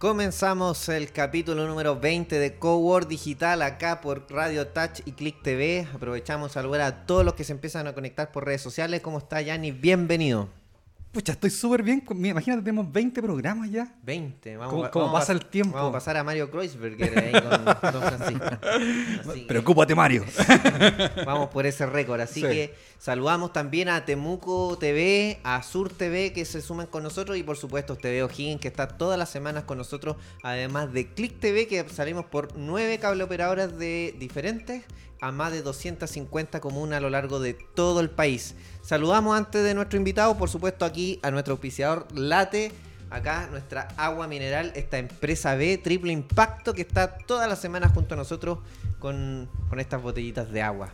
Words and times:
Comenzamos 0.00 0.88
el 0.88 1.12
capítulo 1.12 1.66
número 1.66 2.00
20 2.00 2.38
de 2.38 2.54
Coworld 2.54 3.06
Digital 3.06 3.60
acá 3.60 4.00
por 4.00 4.24
Radio 4.30 4.66
Touch 4.68 5.00
y 5.04 5.12
Click 5.12 5.42
TV. 5.42 5.86
Aprovechamos 5.94 6.52
a 6.52 6.54
saludar 6.54 6.80
a 6.80 7.04
todos 7.04 7.22
los 7.22 7.34
que 7.34 7.44
se 7.44 7.52
empiezan 7.52 7.86
a 7.86 7.92
conectar 7.92 8.32
por 8.32 8.46
redes 8.46 8.62
sociales. 8.62 9.02
¿Cómo 9.02 9.18
está, 9.18 9.42
Yanni? 9.42 9.72
Bienvenido. 9.72 10.59
Pucha, 11.12 11.32
estoy 11.32 11.50
súper 11.50 11.82
bien. 11.82 12.04
Imagínate, 12.08 12.62
tenemos 12.62 12.92
20 12.92 13.20
programas 13.20 13.68
ya. 13.68 13.92
20. 14.04 14.56
Vamos, 14.58 14.90
¿Cómo, 14.90 15.12
pasa 15.12 15.32
el 15.32 15.44
tiempo? 15.44 15.74
Vamos 15.74 15.90
a 15.90 15.92
pasar 15.94 16.16
a 16.16 16.22
Mario 16.22 16.48
Kreuzberger 16.52 17.18
ahí 17.18 17.32
con 17.32 17.64
Don 17.64 18.02
Francisco. 18.02 18.46
Preocúpate, 19.48 19.96
Mario. 19.96 20.24
vamos 21.26 21.48
por 21.48 21.66
ese 21.66 21.84
récord. 21.86 22.20
Así 22.20 22.42
que 22.42 22.76
saludamos 22.98 23.52
también 23.52 23.88
a 23.88 24.04
Temuco 24.04 24.78
TV, 24.78 25.40
a 25.42 25.64
Sur 25.64 25.90
TV 25.90 26.32
que 26.32 26.44
se 26.44 26.62
suman 26.62 26.86
con 26.86 27.02
nosotros 27.02 27.36
y 27.36 27.42
por 27.42 27.56
supuesto 27.56 27.96
TV 27.96 28.22
O'Higgins 28.22 28.60
que 28.60 28.68
está 28.68 28.86
todas 28.86 29.18
las 29.18 29.30
semanas 29.30 29.64
con 29.64 29.78
nosotros. 29.78 30.14
Además 30.44 30.92
de 30.92 31.08
Click 31.12 31.40
TV 31.40 31.66
que 31.66 31.88
salimos 31.88 32.26
por 32.26 32.56
nueve 32.56 33.00
cable 33.00 33.24
operadoras 33.24 33.76
de 33.76 34.14
diferentes 34.16 34.84
a 35.20 35.32
más 35.32 35.52
de 35.52 35.62
250 35.62 36.60
comunas 36.60 36.98
a 36.98 37.00
lo 37.00 37.10
largo 37.10 37.40
de 37.40 37.54
todo 37.54 38.00
el 38.00 38.10
país. 38.10 38.54
Saludamos 38.82 39.36
antes 39.36 39.62
de 39.62 39.74
nuestro 39.74 39.98
invitado, 39.98 40.36
por 40.36 40.48
supuesto, 40.48 40.84
aquí 40.84 41.20
a 41.22 41.30
nuestro 41.30 41.52
auspiciador 41.52 42.06
Late. 42.14 42.72
Acá 43.10 43.48
nuestra 43.50 43.88
agua 43.96 44.28
mineral, 44.28 44.72
esta 44.76 44.98
empresa 44.98 45.56
B, 45.56 45.78
triple 45.78 46.12
impacto, 46.12 46.72
que 46.72 46.82
está 46.82 47.18
todas 47.18 47.48
las 47.48 47.60
semanas 47.60 47.92
junto 47.92 48.14
a 48.14 48.16
nosotros 48.16 48.58
con, 49.00 49.48
estas 49.76 50.00
botellitas 50.00 50.50
de 50.52 50.62
agua. 50.62 50.90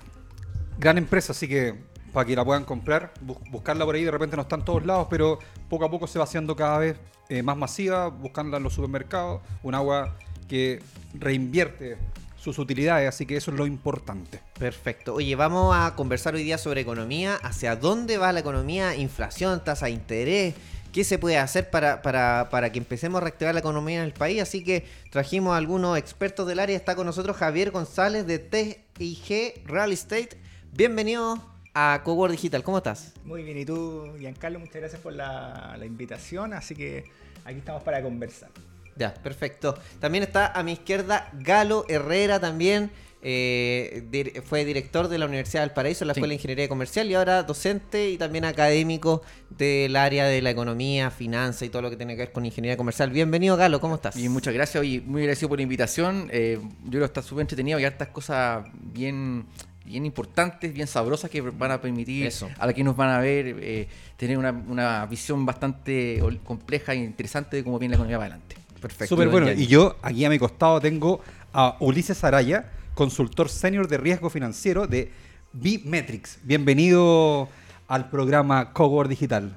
Gran 0.78 0.96
empresa, 0.96 1.32
así 1.32 1.46
que 1.46 1.74
para 2.14 2.26
que 2.26 2.34
la 2.34 2.42
puedan 2.42 2.64
comprar, 2.64 3.12
buscarla 3.20 3.84
por 3.84 3.94
ahí, 3.94 4.04
de 4.04 4.10
repente 4.10 4.34
no 4.36 4.42
está 4.42 4.56
en 4.56 4.64
todos 4.64 4.86
lados, 4.86 5.08
pero 5.10 5.38
poco 5.68 5.84
a 5.84 5.90
poco 5.90 6.06
se 6.06 6.18
va 6.18 6.24
haciendo 6.24 6.56
cada 6.56 6.78
vez 6.78 6.96
eh, 7.28 7.42
más 7.42 7.58
masiva, 7.58 8.08
buscarla 8.08 8.56
en 8.56 8.62
los 8.62 8.72
supermercados, 8.72 9.42
un 9.62 9.74
agua 9.74 10.16
que 10.48 10.80
reinvierte 11.12 11.98
sus 12.46 12.60
utilidades, 12.60 13.08
así 13.08 13.26
que 13.26 13.36
eso 13.36 13.50
es 13.50 13.56
lo 13.56 13.66
importante. 13.66 14.40
Perfecto. 14.56 15.14
Oye, 15.14 15.34
vamos 15.34 15.74
a 15.76 15.96
conversar 15.96 16.36
hoy 16.36 16.44
día 16.44 16.58
sobre 16.58 16.80
economía, 16.80 17.34
hacia 17.42 17.74
dónde 17.74 18.18
va 18.18 18.32
la 18.32 18.38
economía, 18.38 18.94
inflación, 18.94 19.64
tasa 19.64 19.86
de 19.86 19.92
interés, 19.92 20.54
qué 20.92 21.02
se 21.02 21.18
puede 21.18 21.38
hacer 21.38 21.70
para, 21.70 22.02
para, 22.02 22.70
que 22.70 22.78
empecemos 22.78 23.20
a 23.20 23.24
reactivar 23.24 23.52
la 23.52 23.60
economía 23.60 23.98
en 23.98 24.04
el 24.04 24.12
país. 24.12 24.40
Así 24.40 24.62
que 24.62 24.86
trajimos 25.10 25.54
a 25.54 25.56
algunos 25.56 25.98
expertos 25.98 26.46
del 26.46 26.60
área. 26.60 26.76
Está 26.76 26.94
con 26.94 27.06
nosotros 27.06 27.36
Javier 27.36 27.72
González 27.72 28.28
de 28.28 28.38
TIG 28.38 29.66
Real 29.66 29.90
Estate. 29.90 30.38
Bienvenido 30.72 31.42
a 31.74 32.00
Coworld 32.04 32.36
Digital. 32.36 32.62
¿Cómo 32.62 32.78
estás? 32.78 33.12
Muy 33.24 33.42
bien. 33.42 33.58
¿Y 33.58 33.64
tú, 33.64 34.14
Giancarlo? 34.20 34.60
Muchas 34.60 34.76
gracias 34.76 35.00
por 35.00 35.12
la, 35.12 35.74
la 35.76 35.84
invitación. 35.84 36.52
Así 36.52 36.76
que 36.76 37.04
aquí 37.44 37.58
estamos 37.58 37.82
para 37.82 38.00
conversar. 38.02 38.50
Ya, 38.96 39.14
perfecto. 39.14 39.78
También 40.00 40.24
está 40.24 40.52
a 40.52 40.62
mi 40.62 40.72
izquierda 40.72 41.30
Galo 41.34 41.84
Herrera 41.88 42.40
también. 42.40 42.90
Eh, 43.28 44.42
fue 44.44 44.64
director 44.64 45.08
de 45.08 45.18
la 45.18 45.26
Universidad 45.26 45.62
del 45.62 45.72
Paraíso, 45.72 46.04
la 46.04 46.12
Escuela 46.12 46.28
de 46.28 46.34
Ingeniería 46.34 46.68
Comercial 46.68 47.10
y 47.10 47.14
ahora 47.14 47.42
docente 47.42 48.10
y 48.10 48.18
también 48.18 48.44
académico 48.44 49.22
del 49.50 49.96
área 49.96 50.26
de 50.26 50.40
la 50.42 50.50
economía, 50.50 51.10
finanzas 51.10 51.62
y 51.62 51.68
todo 51.68 51.82
lo 51.82 51.90
que 51.90 51.96
tiene 51.96 52.14
que 52.14 52.20
ver 52.20 52.32
con 52.32 52.46
ingeniería 52.46 52.76
comercial. 52.76 53.10
Bienvenido, 53.10 53.56
Galo, 53.56 53.80
¿cómo 53.80 53.96
estás? 53.96 54.16
Y 54.16 54.28
muchas 54.28 54.54
gracias, 54.54 54.84
y 54.84 55.00
muy 55.00 55.22
agradecido 55.22 55.48
por 55.48 55.58
la 55.58 55.62
invitación. 55.64 56.28
Eh, 56.30 56.60
yo 56.84 56.90
creo 56.90 57.00
que 57.00 57.06
está 57.06 57.22
súper 57.22 57.42
entretenido 57.42 57.80
y 57.80 57.84
hartas 57.84 58.08
cosas 58.08 58.64
bien 58.74 59.46
bien 59.84 60.04
importantes, 60.04 60.72
bien 60.72 60.86
sabrosas 60.86 61.30
que 61.30 61.40
van 61.40 61.70
a 61.70 61.80
permitir 61.80 62.28
a 62.58 62.66
los 62.66 62.74
que 62.74 62.84
nos 62.84 62.96
van 62.96 63.10
a 63.10 63.20
ver 63.20 63.56
eh, 63.60 63.88
tener 64.16 64.36
una, 64.36 64.50
una 64.50 65.06
visión 65.06 65.46
bastante 65.46 66.20
compleja 66.44 66.92
e 66.92 66.96
interesante 66.96 67.56
de 67.56 67.64
cómo 67.64 67.78
viene 67.78 67.92
la 67.92 67.96
economía 67.96 68.18
para 68.18 68.34
adelante. 68.34 68.65
Perfecto. 68.80 69.14
Súper 69.14 69.28
bueno. 69.28 69.50
Y 69.52 69.66
yo 69.66 69.96
aquí 70.02 70.24
a 70.24 70.30
mi 70.30 70.38
costado 70.38 70.80
tengo 70.80 71.20
a 71.52 71.76
Ulises 71.80 72.22
Araya, 72.24 72.72
consultor 72.94 73.48
senior 73.48 73.88
de 73.88 73.96
riesgo 73.98 74.30
financiero 74.30 74.86
de 74.86 75.10
B-Metrics. 75.52 76.38
Bienvenido 76.42 77.48
al 77.88 78.10
programa 78.10 78.72
Coworld 78.72 79.10
Digital. 79.10 79.56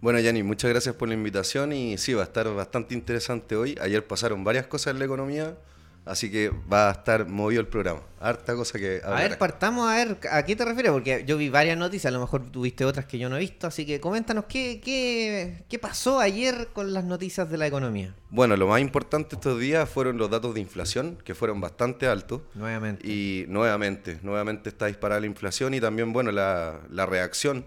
Bueno, 0.00 0.18
Yanni, 0.18 0.42
muchas 0.42 0.70
gracias 0.70 0.94
por 0.94 1.08
la 1.08 1.14
invitación 1.14 1.72
y 1.72 1.98
sí, 1.98 2.14
va 2.14 2.22
a 2.22 2.24
estar 2.24 2.52
bastante 2.54 2.94
interesante 2.94 3.56
hoy. 3.56 3.76
Ayer 3.82 4.06
pasaron 4.06 4.44
varias 4.44 4.66
cosas 4.66 4.92
en 4.92 4.98
la 4.98 5.04
economía, 5.04 5.56
Así 6.04 6.30
que 6.30 6.50
va 6.72 6.88
a 6.88 6.92
estar 6.92 7.28
movido 7.28 7.60
el 7.60 7.68
programa. 7.68 8.00
Harta 8.18 8.54
cosa 8.54 8.78
que... 8.78 9.00
A 9.04 9.14
ver, 9.14 9.38
partamos 9.38 9.88
a 9.88 9.96
ver, 9.96 10.18
¿a 10.30 10.44
qué 10.44 10.56
te 10.56 10.64
refieres? 10.64 10.92
Porque 10.92 11.24
yo 11.26 11.36
vi 11.36 11.48
varias 11.48 11.78
noticias, 11.78 12.10
a 12.10 12.14
lo 12.14 12.20
mejor 12.20 12.50
tuviste 12.50 12.84
otras 12.84 13.06
que 13.06 13.18
yo 13.18 13.28
no 13.28 13.36
he 13.36 13.40
visto, 13.40 13.66
así 13.66 13.86
que 13.86 14.00
coméntanos 14.00 14.44
qué, 14.46 14.80
qué, 14.82 15.64
qué 15.68 15.78
pasó 15.78 16.20
ayer 16.20 16.68
con 16.72 16.92
las 16.92 17.04
noticias 17.04 17.50
de 17.50 17.58
la 17.58 17.66
economía. 17.66 18.14
Bueno, 18.30 18.56
lo 18.56 18.66
más 18.66 18.80
importante 18.80 19.36
estos 19.36 19.58
días 19.58 19.88
fueron 19.88 20.18
los 20.18 20.30
datos 20.30 20.54
de 20.54 20.60
inflación, 20.60 21.18
que 21.24 21.34
fueron 21.34 21.60
bastante 21.60 22.06
altos. 22.06 22.42
Nuevamente. 22.54 23.06
Y 23.06 23.44
nuevamente, 23.48 24.18
nuevamente 24.22 24.68
está 24.68 24.86
disparada 24.86 25.20
la 25.20 25.26
inflación 25.26 25.74
y 25.74 25.80
también, 25.80 26.12
bueno, 26.12 26.30
la, 26.32 26.80
la 26.90 27.06
reacción 27.06 27.64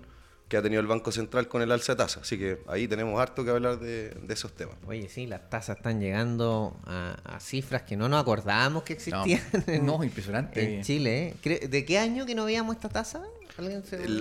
que 0.53 0.58
ha 0.58 0.62
tenido 0.62 0.81
el 0.81 0.88
Banco 0.88 1.12
Central 1.12 1.47
con 1.47 1.64
el 1.64 1.72
alza 1.72 1.94
de 1.94 1.97
tasa. 1.97 2.19
Así 2.19 2.38
que 2.38 2.59
ahí 2.68 2.88
tenemos 2.88 3.19
harto 3.19 3.44
que 3.44 3.50
hablar 3.50 3.80
de, 3.80 4.16
esos 4.30 4.52
temas. 4.53 4.75
Oye, 4.86 5.09
sí, 5.09 5.25
las 5.25 5.50
tasas 5.50 5.78
están 5.78 6.00
llegando 6.00 6.80
a, 6.86 7.40
cifras 7.40 7.81
que 7.81 7.97
no 7.97 8.08
nos 8.08 8.22
acordábamos 8.22 8.84
que 8.84 8.94
existían. 8.94 9.42
No, 9.84 10.03
impresionante. 10.03 10.75
En 10.75 10.84
Chile. 10.84 11.36
¿eh? 11.44 11.68
¿De 11.68 11.86
qué 11.86 11.97
año 11.97 12.28
que 12.28 12.36
no 12.36 12.46
veíamos 12.46 12.75
esta 12.75 12.88
tasa? 12.88 13.24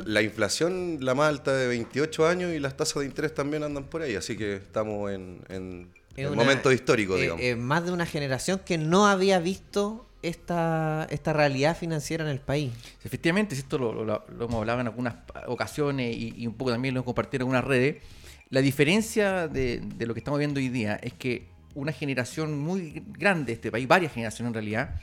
La 0.06 0.22
inflación, 0.22 1.04
la 1.04 1.14
más 1.14 1.28
alta 1.28 1.54
de 1.54 1.68
28 1.68 2.26
años 2.26 2.54
y 2.54 2.58
las 2.58 2.78
tasas 2.78 3.00
de 3.00 3.04
interés 3.04 3.34
también 3.34 3.62
andan 3.62 3.84
por 3.84 4.00
ahí. 4.00 4.16
Así 4.16 4.34
que 4.34 4.56
estamos 4.56 5.10
en, 5.10 5.38
en, 5.50 6.34
momento 6.34 6.72
histórico, 6.72 7.18
eh, 7.18 7.20
digamos. 7.20 7.42
Eh, 7.44 7.56
más 7.56 7.84
de 7.84 7.92
una 7.92 8.06
generación 8.06 8.58
que 8.64 8.78
no 8.78 9.06
había 9.06 9.38
visto 9.38 10.06
esta, 10.22 11.06
esta 11.10 11.32
realidad 11.32 11.76
financiera 11.76 12.24
en 12.24 12.30
el 12.30 12.40
país. 12.40 12.72
Efectivamente, 13.04 13.54
esto 13.54 13.78
lo, 13.78 14.24
hemos 14.28 14.54
hablado 14.54 14.80
en 14.80 14.86
algunas 14.86 15.14
ocasiones 15.46 16.16
y, 16.16 16.46
un 16.46 16.54
poco 16.54 16.70
también 16.70 16.94
lo 16.94 17.00
hemos 17.00 17.06
compartido 17.06 17.42
en 17.42 17.42
algunas 17.42 17.64
redes. 17.64 18.02
La 18.50 18.60
diferencia 18.60 19.48
de, 19.48 19.80
de, 19.80 20.06
lo 20.06 20.14
que 20.14 20.20
estamos 20.20 20.38
viendo 20.38 20.60
hoy 20.60 20.68
día 20.68 20.96
es 21.02 21.12
que 21.14 21.48
una 21.74 21.92
generación 21.92 22.58
muy 22.58 23.02
grande 23.06 23.46
de 23.46 23.52
este 23.54 23.70
país, 23.70 23.88
varias 23.88 24.12
generaciones 24.12 24.50
en 24.50 24.54
realidad, 24.54 25.00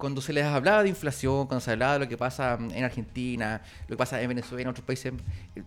cuando 0.00 0.20
se 0.20 0.32
les 0.32 0.44
hablaba 0.44 0.82
de 0.82 0.88
inflación, 0.88 1.46
cuando 1.46 1.60
se 1.60 1.70
hablaba 1.70 1.92
de 1.92 1.98
lo 2.00 2.08
que 2.08 2.16
pasa 2.16 2.58
en 2.58 2.82
Argentina, 2.82 3.62
lo 3.86 3.94
que 3.94 3.98
pasa 3.98 4.20
en 4.20 4.28
Venezuela, 4.28 4.62
en 4.62 4.68
otros 4.68 4.84
países 4.84 5.12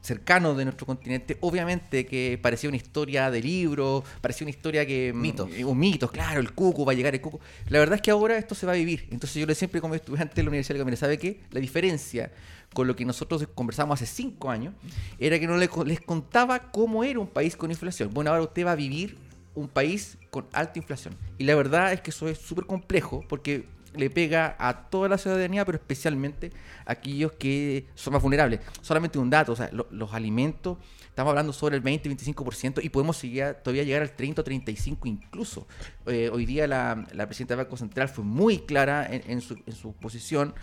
cercanos 0.01 0.57
de 0.57 0.65
nuestro 0.65 0.85
continente, 0.85 1.37
obviamente 1.39 2.05
que 2.05 2.39
parecía 2.41 2.67
una 2.67 2.77
historia 2.77 3.29
de 3.31 3.41
libro, 3.41 4.03
parecía 4.19 4.45
una 4.45 4.49
historia 4.49 4.85
que... 4.85 5.13
Mm, 5.13 5.21
mito. 5.21 5.47
Un 5.65 5.79
mito, 5.79 6.09
claro, 6.09 6.41
el 6.41 6.51
cuco, 6.51 6.83
va 6.83 6.91
a 6.91 6.95
llegar 6.95 7.13
el 7.13 7.21
cuco. 7.21 7.39
La 7.69 7.79
verdad 7.79 7.95
es 7.95 8.01
que 8.01 8.11
ahora 8.11 8.35
esto 8.37 8.55
se 8.55 8.65
va 8.65 8.73
a 8.73 8.75
vivir. 8.75 9.07
Entonces 9.11 9.39
yo 9.39 9.45
le 9.45 9.55
siempre 9.55 9.79
como 9.79 9.95
estudiante 9.95 10.33
de 10.35 10.43
la 10.43 10.49
universidad, 10.49 10.83
le 10.85 10.95
¿sabe 10.97 11.17
qué? 11.17 11.41
La 11.51 11.59
diferencia 11.59 12.31
con 12.73 12.87
lo 12.87 12.95
que 12.95 13.05
nosotros 13.05 13.47
conversamos 13.53 14.01
hace 14.01 14.11
cinco 14.11 14.49
años 14.49 14.73
era 15.19 15.39
que 15.39 15.45
no 15.45 15.57
les, 15.57 15.69
les 15.85 16.01
contaba 16.01 16.71
cómo 16.71 17.03
era 17.03 17.19
un 17.19 17.27
país 17.27 17.55
con 17.55 17.69
inflación. 17.69 18.09
Bueno, 18.11 18.31
ahora 18.31 18.41
usted 18.41 18.65
va 18.65 18.71
a 18.71 18.75
vivir 18.75 19.15
un 19.53 19.67
país 19.67 20.17
con 20.31 20.47
alta 20.53 20.79
inflación. 20.79 21.15
Y 21.37 21.43
la 21.43 21.53
verdad 21.53 21.93
es 21.93 22.01
que 22.01 22.09
eso 22.09 22.27
es 22.27 22.39
súper 22.39 22.65
complejo 22.65 23.23
porque 23.29 23.65
le 23.95 24.09
pega 24.09 24.55
a 24.59 24.89
toda 24.89 25.09
la 25.09 25.17
ciudadanía, 25.17 25.65
pero 25.65 25.77
especialmente 25.77 26.51
a 26.85 26.93
aquellos 26.93 27.33
que 27.33 27.87
son 27.95 28.13
más 28.13 28.21
vulnerables. 28.21 28.59
Solamente 28.81 29.19
un 29.19 29.29
dato, 29.29 29.53
o 29.53 29.55
sea, 29.55 29.69
los 29.71 30.13
alimentos, 30.13 30.77
estamos 31.07 31.29
hablando 31.29 31.53
sobre 31.53 31.77
el 31.77 31.83
20-25% 31.83 32.83
y 32.83 32.89
podemos 32.89 33.17
seguir, 33.17 33.55
todavía 33.63 33.83
llegar 33.83 34.01
al 34.01 34.11
30 34.11 34.41
o 34.41 34.43
35 34.43 35.07
incluso. 35.07 35.67
Eh, 36.07 36.29
hoy 36.33 36.45
día 36.45 36.67
la, 36.67 37.05
presidenta 37.27 37.55
del 37.55 37.65
Banco 37.65 37.77
Central 37.77 38.09
fue 38.09 38.23
muy 38.23 38.59
clara 38.59 39.07
en, 39.09 39.41
su, 39.41 39.55
en 39.65 39.73
su 39.73 39.93
posición 39.93 40.53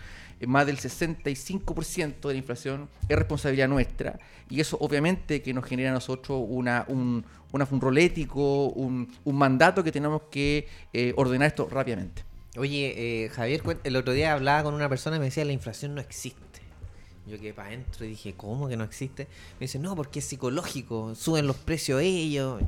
eh, 0.41 0.47
más 0.47 0.65
del 0.65 0.77
65% 0.77 2.27
de 2.27 2.33
la 2.33 2.37
inflación 2.37 2.89
es 3.07 3.15
responsabilidad 3.15 3.67
nuestra 3.67 4.19
y 4.49 4.59
eso 4.59 4.75
obviamente 4.81 5.41
que 5.41 5.53
nos 5.53 5.65
genera 5.65 5.91
a 5.91 5.93
nosotros 5.93 6.43
una, 6.47 6.83
un, 6.87 7.23
una, 7.51 7.67
un 7.69 7.79
rol 7.79 7.99
un 8.33 9.37
mandato 9.37 9.83
que 9.83 9.91
tenemos 9.91 10.23
que 10.31 10.67
eh, 10.93 11.13
ordenar 11.15 11.47
esto 11.47 11.67
rápidamente. 11.69 12.30
Oye, 12.57 13.23
eh, 13.25 13.29
Javier, 13.29 13.61
el 13.85 13.95
otro 13.95 14.11
día 14.11 14.33
hablaba 14.33 14.63
con 14.63 14.73
una 14.73 14.89
persona 14.89 15.15
y 15.15 15.19
me 15.19 15.25
decía, 15.25 15.45
la 15.45 15.53
inflación 15.53 15.95
no 15.95 16.01
existe. 16.01 16.41
Yo 17.27 17.39
quedé 17.39 17.53
para 17.53 17.69
adentro 17.69 18.03
y 18.03 18.09
dije, 18.09 18.33
¿cómo 18.35 18.67
que 18.67 18.75
no 18.75 18.83
existe? 18.83 19.27
Me 19.53 19.65
dice, 19.65 19.79
no, 19.79 19.95
porque 19.95 20.19
es 20.19 20.25
psicológico, 20.25 21.15
suben 21.15 21.47
los 21.47 21.55
precios 21.55 22.01
ellos. 22.01 22.61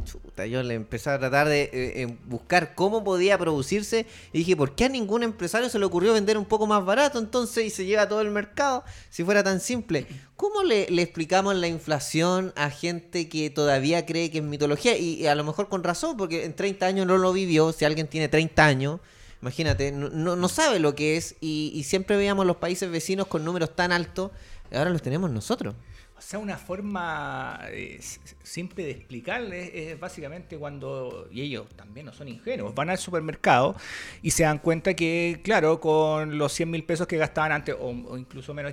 Yo 0.50 0.64
le 0.64 0.76
empecé 0.76 1.10
a 1.10 1.20
tratar 1.20 1.50
de 1.50 1.64
eh, 1.64 1.72
eh, 1.74 2.18
buscar 2.28 2.76
cómo 2.76 3.04
podía 3.04 3.38
producirse 3.38 4.06
y 4.32 4.38
dije, 4.38 4.56
¿por 4.56 4.74
qué 4.76 4.86
a 4.86 4.90
ningún 4.90 5.24
empresario 5.24 5.68
se 5.70 5.80
le 5.80 5.86
ocurrió 5.86 6.14
vender 6.14 6.38
un 6.38 6.46
poco 6.46 6.66
más 6.66 6.86
barato 6.86 7.20
entonces 7.20 7.66
y 7.66 7.70
se 7.72 7.86
lleva 7.86 8.08
todo 8.08 8.22
el 8.22 8.30
mercado 8.30 8.86
si 9.10 9.26
fuera 9.26 9.44
tan 9.44 9.60
simple? 9.60 10.06
¿Cómo 10.38 10.64
le, 10.64 10.84
explicamos 11.02 11.56
la 11.56 11.68
inflación 11.68 12.54
a 12.56 12.70
gente 12.70 13.28
que 13.28 13.50
todavía 13.50 14.06
cree 14.06 14.32
que 14.32 14.38
es 14.38 14.44
mitología? 14.44 14.96
Y, 14.98 15.16
y 15.16 15.28
a 15.28 15.36
lo 15.36 15.44
mejor 15.44 15.68
con 15.68 15.84
razón, 15.84 16.16
porque 16.16 16.46
en 16.46 16.56
30 16.56 16.86
años 16.86 17.08
no 17.08 17.18
lo 17.18 17.34
vivió, 17.34 17.74
si 17.74 17.84
alguien 17.84 18.08
tiene 18.08 18.30
30 18.30 18.66
años 18.66 19.00
Imagínate, 19.44 19.92
no, 19.92 20.38
no 20.38 20.48
sabe 20.48 20.80
lo 20.80 20.96
que 20.96 21.18
es 21.18 21.36
y, 21.42 21.84
siempre 21.84 22.16
veíamos 22.16 22.46
los 22.46 22.56
países 22.56 22.90
vecinos 22.90 23.28
con 23.28 23.44
números 23.44 23.76
tan 23.76 23.92
altos, 23.92 24.32
ahora 24.72 24.90
los 24.90 25.02
tenemos 25.02 25.30
nosotros. 25.32 25.76
sea, 26.22 26.40
una 26.40 26.58
forma 26.58 27.60
eh, 27.68 28.00
simple 28.42 28.86
de 28.86 28.92
explicarles 28.92 29.72
es 29.74 30.00
básicamente 30.00 30.58
cuando, 30.58 31.28
y 31.30 31.42
ellos 31.42 31.68
también 31.76 32.06
no 32.06 32.14
son 32.14 32.30
ingenuos, 32.30 32.74
van 32.74 32.90
al 32.90 32.98
supermercado 32.98 33.76
y 34.22 34.32
se 34.32 34.44
dan 34.44 34.60
cuenta 34.60 34.94
que, 34.94 35.42
claro, 35.44 35.82
con 35.82 36.38
los 36.38 36.54
100 36.54 36.72
mil 36.72 36.86
pesos 36.86 37.06
que 37.06 37.18
gastaban 37.18 37.52
antes, 37.52 37.76
o, 37.78 37.90
o 37.90 38.18
incluso 38.18 38.54
menos, 38.54 38.72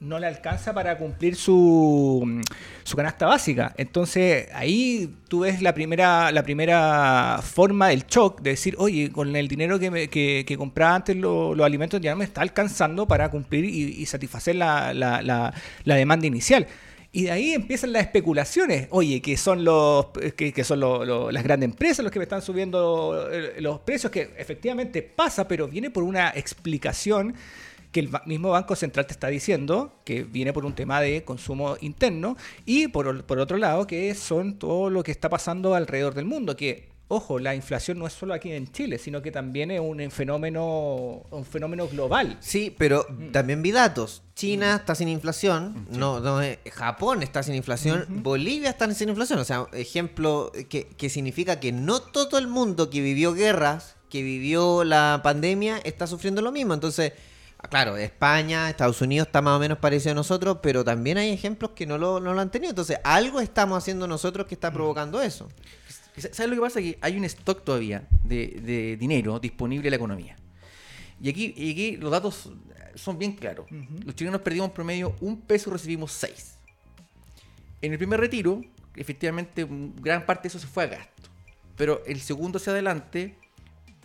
no 0.00 0.18
le 0.18 0.26
alcanza 0.26 0.72
para 0.72 0.96
cumplir 0.96 1.36
su, 1.36 2.40
su 2.84 2.96
canasta 2.96 3.26
básica. 3.26 3.74
Entonces 3.76 4.48
ahí 4.54 5.14
tú 5.28 5.40
ves 5.40 5.60
la 5.60 5.74
primera, 5.74 6.32
la 6.32 6.42
primera 6.42 7.40
forma 7.42 7.88
del 7.88 8.06
shock 8.06 8.40
de 8.40 8.50
decir, 8.50 8.74
oye, 8.78 9.12
con 9.12 9.36
el 9.36 9.46
dinero 9.46 9.78
que, 9.78 9.90
me- 9.90 10.08
que, 10.08 10.44
que 10.48 10.56
compraba 10.56 10.94
antes 10.96 11.16
lo- 11.16 11.54
los 11.54 11.66
alimentos 11.66 12.00
ya 12.00 12.12
no 12.12 12.16
me 12.16 12.24
está 12.24 12.40
alcanzando 12.40 13.06
para 13.06 13.30
cumplir 13.30 13.64
y, 13.66 14.04
satisfacer 14.06 14.56
la, 14.56 14.94
la- 14.94 15.20
la- 15.20 15.52
la 15.84 15.94
demanda 15.96 16.26
inicial. 16.26 16.66
Y 17.12 17.24
de 17.24 17.32
ahí 17.32 17.52
empiezan 17.52 17.92
las 17.92 18.02
especulaciones. 18.02 18.86
Oye, 18.90 19.20
que 19.20 19.36
son 19.36 19.64
los 19.64 20.06
que, 20.36 20.52
que 20.52 20.64
son 20.64 20.80
lo- 20.80 21.30
las 21.30 21.42
grandes 21.42 21.68
empresas 21.68 22.02
los 22.04 22.10
que 22.12 22.20
me 22.20 22.22
están 22.22 22.40
subiendo 22.40 23.28
eh, 23.30 23.60
los 23.60 23.80
precios, 23.80 24.10
que 24.10 24.30
efectivamente 24.38 25.02
pasa, 25.02 25.46
pero 25.46 25.68
viene 25.68 25.90
por 25.90 26.04
una 26.04 26.30
explicación 26.30 27.34
que 27.92 28.00
el 28.00 28.10
mismo 28.26 28.50
Banco 28.50 28.76
Central 28.76 29.06
te 29.06 29.12
está 29.12 29.28
diciendo, 29.28 30.00
que 30.04 30.22
viene 30.22 30.52
por 30.52 30.64
un 30.64 30.74
tema 30.74 31.00
de 31.00 31.24
consumo 31.24 31.76
interno, 31.80 32.36
y 32.64 32.88
por, 32.88 33.24
por 33.24 33.38
otro 33.38 33.56
lado, 33.58 33.86
que 33.86 34.14
son 34.14 34.58
todo 34.58 34.90
lo 34.90 35.02
que 35.02 35.10
está 35.10 35.28
pasando 35.28 35.74
alrededor 35.74 36.14
del 36.14 36.24
mundo, 36.24 36.56
que, 36.56 36.88
ojo, 37.08 37.40
la 37.40 37.56
inflación 37.56 37.98
no 37.98 38.06
es 38.06 38.12
solo 38.12 38.32
aquí 38.34 38.52
en 38.52 38.70
Chile, 38.70 38.96
sino 38.98 39.20
que 39.22 39.32
también 39.32 39.72
es 39.72 39.80
un 39.80 40.08
fenómeno, 40.12 41.22
un 41.30 41.44
fenómeno 41.44 41.88
global. 41.88 42.36
Sí, 42.40 42.72
pero 42.78 43.04
Mm. 43.08 43.32
también 43.32 43.62
vi 43.62 43.72
datos. 43.72 44.22
China 44.34 44.76
está 44.76 44.94
sin 44.94 45.08
inflación, 45.08 45.86
no, 45.90 46.20
no, 46.20 46.40
eh, 46.42 46.60
Japón 46.72 47.22
está 47.22 47.42
sin 47.42 47.54
inflación, 47.56 48.06
Bolivia 48.08 48.70
está 48.70 48.92
sin 48.94 49.08
inflación. 49.08 49.38
O 49.40 49.44
sea, 49.44 49.66
ejemplo 49.72 50.52
eh, 50.54 50.64
que, 50.66 50.86
que 50.86 51.10
significa 51.10 51.58
que 51.60 51.72
no 51.72 52.00
todo 52.00 52.38
el 52.38 52.46
mundo 52.46 52.88
que 52.88 53.00
vivió 53.00 53.34
guerras, 53.34 53.96
que 54.08 54.22
vivió 54.22 54.84
la 54.84 55.20
pandemia, 55.22 55.78
está 55.84 56.06
sufriendo 56.06 56.40
lo 56.42 56.52
mismo. 56.52 56.74
Entonces, 56.74 57.12
claro, 57.68 57.96
España, 57.96 58.70
Estados 58.70 59.00
Unidos 59.00 59.26
está 59.28 59.42
más 59.42 59.56
o 59.56 59.60
menos 59.60 59.78
parecido 59.78 60.12
a 60.12 60.14
nosotros, 60.14 60.58
pero 60.62 60.84
también 60.84 61.18
hay 61.18 61.30
ejemplos 61.30 61.72
que 61.72 61.86
no 61.86 61.98
lo, 61.98 62.20
no 62.20 62.32
lo 62.32 62.40
han 62.40 62.50
tenido. 62.50 62.70
Entonces, 62.70 62.98
algo 63.04 63.40
estamos 63.40 63.76
haciendo 63.76 64.06
nosotros 64.06 64.46
que 64.46 64.54
está 64.54 64.72
provocando 64.72 65.20
eso. 65.20 65.48
¿Sabes 66.16 66.48
lo 66.48 66.56
que 66.56 66.60
pasa? 66.60 66.80
Que 66.80 66.98
hay 67.00 67.16
un 67.16 67.24
stock 67.24 67.64
todavía 67.64 68.02
de, 68.24 68.60
de 68.62 68.96
dinero 68.96 69.38
disponible 69.38 69.88
en 69.88 69.90
la 69.90 69.96
economía. 69.96 70.36
Y 71.20 71.28
aquí, 71.28 71.54
y 71.56 71.72
aquí 71.72 71.96
los 71.96 72.10
datos 72.10 72.50
son 72.94 73.18
bien 73.18 73.32
claros. 73.32 73.66
Los 74.04 74.14
chilenos 74.14 74.40
perdimos 74.40 74.68
en 74.68 74.74
promedio 74.74 75.16
un 75.20 75.40
peso 75.40 75.70
y 75.70 75.72
recibimos 75.74 76.12
seis. 76.12 76.54
En 77.82 77.92
el 77.92 77.98
primer 77.98 78.20
retiro, 78.20 78.62
efectivamente, 78.96 79.66
gran 79.96 80.26
parte 80.26 80.42
de 80.42 80.48
eso 80.48 80.58
se 80.58 80.66
fue 80.66 80.84
a 80.84 80.86
gasto. 80.88 81.28
Pero 81.76 82.02
el 82.06 82.20
segundo 82.20 82.58
hacia 82.58 82.72
adelante, 82.72 83.36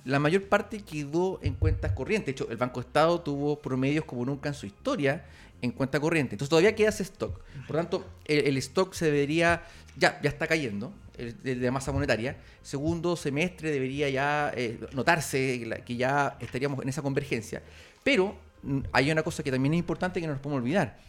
la 0.06 0.19
mayor 0.19 0.44
parte 0.44 0.81
quedó 0.81 1.40
en 1.42 1.56
cuentas 1.56 1.92
corrientes. 1.92 2.28
De 2.28 2.31
hecho, 2.31 2.48
el 2.52 2.57
Banco 2.57 2.80
Estado 2.80 3.22
tuvo 3.22 3.60
promedios 3.60 4.06
como 4.06 4.24
nunca 4.24 4.50
en 4.50 4.56
su 4.56 4.66
historia 4.68 5.25
en 5.62 5.72
cuenta 5.72 6.00
corriente. 6.00 6.36
Entonces 6.36 6.50
todavía 6.50 6.75
queda 6.75 6.90
ese 6.90 7.04
stock. 7.04 7.40
Por 7.68 7.75
lo 7.75 7.81
tanto, 7.81 8.06
el, 8.25 8.56
stock 8.57 8.94
se 8.94 9.06
debería, 9.06 9.63
ya, 9.98 10.19
ya 10.22 10.30
está 10.30 10.48
cayendo, 10.48 10.94
el- 11.18 11.42
de, 11.42 11.72
masa 11.72 11.92
monetaria. 11.92 12.38
Segundo 12.62 13.16
semestre 13.16 13.72
debería 13.72 14.07
ya 14.10 14.52
eh, 14.56 14.80
notarse 14.94 15.60
que 15.60 15.84
que 15.84 15.96
ya 15.96 16.38
estaríamos 16.40 16.81
en 16.84 16.90
esa 16.90 17.01
convergencia. 17.01 17.63
Pero 18.04 18.36
mm, 18.62 18.80
hay 18.92 19.12
una 19.12 19.24
cosa 19.24 19.42
que 19.42 19.51
también 19.51 19.74
es 19.74 19.80
importante 19.80 20.22
que 20.22 20.28
no 20.28 20.34
nos 20.34 20.42
podemos 20.42 20.62
olvidar, 20.62 21.00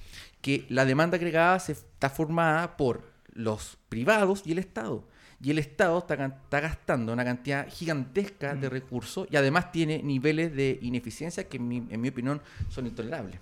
que 0.41 0.65
la 0.71 0.87
demanda 0.87 1.17
agregada 1.17 1.59
se 1.61 1.73
está 1.73 2.09
formada 2.09 2.77
por 2.79 3.03
los 3.35 3.77
privados 3.91 4.43
y 4.47 4.53
el 4.53 4.59
Estado. 4.59 5.05
Y 5.43 5.51
el 5.51 5.59
Estado 5.59 5.99
está, 5.99 6.61
gastando 6.61 7.13
una 7.13 7.25
cantidad 7.25 7.69
gigantesca 7.69 8.55
de 8.55 8.69
recursos 8.71 9.27
y 9.31 9.37
además 9.37 9.71
tiene 9.71 10.03
niveles 10.03 10.55
de 10.55 10.79
ineficiencia 10.83 11.45
que 11.49 11.59
en 11.59 11.69
mi, 11.69 11.77
en 11.91 12.01
mi 12.01 12.09
opinión 12.09 12.41
son 12.69 12.87
intolerables. 12.87 13.39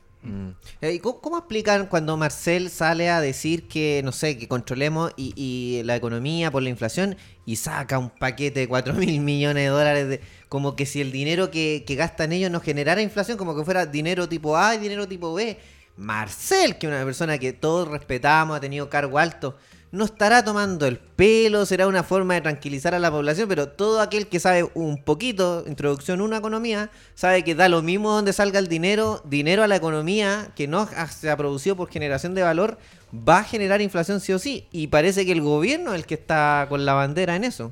Eh, 0.80 0.94
¿y 0.94 0.98
¿Cómo, 1.00 1.20
cómo 1.20 1.38
explican 1.38 1.86
cuando 1.86 2.16
Marcel 2.16 2.70
sale 2.70 3.10
a 3.10 3.20
decir 3.20 3.68
que, 3.68 4.00
no 4.04 4.10
sé, 4.10 4.38
que 4.38 4.48
controlemos 4.48 5.12
y, 5.16 5.34
y 5.36 5.82
la 5.82 5.96
economía 5.96 6.50
por 6.50 6.62
la 6.62 6.70
inflación 6.70 7.16
y 7.44 7.56
saca 7.56 7.98
un 7.98 8.08
paquete 8.08 8.60
de 8.60 8.68
4 8.68 8.94
mil 8.94 9.20
millones 9.20 9.64
de 9.64 9.68
dólares, 9.68 10.08
de, 10.08 10.20
como 10.48 10.76
que 10.76 10.86
si 10.86 11.00
el 11.00 11.12
dinero 11.12 11.50
que, 11.50 11.84
que 11.86 11.94
gastan 11.94 12.32
ellos 12.32 12.50
no 12.50 12.60
generara 12.60 13.02
inflación, 13.02 13.36
como 13.36 13.54
que 13.54 13.64
fuera 13.64 13.84
dinero 13.84 14.28
tipo 14.28 14.56
A 14.56 14.74
y 14.74 14.78
dinero 14.78 15.06
tipo 15.06 15.34
B? 15.34 15.58
Marcel, 15.96 16.76
que 16.78 16.86
es 16.86 16.92
una 16.92 17.04
persona 17.04 17.38
que 17.38 17.52
todos 17.52 17.86
respetamos, 17.88 18.56
ha 18.56 18.60
tenido 18.60 18.88
cargo 18.88 19.18
alto, 19.18 19.56
no 19.94 20.04
estará 20.04 20.44
tomando 20.44 20.86
el 20.86 20.98
pelo, 20.98 21.64
será 21.66 21.86
una 21.86 22.02
forma 22.02 22.34
de 22.34 22.40
tranquilizar 22.40 22.94
a 22.94 22.98
la 22.98 23.10
población, 23.10 23.48
pero 23.48 23.68
todo 23.68 24.00
aquel 24.00 24.26
que 24.26 24.40
sabe 24.40 24.68
un 24.74 25.02
poquito, 25.02 25.64
introducción 25.66 26.20
a 26.20 26.24
una 26.24 26.38
economía, 26.38 26.90
sabe 27.14 27.44
que 27.44 27.54
da 27.54 27.68
lo 27.68 27.80
mismo 27.80 28.10
donde 28.10 28.32
salga 28.32 28.58
el 28.58 28.66
dinero, 28.66 29.22
dinero 29.24 29.62
a 29.62 29.68
la 29.68 29.76
economía 29.76 30.50
que 30.56 30.66
no 30.66 30.88
se 31.08 31.30
ha 31.30 31.36
producido 31.36 31.76
por 31.76 31.90
generación 31.90 32.34
de 32.34 32.42
valor, 32.42 32.76
va 33.12 33.38
a 33.38 33.44
generar 33.44 33.80
inflación 33.80 34.20
sí 34.20 34.32
o 34.32 34.38
sí. 34.38 34.66
Y 34.72 34.88
parece 34.88 35.24
que 35.24 35.32
el 35.32 35.40
gobierno 35.40 35.94
es 35.94 36.00
el 36.00 36.06
que 36.06 36.14
está 36.14 36.66
con 36.68 36.84
la 36.84 36.94
bandera 36.94 37.36
en 37.36 37.44
eso. 37.44 37.70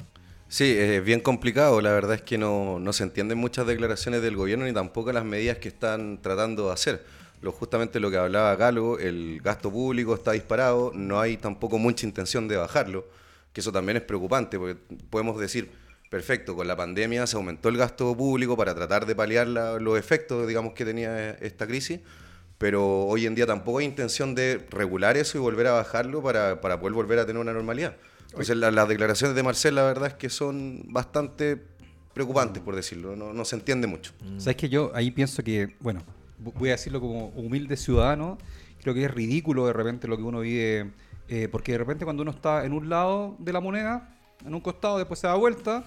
Sí, 0.49 0.77
es 0.79 1.03
bien 1.03 1.21
complicado. 1.21 1.81
La 1.81 1.93
verdad 1.93 2.15
es 2.15 2.23
que 2.23 2.39
no, 2.39 2.79
no 2.79 2.93
se 2.93 3.03
entienden 3.03 3.39
muchas 3.39 3.67
declaraciones 3.67 4.23
del 4.23 4.37
gobierno 4.37 4.67
ni 4.67 4.73
tampoco 4.73 5.13
las 5.13 5.25
medidas 5.25 5.59
que 5.59 5.69
están 5.69 6.21
tratando 6.23 6.67
de 6.67 6.73
hacer. 6.75 7.05
Lo, 7.43 7.53
justamente 7.53 8.01
lo 8.01 8.11
que 8.11 8.17
hablaba 8.17 8.57
Galo, 8.57 8.99
el 8.99 9.41
gasto 9.43 9.71
público 9.71 10.15
está 10.15 10.33
disparado, 10.33 10.93
no 10.95 11.21
hay 11.21 11.37
tampoco 11.37 11.77
mucha 11.79 12.07
intención 12.07 12.49
de 12.49 12.57
bajarlo, 12.57 13.05
que 13.53 13.61
eso 13.61 13.71
también 13.73 13.97
es 13.99 14.03
preocupante, 14.05 14.59
porque 14.59 14.77
podemos 15.11 15.39
decir, 15.39 15.71
perfecto, 16.09 16.55
con 16.57 16.67
la 16.69 16.77
pandemia 16.77 17.27
se 17.27 17.37
aumentó 17.37 17.69
el 17.69 17.77
gasto 17.77 18.17
público 18.17 18.57
para 18.57 18.75
tratar 18.75 19.05
de 19.07 19.15
paliar 19.15 19.49
los 19.49 19.99
efectos, 19.99 20.47
digamos, 20.47 20.73
que 20.75 20.85
tenía 20.85 21.31
esta 21.33 21.67
crisis, 21.67 21.99
pero 22.59 23.07
hoy 23.07 23.27
en 23.27 23.35
día 23.35 23.45
tampoco 23.45 23.79
hay 23.79 23.87
intención 23.87 24.35
de 24.37 24.65
regular 24.71 25.17
eso 25.17 25.37
y 25.37 25.41
volver 25.41 25.67
a 25.67 25.73
bajarlo 25.73 26.23
para, 26.23 26.61
para 26.61 26.79
poder 26.79 26.95
volver 26.95 27.19
a 27.19 27.27
tener 27.27 27.41
una 27.41 27.53
normalidad. 27.53 27.97
Entonces 28.31 28.57
la- 28.57 28.71
las 28.71 28.89
declaraciones 28.89 29.35
de 29.35 29.43
Marcel 29.43 29.75
la 29.75 29.83
verdad 29.83 30.09
es 30.09 30.15
que 30.15 30.31
son 30.31 30.85
bastante 30.87 31.61
preocupantes, 32.15 32.63
por 32.63 32.77
decirlo, 32.77 33.17
no, 33.17 33.33
no 33.33 33.45
se 33.45 33.57
entiende 33.57 33.87
mucho. 33.89 34.13
Sabes 34.39 34.57
que 34.57 34.69
yo 34.69 34.93
ahí 34.95 35.11
pienso 35.11 35.43
que, 35.43 35.75
bueno, 35.81 36.03
voy 36.43 36.69
a 36.71 36.73
decirlo 36.73 37.01
como 37.01 37.27
humilde 37.29 37.77
ciudadano, 37.77 38.39
creo 38.83 38.95
que 38.95 39.05
es 39.05 39.11
ridículo 39.11 39.67
de 39.67 39.73
repente 39.73 40.09
lo 40.09 40.17
que 40.17 40.23
uno 40.23 40.41
vive, 40.41 40.91
eh, 41.29 41.49
porque 41.51 41.73
de 41.73 41.79
repente 41.79 42.05
cuando 42.05 42.23
uno 42.23 42.33
está 42.33 42.65
en 42.65 42.73
un 42.73 42.89
lado 42.89 43.37
de 43.39 43.53
la 43.53 43.61
moneda, 43.61 44.09
en 44.45 44.55
un 44.55 44.61
costado, 44.61 44.99
después 44.99 45.21
se 45.21 45.27
da 45.29 45.35
vuelta 45.35 45.85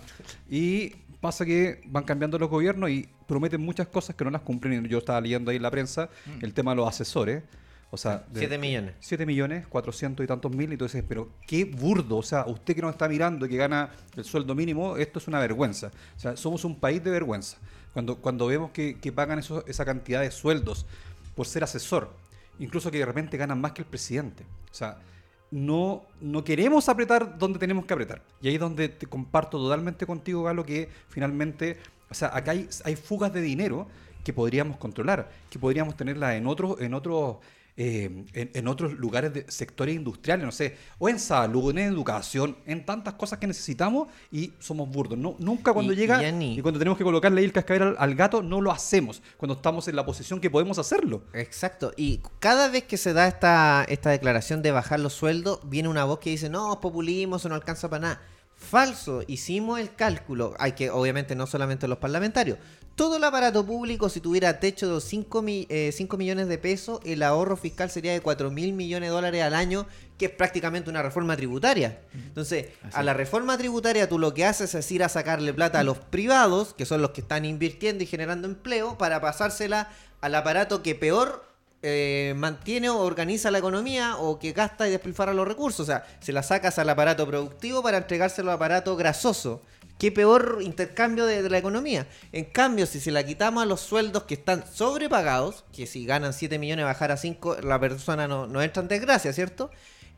y 0.49 0.89
pasa 1.19 1.45
que 1.45 1.81
van 1.87 2.03
cambiando 2.03 2.37
los 2.39 2.49
gobiernos 2.49 2.89
y 2.89 3.07
prometen 3.27 3.61
muchas 3.61 3.87
cosas 3.87 4.15
que 4.15 4.23
no 4.23 4.29
las 4.31 4.41
cumplen. 4.41 4.85
Yo 4.87 4.99
estaba 4.99 5.19
leyendo 5.19 5.51
ahí 5.51 5.57
en 5.57 5.63
la 5.63 5.71
prensa 5.71 6.09
el 6.41 6.53
tema 6.53 6.71
de 6.71 6.77
los 6.77 6.87
asesores. 6.87 7.43
O 7.91 7.97
sea, 7.97 8.25
de- 8.31 8.39
7 8.39 8.57
millones. 8.57 8.93
7 8.99 9.25
millones, 9.25 9.67
400 9.67 10.23
y 10.23 10.27
tantos 10.27 10.51
mil. 10.53 10.71
Entonces, 10.71 11.03
pero 11.07 11.29
qué 11.47 11.65
burdo. 11.65 12.17
O 12.17 12.23
sea, 12.23 12.45
usted 12.47 12.75
que 12.75 12.81
nos 12.81 12.91
está 12.91 13.07
mirando 13.07 13.45
y 13.45 13.49
que 13.49 13.57
gana 13.57 13.89
el 14.17 14.23
sueldo 14.25 14.53
mínimo, 14.55 14.97
esto 14.97 15.19
es 15.19 15.27
una 15.27 15.39
vergüenza. 15.39 15.91
O 16.15 16.19
sea, 16.19 16.35
somos 16.35 16.65
un 16.65 16.77
país 16.79 17.03
de 17.03 17.11
vergüenza. 17.11 17.57
Cuando, 17.95 18.17
cuando 18.17 18.47
vemos 18.47 18.71
que, 18.71 18.99
que 18.99 19.13
pagan 19.13 19.39
esa 19.39 19.85
cantidad 19.85 20.19
de 20.19 20.29
sueldos 20.29 20.85
por 21.33 21.47
ser 21.47 21.63
asesor, 21.63 22.11
incluso 22.59 22.91
que 22.91 22.97
de 22.97 23.05
repente 23.05 23.37
ganan 23.37 23.61
más 23.61 23.71
que 23.71 23.83
el 23.83 23.87
presidente. 23.87 24.43
O 24.69 24.75
sea, 24.75 24.97
no, 25.49 26.03
no 26.19 26.43
queremos 26.43 26.89
apretar 26.89 27.37
donde 27.37 27.57
tenemos 27.57 27.85
que 27.85 27.93
apretar. 27.93 28.21
Y 28.41 28.49
ahí 28.49 28.55
es 28.55 28.59
donde 28.59 28.89
te 28.89 29.05
comparto 29.05 29.57
totalmente 29.57 30.05
contigo, 30.05 30.43
Galo, 30.43 30.65
que 30.65 30.89
finalmente, 31.07 31.77
o 32.09 32.13
sea, 32.13 32.35
acá 32.35 32.51
hay, 32.51 32.67
hay 32.83 32.97
fugas 32.97 33.31
de 33.31 33.39
dinero 33.39 33.87
que 34.25 34.33
podríamos 34.33 34.75
controlar, 34.75 35.31
que 35.49 35.57
podríamos 35.57 35.95
tenerlas 35.95 36.35
en 36.35 36.47
otros, 36.47 36.81
en 36.81 36.93
otros, 36.93 37.37
eh, 37.77 38.25
en, 38.33 38.51
en 38.53 38.67
otros 38.69 38.93
lugares 38.93 39.33
de 39.33 39.45
sectores 39.51 39.95
industriales, 39.95 40.45
no 40.45 40.51
sé, 40.53 40.77
o 40.97 41.09
en 41.09 41.19
salud, 41.19 41.71
en 41.71 41.79
educación, 41.79 42.55
en 42.65 42.85
tantas 42.85 43.15
cosas 43.15 43.37
que 43.39 43.47
necesitamos 43.47 44.07
y 44.31 44.53
somos 44.59 44.87
burdos. 44.89 45.17
No, 45.17 45.35
nunca 45.39 45.73
cuando 45.73 45.91
Y- 45.91 45.95
llega 45.97 46.19
y 46.19 46.21
ya 46.23 46.31
ni- 46.31 46.57
y 46.57 46.61
cuando 46.61 46.79
tenemos 46.79 46.97
que 46.97 47.03
colocarle 47.03 47.43
el 47.43 47.51
cascabel 47.51 47.81
al, 47.83 47.95
al 47.99 48.15
gato, 48.15 48.41
no 48.41 48.61
lo 48.61 48.71
hacemos. 48.71 49.21
Cuando 49.37 49.55
estamos 49.55 49.87
en 49.89 49.95
la 49.97 50.05
posición 50.05 50.39
que 50.39 50.49
podemos 50.49 50.79
hacerlo. 50.79 51.23
Exacto. 51.33 51.91
Y 51.97 52.21
cada 52.39 52.69
vez 52.69 52.83
que 52.85 52.95
se 52.97 53.11
da 53.11 53.27
esta, 53.27 53.85
esta 53.89 54.09
declaración 54.11 54.61
de 54.61 54.71
bajar 54.71 55.01
los 55.01 55.11
sueldos, 55.13 55.59
viene 55.65 55.89
una 55.89 56.05
voz 56.05 56.19
que 56.19 56.29
dice, 56.29 56.49
no, 56.49 56.79
populismo, 56.79 57.35
eso 57.35 57.49
no 57.49 57.55
alcanza 57.55 57.89
para 57.89 58.01
nada. 58.01 58.21
Falso, 58.57 59.21
hicimos 59.27 59.79
el 59.81 59.93
cálculo. 59.95 60.53
Hay 60.59 60.71
que, 60.71 60.89
obviamente, 60.89 61.35
no 61.35 61.45
solamente 61.45 61.89
los 61.89 61.97
parlamentarios. 61.97 62.57
Todo 62.95 63.17
el 63.17 63.23
aparato 63.25 63.65
público, 63.65 64.07
si 64.07 64.21
tuviera 64.21 64.61
techo 64.61 64.95
de 64.95 65.01
5, 65.01 65.41
millones 65.41 66.47
de 66.47 66.57
pesos, 66.57 67.01
el 67.03 67.23
ahorro 67.23 67.57
fiscal 67.57 67.89
sería 67.89 68.13
de 68.13 68.21
4 68.21 68.51
mil 68.51 68.71
millones 68.71 69.09
de 69.09 69.13
dólares 69.13 69.43
al 69.43 69.53
año, 69.53 69.85
que 70.17 70.27
es 70.27 70.31
prácticamente 70.31 70.89
una 70.89 71.01
reforma 71.01 71.35
tributaria. 71.35 71.99
Entonces, 72.13 72.67
a 72.93 73.03
la 73.03 73.13
reforma 73.13 73.57
tributaria 73.57 74.07
tú 74.07 74.17
lo 74.17 74.33
que 74.33 74.45
haces 74.45 74.75
es 74.75 74.89
ir 74.93 75.03
a 75.03 75.09
sacarle 75.09 75.53
plata 75.53 75.81
a 75.81 75.83
los 75.83 75.97
privados, 75.97 76.73
que 76.73 76.85
son 76.85 77.01
los 77.01 77.11
que 77.11 77.19
están 77.19 77.43
invirtiendo 77.43 78.01
y 78.01 78.07
generando 78.07 78.47
empleo, 78.47 78.97
para 78.97 79.19
pasársela 79.19 79.89
al 80.21 80.33
aparato 80.33 80.81
que 80.81 80.95
peor 80.95 81.43
eh, 81.81 82.33
mantiene 82.37 82.89
o 82.89 82.99
organiza 82.99 83.51
la 83.51 83.57
economía 83.57 84.15
o 84.15 84.39
que 84.39 84.53
gasta 84.53 84.87
y 84.87 84.91
despilfarra 84.91 85.33
los 85.33 85.45
recursos. 85.45 85.81
O 85.81 85.85
sea, 85.85 86.07
se 86.21 86.31
la 86.31 86.43
sacas 86.43 86.79
al 86.79 86.89
aparato 86.89 87.27
productivo 87.27 87.83
para 87.83 87.97
entregárselo 87.97 88.51
al 88.51 88.55
aparato 88.55 88.95
grasoso. 88.95 89.61
Qué 89.97 90.11
peor 90.11 90.59
intercambio 90.61 91.25
de, 91.25 91.41
de 91.41 91.49
la 91.49 91.57
economía. 91.57 92.07
En 92.31 92.45
cambio, 92.45 92.85
si 92.85 92.99
se 92.99 93.11
la 93.11 93.25
quitamos 93.25 93.63
a 93.63 93.65
los 93.65 93.79
sueldos 93.79 94.23
que 94.23 94.33
están 94.33 94.65
sobrepagados, 94.67 95.63
que 95.71 95.87
si 95.87 96.05
ganan 96.05 96.33
7 96.33 96.59
millones 96.59 96.85
bajar 96.85 97.11
a 97.11 97.17
5, 97.17 97.57
la 97.61 97.79
persona 97.79 98.27
no, 98.27 98.45
no 98.47 98.61
entra 98.61 98.81
en 98.81 98.89
desgracia, 98.89 99.31
¿cierto? 99.31 99.71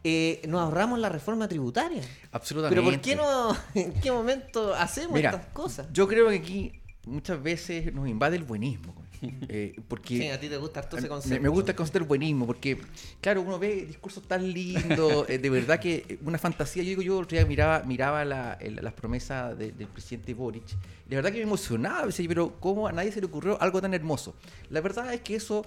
Eh, 0.03 0.41
nos 0.47 0.61
ahorramos 0.61 0.99
la 0.99 1.09
reforma 1.09 1.47
tributaria. 1.47 2.01
Absolutamente. 2.31 2.81
Pero 2.81 2.91
¿por 2.91 3.01
qué 3.01 3.15
no? 3.15 3.55
¿En 3.75 3.93
qué 3.99 4.11
momento 4.11 4.73
hacemos 4.73 5.13
Mira, 5.13 5.31
estas 5.31 5.47
cosas? 5.47 5.87
Yo 5.91 6.07
creo 6.07 6.29
que 6.29 6.35
aquí 6.35 6.81
muchas 7.05 7.41
veces 7.41 7.93
nos 7.93 8.07
invade 8.07 8.37
el 8.37 8.43
buenismo. 8.43 8.95
eh, 9.49 9.75
porque 9.87 10.17
Sí, 10.17 10.27
a 10.29 10.39
ti 10.39 10.47
te 10.49 10.57
gusta 10.57 10.81
harto 10.81 10.97
ese 10.97 11.03
me- 11.03 11.09
concepto. 11.09 11.41
Me, 11.41 11.49
gusta 11.49 11.71
el 11.71 11.75
concepto 11.75 11.99
del 11.99 12.07
buenismo, 12.07 12.45
porque, 12.45 12.77
claro, 13.21 13.41
uno 13.41 13.57
ve 13.59 13.85
discursos 13.85 14.27
tan 14.27 14.51
lindos, 14.51 15.29
eh, 15.29 15.37
de 15.37 15.49
verdad 15.49 15.79
que 15.79 16.05
eh, 16.07 16.19
una 16.23 16.37
fantasía. 16.37 16.83
Yo 16.83 16.89
digo, 16.89 17.01
yo 17.01 17.17
el 17.19 17.23
otro 17.25 17.37
día 17.37 17.45
miraba, 17.45 17.83
miraba 17.83 18.25
la- 18.25 18.57
las 18.81 18.93
promesas 18.93 19.57
de- 19.57 19.71
del 19.71 19.87
presidente 19.87 20.33
Boric, 20.33 20.63
y 21.07 21.09
la 21.11 21.17
verdad 21.17 21.31
que 21.31 21.37
me 21.37 21.43
emocionaba, 21.43 22.05
decía, 22.05 22.25
pero 22.27 22.59
¿cómo 22.59 22.87
a 22.87 22.91
nadie 22.91 23.11
se 23.11 23.19
le 23.19 23.25
ocurrió 23.27 23.61
algo 23.61 23.81
tan 23.81 23.93
hermoso? 23.93 24.35
La 24.69 24.81
verdad 24.81 25.13
es 25.13 25.21
que 25.21 25.35
eso, 25.35 25.65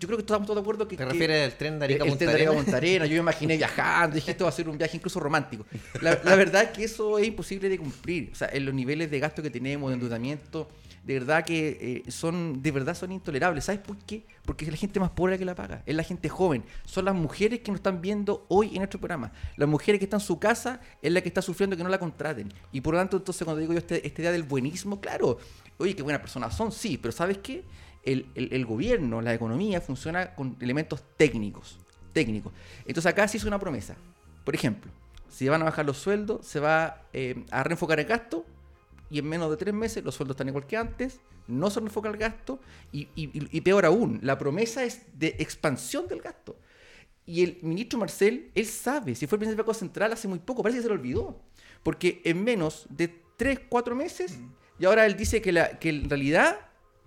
yo 0.00 0.06
creo 0.06 0.16
que 0.16 0.22
estamos 0.22 0.46
todos 0.46 0.56
de 0.56 0.60
acuerdo 0.62 0.86
que... 0.88 0.96
¿Te 0.96 1.04
refieres 1.04 1.52
al 1.52 1.58
tren 1.58 1.78
de 1.78 1.84
Arica 1.84 2.04
el 2.04 2.16
tren 2.16 2.30
de 2.30 2.34
Arica 2.36 2.76
Arenas, 2.76 3.08
yo 3.08 3.14
me 3.16 3.20
imaginé 3.20 3.56
viajando, 3.56 4.14
dije 4.14 4.30
esto 4.30 4.44
va 4.44 4.50
a 4.50 4.52
ser 4.52 4.68
un 4.68 4.78
viaje 4.78 4.96
incluso 4.96 5.18
romántico. 5.20 5.66
La, 6.00 6.20
la 6.24 6.36
verdad 6.36 6.62
es 6.62 6.70
que 6.70 6.84
eso 6.84 7.18
es 7.18 7.26
imposible 7.26 7.68
de 7.68 7.78
cumplir. 7.78 8.30
O 8.32 8.34
sea, 8.36 8.48
en 8.52 8.64
los 8.64 8.72
niveles 8.74 9.10
de 9.10 9.18
gasto 9.18 9.42
que 9.42 9.50
tenemos, 9.50 9.90
de 9.90 9.94
endeudamiento, 9.94 10.68
de 11.08 11.14
verdad 11.14 11.42
que 11.42 12.04
eh, 12.06 12.10
son, 12.10 12.60
de 12.60 12.70
verdad 12.70 12.94
son 12.94 13.12
intolerables. 13.12 13.64
¿Sabes 13.64 13.80
por 13.80 13.96
qué? 13.96 14.26
Porque 14.44 14.66
es 14.66 14.70
la 14.70 14.76
gente 14.76 15.00
más 15.00 15.08
pobre 15.08 15.32
la 15.32 15.38
que 15.38 15.46
la 15.46 15.54
paga, 15.54 15.82
es 15.86 15.96
la 15.96 16.02
gente 16.02 16.28
joven, 16.28 16.62
son 16.84 17.06
las 17.06 17.14
mujeres 17.14 17.60
que 17.60 17.70
nos 17.70 17.78
están 17.78 18.02
viendo 18.02 18.44
hoy 18.48 18.72
en 18.72 18.76
nuestro 18.76 19.00
programa. 19.00 19.32
Las 19.56 19.70
mujeres 19.70 20.00
que 20.00 20.04
están 20.04 20.20
en 20.20 20.26
su 20.26 20.38
casa 20.38 20.82
es 21.00 21.10
la 21.10 21.22
que 21.22 21.28
está 21.28 21.40
sufriendo 21.40 21.78
que 21.78 21.82
no 21.82 21.88
la 21.88 21.98
contraten. 21.98 22.52
Y 22.72 22.82
por 22.82 22.92
lo 22.92 23.00
tanto, 23.00 23.16
entonces 23.16 23.42
cuando 23.42 23.58
digo 23.58 23.72
yo 23.72 23.78
este, 23.78 24.06
esta 24.06 24.20
idea 24.20 24.32
del 24.32 24.42
buenismo, 24.42 25.00
claro, 25.00 25.38
oye, 25.78 25.96
qué 25.96 26.02
buenas 26.02 26.20
personas 26.20 26.54
son, 26.54 26.70
sí, 26.72 26.98
pero 26.98 27.10
¿sabes 27.10 27.38
qué? 27.38 27.64
el 28.04 28.64
gobierno, 28.64 29.20
la 29.20 29.34
economía 29.34 29.82
funciona 29.82 30.34
con 30.34 30.56
elementos 30.60 31.02
técnicos. 31.16 31.78
Técnicos. 32.12 32.52
Entonces 32.86 33.06
acá 33.10 33.26
se 33.28 33.36
hizo 33.38 33.48
una 33.48 33.58
promesa. 33.58 33.96
Por 34.44 34.54
ejemplo, 34.54 34.90
si 35.30 35.48
van 35.48 35.62
a 35.62 35.66
bajar 35.66 35.86
los 35.86 35.98
sueldos, 35.98 36.46
se 36.46 36.60
va 36.60 37.02
eh, 37.12 37.44
a 37.50 37.62
reenfocar 37.62 38.00
el 38.00 38.06
gasto 38.06 38.44
y 39.10 39.18
en 39.18 39.28
menos 39.28 39.50
de 39.50 39.56
tres 39.56 39.74
meses 39.74 40.04
los 40.04 40.14
sueldos 40.14 40.34
están 40.34 40.48
igual 40.48 40.66
que 40.66 40.76
antes, 40.76 41.20
no 41.46 41.70
se 41.70 41.80
reenfoca 41.80 42.08
el 42.08 42.16
gasto 42.16 42.60
y, 42.92 43.08
y- 43.16 43.60
peor 43.62 43.86
aún, 43.86 44.20
la 44.22 44.36
promesa 44.38 44.84
es 44.84 45.02
de 45.18 45.36
expansión 45.38 46.06
del 46.08 46.20
gasto. 46.20 46.56
Y 47.24 47.42
el 47.42 47.58
ministro 47.62 47.98
Marcel, 47.98 48.50
él 48.54 48.66
sabe, 48.66 49.14
si 49.14 49.26
fue 49.26 49.36
el 49.36 49.40
presidente 49.40 49.56
del 49.62 49.66
Banco 49.66 49.74
Central 49.74 50.12
hace 50.12 50.28
muy 50.28 50.38
poco, 50.38 50.62
parece 50.62 50.78
que 50.78 50.82
se 50.82 50.88
lo 50.88 50.94
olvidó. 50.94 51.40
Porque 51.82 52.20
en 52.24 52.42
menos 52.42 52.86
de 52.90 53.08
3, 53.36 53.60
4 53.68 53.94
meses, 53.94 54.38
y 54.78 54.84
ahora 54.86 55.04
él 55.06 55.16
dice 55.16 55.40
que, 55.42 55.52
la, 55.52 55.78
que 55.78 55.90
en 55.90 56.08
realidad 56.08 56.58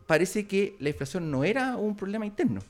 parece 0.06 0.46
que 0.48 0.76
la 0.80 0.90
inflación 0.90 1.32
no 1.32 1.44
era 1.44 1.76
un 1.78 1.96
problema 1.96 2.26
interno. 2.26 2.62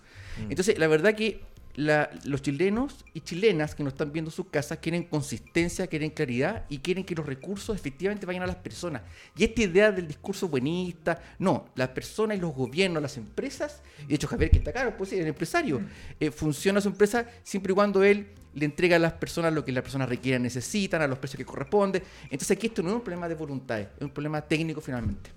Entonces, 0.50 0.78
la 0.80 0.88
verdad 0.88 1.14
que 1.14 1.42
la- 1.75 2.10
los 2.25 2.42
chilenos 2.42 3.06
y 3.13 3.22
chilenas 3.22 3.75
que 3.75 3.84
nos 3.84 3.94
están 3.94 4.12
viendo 4.12 4.30
en 4.30 4.36
sus 4.36 4.48
casas 4.48 4.78
quieren 4.80 5.04
consistencia, 5.04 5.88
quieren 5.88 6.10
claridad 6.10 6.66
y 6.70 6.80
quieren 6.80 7.04
que 7.04 7.16
los 7.16 7.25
recursos 7.25 7.75
efectivamente 7.75 8.25
vayan 8.25 8.44
a 8.44 8.48
las 8.48 8.56
personas. 8.58 9.01
Y 9.38 9.44
esta 9.44 9.62
idea 9.62 9.92
del 9.92 10.08
discurso 10.08 10.48
buenista, 10.48 11.22
no, 11.40 11.68
las 11.75 11.90
personas 11.90 12.38
y 12.38 12.42
los 12.42 12.54
gobiernos, 12.54 13.01
las 13.01 13.18
empresas, 13.18 13.82
y 14.04 14.08
de 14.08 14.16
hecho 14.16 14.28
Javier 14.28 14.51
que 14.51 14.58
está 14.58 14.72
acá, 14.72 14.96
pues 14.98 15.10
sí, 15.10 15.18
el 15.20 15.28
empresario, 15.28 15.82
eh, 16.20 16.32
funciona 16.32 16.82
su 16.82 16.90
empresa 16.90 17.25
siempre 17.44 17.72
y 17.72 17.75
cuando 17.75 18.04
él 18.04 18.28
le 18.54 18.66
entrega 18.66 18.98
a 18.98 19.00
las 19.00 19.13
personas 19.13 19.54
lo 19.54 19.63
que 19.63 19.72
las 19.72 19.82
personas 19.82 20.10
requieran, 20.10 20.44
necesitan, 20.44 21.01
a 21.01 21.08
los 21.08 21.18
precios 21.20 21.38
que 21.38 21.46
corresponde. 21.46 22.04
Entonces 22.24 22.51
aquí 22.51 22.68
esto 22.68 22.84
no 22.84 22.90
es 22.90 22.96
un 22.96 23.01
problema 23.01 23.30
de 23.30 23.36
voluntades, 23.36 23.88
es 23.96 24.01
un 24.04 24.10
problema 24.10 24.42
técnico 24.42 24.82
finalmente. 24.82 25.30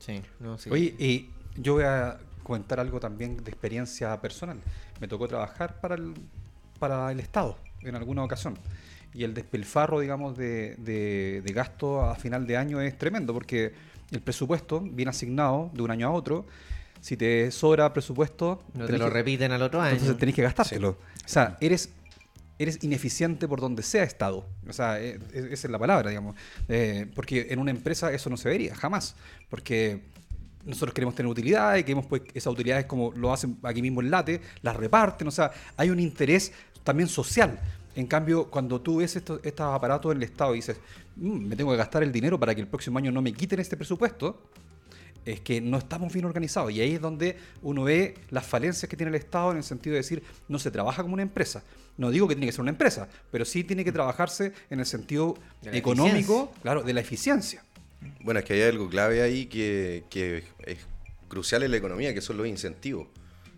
Sí, 0.00 0.20
no, 0.40 0.56
sí. 0.58 0.70
Oye, 0.70 0.94
y 0.98 1.28
yo 1.56 1.74
voy 1.74 1.84
a 1.84 2.18
comentar 2.50 2.80
algo 2.80 2.98
también 2.98 3.36
de 3.44 3.50
experiencia 3.50 4.20
personal. 4.20 4.58
Me 5.00 5.06
tocó 5.06 5.28
trabajar 5.28 5.80
para 5.80 5.94
el, 5.94 6.14
para 6.80 7.12
el 7.12 7.20
Estado 7.20 7.56
en 7.82 7.94
alguna 7.94 8.24
ocasión. 8.24 8.54
Y 9.14 9.22
el 9.24 9.34
despilfarro, 9.34 10.00
digamos, 10.00 10.36
de, 10.36 10.74
de- 10.78 11.42
de 11.44 11.52
gasto 11.52 12.02
a 12.04 12.14
final 12.16 12.46
de 12.46 12.56
año 12.56 12.80
es 12.80 12.96
tremendo, 12.98 13.32
porque 13.32 13.72
el 14.10 14.20
presupuesto 14.20 14.80
viene 14.80 15.10
asignado 15.10 15.70
de 15.74 15.82
un 15.82 15.90
año 15.92 16.08
a 16.08 16.10
otro. 16.10 16.44
Si 17.00 17.16
te 17.16 17.50
sobra 17.52 17.92
presupuesto, 17.92 18.62
no 18.74 18.86
te 18.86 18.98
lo 18.98 19.04
que- 19.06 19.10
repiten 19.10 19.52
al 19.52 19.62
otro 19.62 19.80
año. 19.80 19.92
entonces 19.92 20.16
tenés 20.18 20.34
que 20.34 20.42
gastártelo. 20.42 20.90
O 21.24 21.28
sea, 21.28 21.56
eres, 21.60 21.90
eres 22.58 22.82
ineficiente 22.82 23.46
por 23.48 23.60
donde 23.60 23.82
sea 23.84 24.02
Estado. 24.02 24.44
O 24.68 24.72
sea, 24.72 25.00
e- 25.00 25.18
e- 25.32 25.48
esa 25.54 25.66
es 25.68 25.70
la 25.70 25.78
palabra, 25.78 26.08
digamos. 26.10 26.34
Eh, 26.68 27.06
porque 27.14 27.46
en 27.50 27.58
una 27.60 27.70
empresa 27.70 28.12
eso 28.12 28.28
no 28.28 28.36
se 28.36 28.48
vería, 28.48 28.74
jamás. 28.74 29.14
Porque 29.48 30.02
nosotros 30.64 30.92
queremos 30.94 31.14
tener 31.14 31.30
utilidades, 31.30 31.84
queremos 31.84 32.06
pues 32.06 32.22
esas 32.34 32.52
utilidades 32.52 32.86
como 32.86 33.12
lo 33.12 33.32
hacen 33.32 33.58
aquí 33.62 33.82
mismo 33.82 34.00
en 34.00 34.10
Late, 34.10 34.40
las 34.62 34.76
reparten. 34.76 35.28
O 35.28 35.30
sea, 35.30 35.50
hay 35.76 35.90
un 35.90 36.00
interés 36.00 36.52
también 36.84 37.08
social. 37.08 37.58
En 37.96 38.06
cambio, 38.06 38.50
cuando 38.50 38.80
tú 38.80 38.98
ves 38.98 39.16
estos, 39.16 39.40
estos 39.42 39.66
aparatos 39.74 40.12
en 40.12 40.18
el 40.18 40.24
Estado 40.24 40.54
y 40.54 40.58
dices, 40.58 40.78
"Mm, 41.16 41.46
me 41.48 41.56
tengo 41.56 41.72
que 41.72 41.76
gastar 41.76 42.02
el 42.02 42.12
dinero 42.12 42.38
para 42.38 42.54
que 42.54 42.60
el 42.60 42.68
próximo 42.68 42.98
año 42.98 43.10
no 43.10 43.20
me 43.20 43.32
quiten 43.32 43.58
este 43.58 43.76
presupuesto, 43.76 44.50
es 45.24 45.40
que 45.40 45.60
no 45.60 45.78
estamos 45.78 46.12
bien 46.12 46.24
organizados. 46.24 46.72
Y 46.72 46.80
ahí 46.80 46.94
es 46.94 47.00
donde 47.00 47.36
uno 47.62 47.84
ve 47.84 48.14
las 48.30 48.46
falencias 48.46 48.88
que 48.88 48.96
tiene 48.96 49.10
el 49.10 49.16
Estado 49.16 49.50
en 49.50 49.58
el 49.58 49.64
sentido 49.64 49.94
de 49.94 49.98
decir, 49.98 50.22
no 50.48 50.58
se 50.58 50.70
trabaja 50.70 51.02
como 51.02 51.14
una 51.14 51.22
empresa. 51.22 51.62
No 51.96 52.10
digo 52.10 52.26
que 52.28 52.34
tiene 52.34 52.46
que 52.46 52.52
ser 52.52 52.62
una 52.62 52.70
empresa, 52.70 53.08
pero 53.30 53.44
sí 53.44 53.64
tiene 53.64 53.84
que 53.84 53.92
trabajarse 53.92 54.52
en 54.70 54.80
el 54.80 54.86
sentido 54.86 55.36
económico, 55.62 56.14
eficiencia. 56.34 56.62
claro, 56.62 56.82
de 56.82 56.92
la 56.94 57.00
eficiencia. 57.00 57.62
Bueno, 58.20 58.40
es 58.40 58.46
que 58.46 58.54
hay 58.54 58.62
algo 58.62 58.88
clave 58.88 59.22
ahí 59.22 59.46
que, 59.46 60.04
es 60.66 60.78
crucial 61.28 61.62
en 61.62 61.70
la 61.70 61.76
economía, 61.76 62.14
que 62.14 62.20
son 62.20 62.36
los 62.36 62.46
incentivos. 62.46 63.08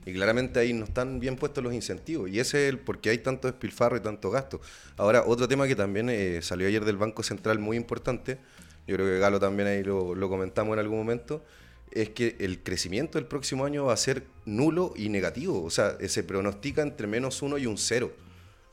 Y 0.04 0.12
claramente 0.12 0.58
ahí 0.58 0.72
no 0.72 0.84
están 0.84 1.20
bien 1.20 1.36
puestos 1.36 1.62
los 1.62 1.72
incentivos. 1.72 2.28
Y 2.28 2.40
ese 2.40 2.66
es 2.66 2.72
el 2.72 2.78
por 2.78 3.00
qué 3.00 3.10
hay 3.10 3.18
tanto 3.18 3.46
despilfarro 3.48 3.96
y 3.96 4.00
tanto 4.00 4.30
gasto. 4.30 4.60
Ahora, 4.96 5.22
otro 5.26 5.46
tema 5.46 5.68
que 5.68 5.76
también 5.76 6.10
eh, 6.10 6.40
salió 6.42 6.66
ayer 6.66 6.84
del 6.84 6.96
Banco 6.96 7.22
Central 7.22 7.60
muy 7.60 7.76
importante, 7.76 8.38
yo 8.86 8.96
creo 8.96 9.06
que 9.06 9.18
Galo 9.20 9.38
también 9.38 9.68
ahí 9.68 9.84
lo, 9.84 10.14
lo 10.16 10.28
comentamos 10.28 10.72
en 10.72 10.80
algún 10.80 10.98
momento, 10.98 11.44
es 11.92 12.10
que 12.10 12.36
el 12.40 12.62
crecimiento 12.62 13.18
del 13.18 13.26
próximo 13.26 13.64
año 13.64 13.84
va 13.84 13.92
a 13.92 13.96
ser 13.96 14.24
nulo 14.44 14.92
y 14.96 15.08
negativo. 15.08 15.62
O 15.62 15.70
sea, 15.70 15.96
eh, 16.00 16.08
se 16.08 16.24
pronostica 16.24 16.82
entre 16.82 17.06
menos 17.06 17.42
uno 17.42 17.58
y 17.58 17.66
un 17.66 17.78
cero. 17.78 18.12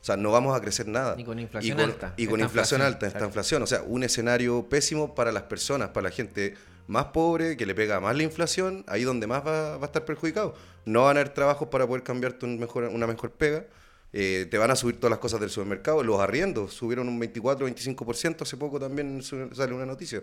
O 0.00 0.04
sea, 0.04 0.16
no 0.16 0.32
vamos 0.32 0.56
a 0.56 0.60
crecer 0.60 0.88
nada. 0.88 1.14
Y 1.18 1.24
con 1.24 1.38
inflación 1.38 1.78
y 1.78 1.80
con, 1.80 1.90
alta, 1.90 2.14
Y 2.16 2.26
con 2.26 2.40
inflación 2.40 2.80
inflación, 2.80 2.82
alta, 2.82 3.06
esta 3.06 3.18
claro. 3.18 3.26
inflación. 3.26 3.62
O 3.62 3.66
sea, 3.66 3.82
un 3.82 4.02
escenario 4.02 4.66
pésimo 4.68 5.14
para 5.14 5.30
las 5.30 5.42
personas, 5.44 5.90
para 5.90 6.08
la 6.08 6.10
gente 6.10 6.54
más 6.86 7.06
pobre, 7.06 7.56
que 7.56 7.66
le 7.66 7.74
pega 7.74 8.00
más 8.00 8.16
la 8.16 8.22
inflación, 8.22 8.84
ahí 8.88 9.04
donde 9.04 9.26
más 9.26 9.46
va, 9.46 9.76
va 9.76 9.82
a 9.82 9.86
estar 9.86 10.04
perjudicado. 10.04 10.54
No 10.86 11.04
van 11.04 11.18
a 11.18 11.20
haber 11.20 11.34
trabajos 11.34 11.68
para 11.68 11.86
poder 11.86 12.02
cambiarte 12.02 12.46
un 12.46 12.58
mejor, 12.58 12.84
una 12.84 13.06
mejor 13.06 13.30
pega. 13.30 13.66
Eh, 14.12 14.48
te 14.50 14.58
van 14.58 14.70
a 14.70 14.76
subir 14.76 14.96
todas 14.96 15.10
las 15.10 15.20
cosas 15.20 15.38
del 15.40 15.50
supermercado. 15.50 16.02
Los 16.02 16.18
arriendos 16.20 16.72
subieron 16.74 17.08
un 17.08 17.20
24-25%. 17.20 18.42
Hace 18.42 18.56
poco 18.56 18.80
también 18.80 19.22
sale 19.22 19.72
una 19.72 19.86
noticia. 19.86 20.22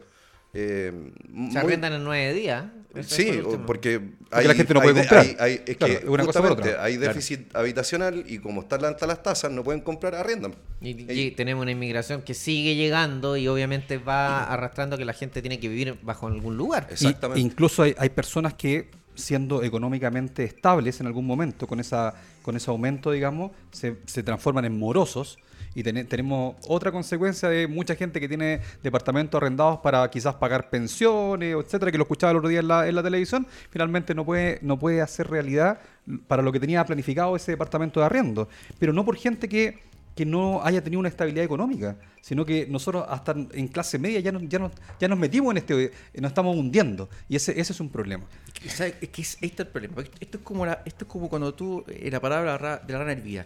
Eh, 0.60 0.92
Se 1.22 1.30
muy- 1.32 1.56
arrendan 1.56 1.94
en 1.94 2.04
nueve 2.04 2.34
días. 2.34 2.66
Sí, 3.04 3.42
porque, 3.68 4.02
la 4.32 4.56
gente 4.56 4.74
no 4.74 4.82
puede 4.82 4.96
de- 4.96 5.02
comprar. 5.02 5.26
hay- 5.40 5.62
es 5.68 5.78
Claro, 5.78 6.00
que 6.00 6.10
una 6.10 6.26
cosa 6.26 6.40
por 6.40 6.50
justamente 6.50 6.70
otra. 6.72 6.84
hay 6.84 6.98
Claro. 6.98 7.14
déficit 7.14 7.56
habitacional 7.56 8.24
y 8.28 8.40
como 8.40 8.62
están 8.62 8.84
altas 8.86 9.08
las 9.08 9.22
tasas, 9.22 9.52
no 9.52 9.64
pueden 9.64 9.82
comprar, 9.82 10.16
arriendan. 10.16 10.56
Y, 10.82 10.90
Y- 11.14 11.22
y 11.28 11.32
tenemos 11.32 11.62
una 11.62 11.70
inmigración 11.72 12.24
que 12.24 12.34
sigue 12.34 12.74
llegando 12.76 13.38
y 13.38 13.48
obviamente 13.48 14.00
va 14.00 14.46
arrastrando 14.52 14.98
que 14.98 15.06
la 15.06 15.14
gente 15.14 15.42
tiene 15.44 15.60
que 15.60 15.70
vivir 15.70 16.00
bajo 16.02 16.26
algún 16.26 16.58
lugar. 16.58 16.88
Exactamente. 16.90 17.40
Y- 17.40 17.44
incluso 17.44 17.84
hay, 17.84 17.94
hay 18.00 18.10
personas 18.10 18.56
que, 18.56 18.90
siendo 19.14 19.62
económicamente 19.62 20.44
estables 20.44 21.00
en 21.00 21.06
algún 21.06 21.28
momento, 21.28 21.68
con, 21.68 21.80
esa, 21.80 22.16
con 22.42 22.56
ese 22.56 22.72
aumento, 22.72 23.12
digamos, 23.12 23.52
se, 23.72 23.98
se 24.08 24.24
transforman 24.24 24.66
en 24.66 24.76
morosos. 24.80 25.38
Y 25.78 25.84
tene- 25.84 26.06
tenemos 26.06 26.56
otra 26.68 26.92
consecuencia 26.92 27.50
de 27.50 27.68
mucha 27.68 27.94
gente 27.94 28.20
que 28.20 28.28
tiene 28.28 28.62
departamentos 28.82 29.38
arrendados 29.40 29.78
para 29.82 30.10
quizás 30.10 30.34
pagar 30.34 30.72
pensiones, 30.72 31.56
etcétera, 31.56 31.92
que 31.92 32.00
lo 32.00 32.04
escuchaba 32.06 32.32
el 32.32 32.38
otro 32.38 32.50
día 32.50 32.62
en 32.62 32.68
la, 32.68 33.04
televisión, 33.04 33.46
finalmente 33.70 34.16
no 34.16 34.26
puede, 34.26 34.58
no 34.64 34.80
puede 34.80 35.02
hacer 35.02 35.30
realidad 35.30 35.80
para 36.28 36.42
lo 36.42 36.52
que 36.52 36.60
tenía 36.60 36.84
planificado 36.84 37.36
ese 37.36 37.52
departamento 37.52 38.00
de 38.00 38.08
arriendo. 38.08 38.50
Pero 38.80 38.92
no 38.92 39.06
por 39.06 39.18
gente 39.18 39.48
que, 39.48 39.78
que 40.16 40.26
no 40.26 40.62
haya 40.64 40.84
tenido 40.84 41.00
una 41.00 41.10
estabilidad 41.10 41.46
económica, 41.46 41.96
sino 42.22 42.44
que 42.44 42.66
nosotros 42.66 43.06
hasta 43.08 43.36
en 43.54 43.68
clase 43.68 44.00
media 44.00 44.20
ya 44.20 44.32
nos, 44.32 44.42
ya 44.50 44.58
nos, 44.58 44.72
ya 45.00 45.08
nos 45.08 45.20
metimos 45.20 45.52
en 45.52 45.58
este, 45.58 45.92
nos 46.16 46.32
estamos 46.32 46.56
hundiendo. 46.58 47.08
Y 47.30 47.36
ese, 47.36 47.52
ese 47.52 47.72
es 47.74 47.80
un 47.80 47.90
problema. 47.90 48.24
Es 48.64 48.80
que 49.10 49.22
es, 49.22 49.38
ahí 49.44 49.50
está 49.50 49.62
el 49.62 49.70
problema. 49.70 49.98
Esto 50.20 50.38
es 50.40 50.44
como, 50.44 50.66
esto 50.66 51.06
es 51.06 51.08
como 51.08 51.30
cuando 51.30 51.54
tú, 51.54 51.84
eh, 51.88 52.10
la 52.10 52.20
palabra 52.20 52.58
ra- 52.58 52.78
de 52.78 52.94
la 52.94 52.98
rana 53.00 53.12
hervida, 53.12 53.46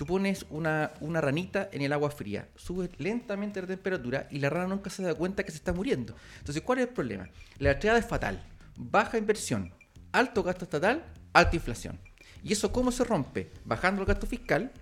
tú 0.00 0.06
pones 0.06 0.46
una, 0.48 0.92
una 1.00 1.20
ranita 1.20 1.68
en 1.72 1.82
el 1.82 1.92
agua 1.92 2.10
fría, 2.10 2.48
subes 2.56 2.88
lentamente 2.96 3.60
la 3.60 3.66
temperatura 3.66 4.26
y 4.30 4.38
la 4.38 4.48
rana 4.48 4.68
nunca 4.68 4.88
se 4.88 5.02
da 5.02 5.12
cuenta 5.12 5.44
que 5.44 5.50
se 5.50 5.58
está 5.58 5.74
muriendo. 5.74 6.16
Entonces, 6.38 6.62
¿cuál 6.62 6.78
es 6.78 6.88
el 6.88 6.94
problema? 6.94 7.28
La 7.58 7.78
triada 7.78 7.98
es 7.98 8.06
fatal. 8.06 8.42
Baja 8.78 9.18
inversión, 9.18 9.74
alto 10.10 10.42
gasto 10.42 10.64
estatal, 10.64 11.04
alta 11.34 11.54
inflación. 11.54 12.00
¿Y 12.42 12.54
eso 12.54 12.72
cómo 12.72 12.92
se 12.92 13.04
rompe? 13.04 13.50
Bajando 13.66 14.00
el 14.00 14.08
gasto 14.08 14.26
fiscal 14.26 14.72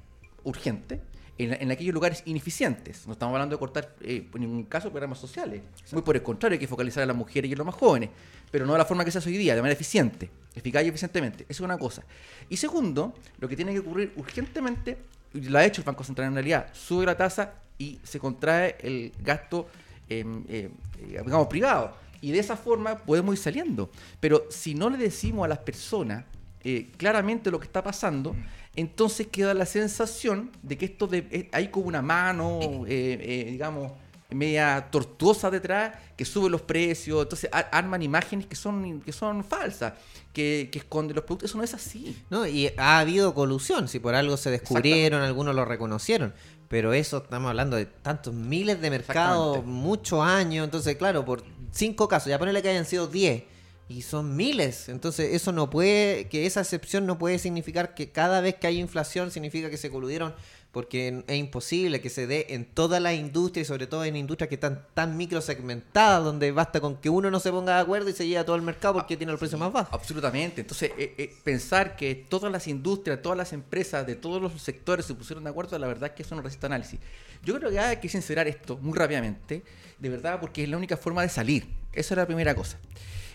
urgente 0.44 1.00
en, 1.38 1.54
en 1.62 1.71
aquellos 1.71 1.95
lugares 1.95 2.23
ineficientes. 2.26 3.07
No 3.07 3.12
estamos 3.12 3.33
hablando 3.33 3.54
de 3.54 3.61
cortar 3.61 3.95
eh, 4.00 4.28
en 4.35 4.40
ningún 4.40 4.64
caso 4.64 4.90
programas 4.90 5.18
sociales. 5.18 5.62
Muy 5.92 6.02
por 6.02 6.16
el 6.16 6.23
contrario, 6.23 6.54
hay 6.54 6.59
que 6.61 6.66
focalizar 6.66 7.04
a 7.04 7.07
las 7.07 7.16
mujeres 7.16 7.50
y 7.50 7.54
a 7.54 7.57
los 7.57 7.64
más 7.64 7.75
jóvenes, 7.75 8.11
pero 8.50 8.66
no 8.66 8.73
de 8.73 8.78
la 8.78 8.85
forma 8.85 9.04
que 9.04 9.11
se 9.11 9.18
hace 9.18 9.30
hoy 9.30 9.38
día, 9.38 9.54
de 9.54 9.62
manera 9.62 9.75
eficiente, 9.75 10.30
eficaz 10.54 10.85
y 10.85 10.88
eficientemente. 10.88 11.45
Eso 11.45 11.62
es 11.62 11.66
una 11.66 11.78
cosa. 11.78 12.02
Y 12.49 12.57
segundo, 12.57 13.14
lo 13.38 13.49
que 13.49 13.57
tiene 13.57 13.73
que 13.73 13.78
ocurrir 13.78 14.12
urgentemente, 14.16 14.99
y 15.33 15.40
lo 15.42 15.59
ha 15.59 15.64
hecho 15.64 15.80
el 15.80 15.85
Banco 15.85 16.02
Central 16.04 16.28
en 16.28 16.35
realidad, 16.35 16.68
sube 16.73 17.07
la 17.07 17.16
tasa 17.16 17.54
y 17.78 18.00
se 18.02 18.18
contrae 18.18 18.76
el 18.80 19.12
gasto, 19.23 19.68
em, 20.09 20.45
eh, 20.49 20.71
eh, 21.00 21.23
digamos, 21.25 21.47
privado. 21.47 21.97
Y 22.21 22.33
de 22.33 22.40
esa 22.40 22.57
forma 22.57 22.99
podemos 22.99 23.37
ir 23.37 23.40
saliendo. 23.40 23.90
Pero 24.18 24.47
si 24.50 24.75
no 24.75 24.90
le 24.90 24.99
decimos 24.99 25.45
a 25.45 25.49
las 25.49 25.59
personas 25.59 26.25
eh, 26.64 26.90
claramente 26.97 27.50
lo 27.50 27.61
que 27.61 27.66
está 27.66 27.83
pasando, 27.83 28.35
entonces 28.78 29.26
queda 29.26 29.54
la 29.54 29.66
sensación 29.66 30.52
de 30.62 30.78
que 30.78 30.85
esto 30.85 31.08
de, 31.08 31.26
eh, 31.32 31.49
hay 31.52 31.68
como 31.68 31.87
una 31.87 32.00
mano, 32.00 32.61
eh, 32.87 33.18
eh, 33.20 33.49
digamos, 33.50 33.90
media 34.30 34.88
tortuosa 34.92 35.50
detrás, 35.50 35.97
que 36.16 36.25
sube 36.25 36.49
los 36.49 36.62
precios, 36.62 37.23
entonces 37.23 37.50
arman 37.52 38.02
imágenes 38.02 38.47
que 38.47 38.54
son, 38.54 39.00
que 39.00 39.12
son 39.12 39.42
falsas, 39.42 39.94
que, 40.32 40.68
que 40.70 40.78
esconden 40.78 41.16
los 41.16 41.25
productos, 41.25 41.50
eso 41.50 41.58
no 41.58 41.64
es 41.64 41.75
así. 41.75 42.16
No, 42.30 42.47
y 42.47 42.70
ha 42.76 43.00
habido 43.00 43.35
colusión, 43.35 43.88
si 43.88 43.99
por 43.99 44.14
algo 44.14 44.37
se 44.37 44.50
descubrieron, 44.50 45.23
algunos 45.23 45.56
lo 45.56 45.64
reconocieron. 45.64 46.32
Pero 46.68 46.92
eso 46.92 47.16
estamos 47.16 47.49
hablando 47.49 47.76
de 47.76 47.87
tantos 47.87 48.32
miles 48.32 48.80
de 48.80 48.90
mercados, 48.90 49.64
muchos 49.64 50.20
años. 50.20 50.64
Entonces, 50.64 50.97
claro, 50.97 51.25
por 51.25 51.42
cinco 51.73 52.06
casos, 52.06 52.28
ya 52.28 52.38
ponele 52.38 52.62
que 52.62 52.68
hayan 52.68 52.85
sido 52.85 53.08
10. 53.08 53.42
Y 53.88 54.02
son 54.02 54.37
miles. 54.37 54.88
Entonces, 54.90 55.35
eso 55.35 55.50
no 55.50 55.71
puede, 55.71 56.28
que 56.28 56.45
esa 56.45 56.61
excepción 56.61 57.07
no 57.07 57.18
puede 57.18 57.38
significar 57.38 57.95
que 57.95 58.11
cada 58.11 58.42
vez 58.42 58.57
que 58.57 58.66
hay 58.66 58.78
inflación 58.78 59.30
significa 59.30 59.71
que 59.71 59.78
se 59.78 59.90
coludieron. 59.90 60.35
Porque 60.71 61.25
es 61.26 61.37
imposible 61.37 62.02
que 62.02 62.11
se 62.11 62.26
dé 62.26 62.49
en 62.50 62.66
toda 62.66 63.00
la 63.00 63.14
industria 63.14 63.62
y 63.62 63.64
sobre 63.64 63.87
todo 63.87 64.04
en 64.04 64.16
industrias 64.16 64.50
que 64.50 64.56
están 64.56 64.86
tan 64.93 65.17
microsegmentadas, 65.17 66.23
donde 66.23 66.52
basta 66.52 66.78
con 66.78 66.99
que 66.99 67.08
uno 67.08 67.30
no 67.30 67.41
se 67.41 67.50
ponga 67.50 67.76
de 67.76 67.80
acuerdo 67.80 68.10
y 68.10 68.12
se 68.12 68.26
lleva 68.26 68.45
todo 68.45 68.54
el 68.54 68.60
mercado 68.60 68.93
porque 68.93 69.17
tiene 69.17 69.32
el 69.32 69.39
precio 69.39 69.56
más 69.56 69.73
bajo. 69.73 69.97
Absolutamente. 69.97 70.60
Entonces, 70.60 70.93
eh, 70.99 71.15
eh, 71.17 71.34
pensar 71.43 71.97
que 71.97 72.15
todas 72.15 72.52
las 72.52 72.69
industrias, 72.69 73.23
todas 73.23 73.39
las 73.39 73.54
empresas 73.54 74.06
de 74.06 74.15
todos 74.15 74.43
los 74.43 74.60
sectores 74.60 75.06
se 75.06 75.15
pusieron 75.15 75.43
de 75.45 75.50
acuerdo, 75.50 75.78
la 75.78 75.86
verdad 75.86 76.10
es 76.10 76.15
que 76.15 76.23
eso 76.23 76.36
no 76.36 76.43
resiste 76.43 76.67
análisis. 76.67 77.00
Yo 77.43 77.58
creo 77.58 77.71
que 77.71 77.78
hay 77.78 77.97
que 77.97 78.10
sincerar 78.10 78.47
esto 78.47 78.76
muy 78.76 78.97
rápidamente, 78.97 79.62
de 79.99 80.08
verdad, 80.10 80.39
porque 80.39 80.65
es 80.65 80.69
la 80.69 80.76
única 80.76 80.99
forma 80.99 81.23
de 81.23 81.30
salir. 81.30 81.67
Esa 81.95 82.12
era 82.12 82.25
la 82.25 82.26
primera 82.26 82.54
cosa. 82.54 82.78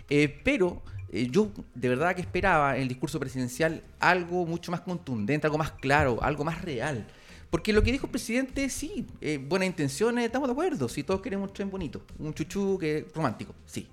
Eh, 0.09 0.41
pero 0.43 0.81
eh, 1.11 1.27
yo 1.31 1.51
de 1.75 1.89
verdad 1.89 2.15
que 2.15 2.21
esperaba 2.21 2.75
en 2.75 2.81
el 2.81 2.87
discurso 2.87 3.19
presidencial 3.19 3.83
algo 3.99 4.45
mucho 4.45 4.71
más 4.71 4.81
contundente, 4.81 5.45
algo 5.47 5.57
más 5.59 5.71
claro, 5.71 6.17
algo 6.21 6.43
más 6.43 6.61
real. 6.61 7.05
Porque 7.51 7.71
lo 7.71 7.83
que 7.83 7.91
dijo 7.91 8.07
el 8.07 8.11
presidente, 8.11 8.67
sí, 8.67 9.05
eh, 9.21 9.37
buenas 9.37 9.67
intenciones, 9.67 10.25
estamos 10.25 10.47
de 10.47 10.53
acuerdo. 10.53 10.89
Si 10.89 11.03
todos 11.03 11.21
queremos 11.21 11.49
un 11.49 11.53
tren 11.53 11.69
bonito, 11.69 12.01
un 12.17 12.33
chuchú 12.33 12.79
que 12.79 13.05
romántico, 13.13 13.53
sí. 13.67 13.87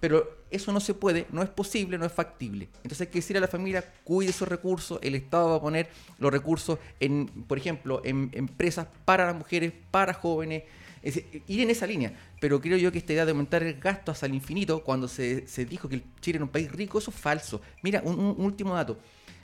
Pero 0.00 0.38
eso 0.50 0.72
no 0.72 0.80
se 0.80 0.94
puede, 0.94 1.26
no 1.30 1.42
es 1.42 1.50
posible, 1.50 1.98
no 1.98 2.06
es 2.06 2.12
factible. 2.12 2.70
Entonces 2.76 3.02
hay 3.02 3.06
que 3.08 3.18
decir 3.18 3.36
a 3.36 3.40
la 3.40 3.48
familia, 3.48 3.84
cuide 4.02 4.30
esos 4.30 4.48
recursos, 4.48 4.98
el 5.02 5.14
Estado 5.14 5.50
va 5.50 5.56
a 5.56 5.60
poner 5.60 5.90
los 6.18 6.32
recursos 6.32 6.78
en, 7.00 7.26
por 7.26 7.58
ejemplo, 7.58 8.00
en 8.02 8.30
empresas 8.32 8.86
para 9.04 9.26
las 9.26 9.36
mujeres, 9.36 9.74
para 9.90 10.14
jóvenes, 10.14 10.62
es 11.02 11.14
decir, 11.14 11.42
ir 11.46 11.60
en 11.60 11.70
esa 11.70 11.86
línea. 11.86 12.12
Pero 12.40 12.60
creo 12.60 12.76
yo 12.76 12.92
que 12.92 12.98
esta 12.98 13.12
idea 13.12 13.24
de 13.24 13.32
aumentar 13.32 13.62
el 13.62 13.78
gasto 13.78 14.12
hasta 14.12 14.26
el 14.26 14.34
infinito, 14.34 14.82
cuando 14.82 15.08
se, 15.08 15.46
se 15.46 15.64
dijo 15.64 15.88
que 15.88 15.96
el 15.96 16.04
Chile 16.20 16.36
era 16.36 16.44
un 16.44 16.50
país 16.50 16.70
rico, 16.70 16.98
eso 16.98 17.10
es 17.10 17.16
falso. 17.16 17.60
Mira, 17.82 18.02
un, 18.04 18.18
un 18.18 18.44
último 18.44 18.74
dato. 18.74 18.98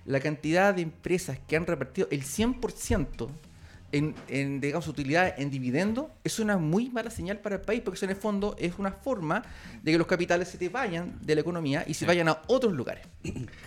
La 0.05 0.21
cantidad 0.21 0.75
de 0.75 0.83
empresas 0.83 1.39
que 1.47 1.57
han 1.57 1.67
repartido 1.67 2.09
el 2.11 2.23
100% 2.23 3.29
en, 3.93 4.15
en 4.29 4.61
digamos, 4.61 4.87
utilidad 4.89 5.35
en 5.39 5.51
dividendo, 5.51 6.11
es 6.23 6.39
una 6.39 6.59
muy 6.59 6.91
mala 6.91 7.11
señal 7.11 7.39
para 7.39 7.57
el 7.57 7.63
país, 7.63 7.81
porque 7.83 7.97
eso 7.97 8.05
en 8.05 8.11
el 8.11 8.17
fondo 8.17 8.55
es 8.59 8.79
una 8.79 8.93
forma 8.93 9.43
de 9.83 9.93
que 9.93 9.99
los 9.99 10.07
capitales 10.07 10.49
se 10.49 10.59
te 10.59 10.69
vayan 10.69 11.19
de 11.23 11.35
la 11.35 11.41
economía 11.41 11.85
y 11.87 11.95
se 11.95 12.05
vayan 12.05 12.29
a 12.29 12.43
otros 12.49 12.73
lugares. 12.75 13.07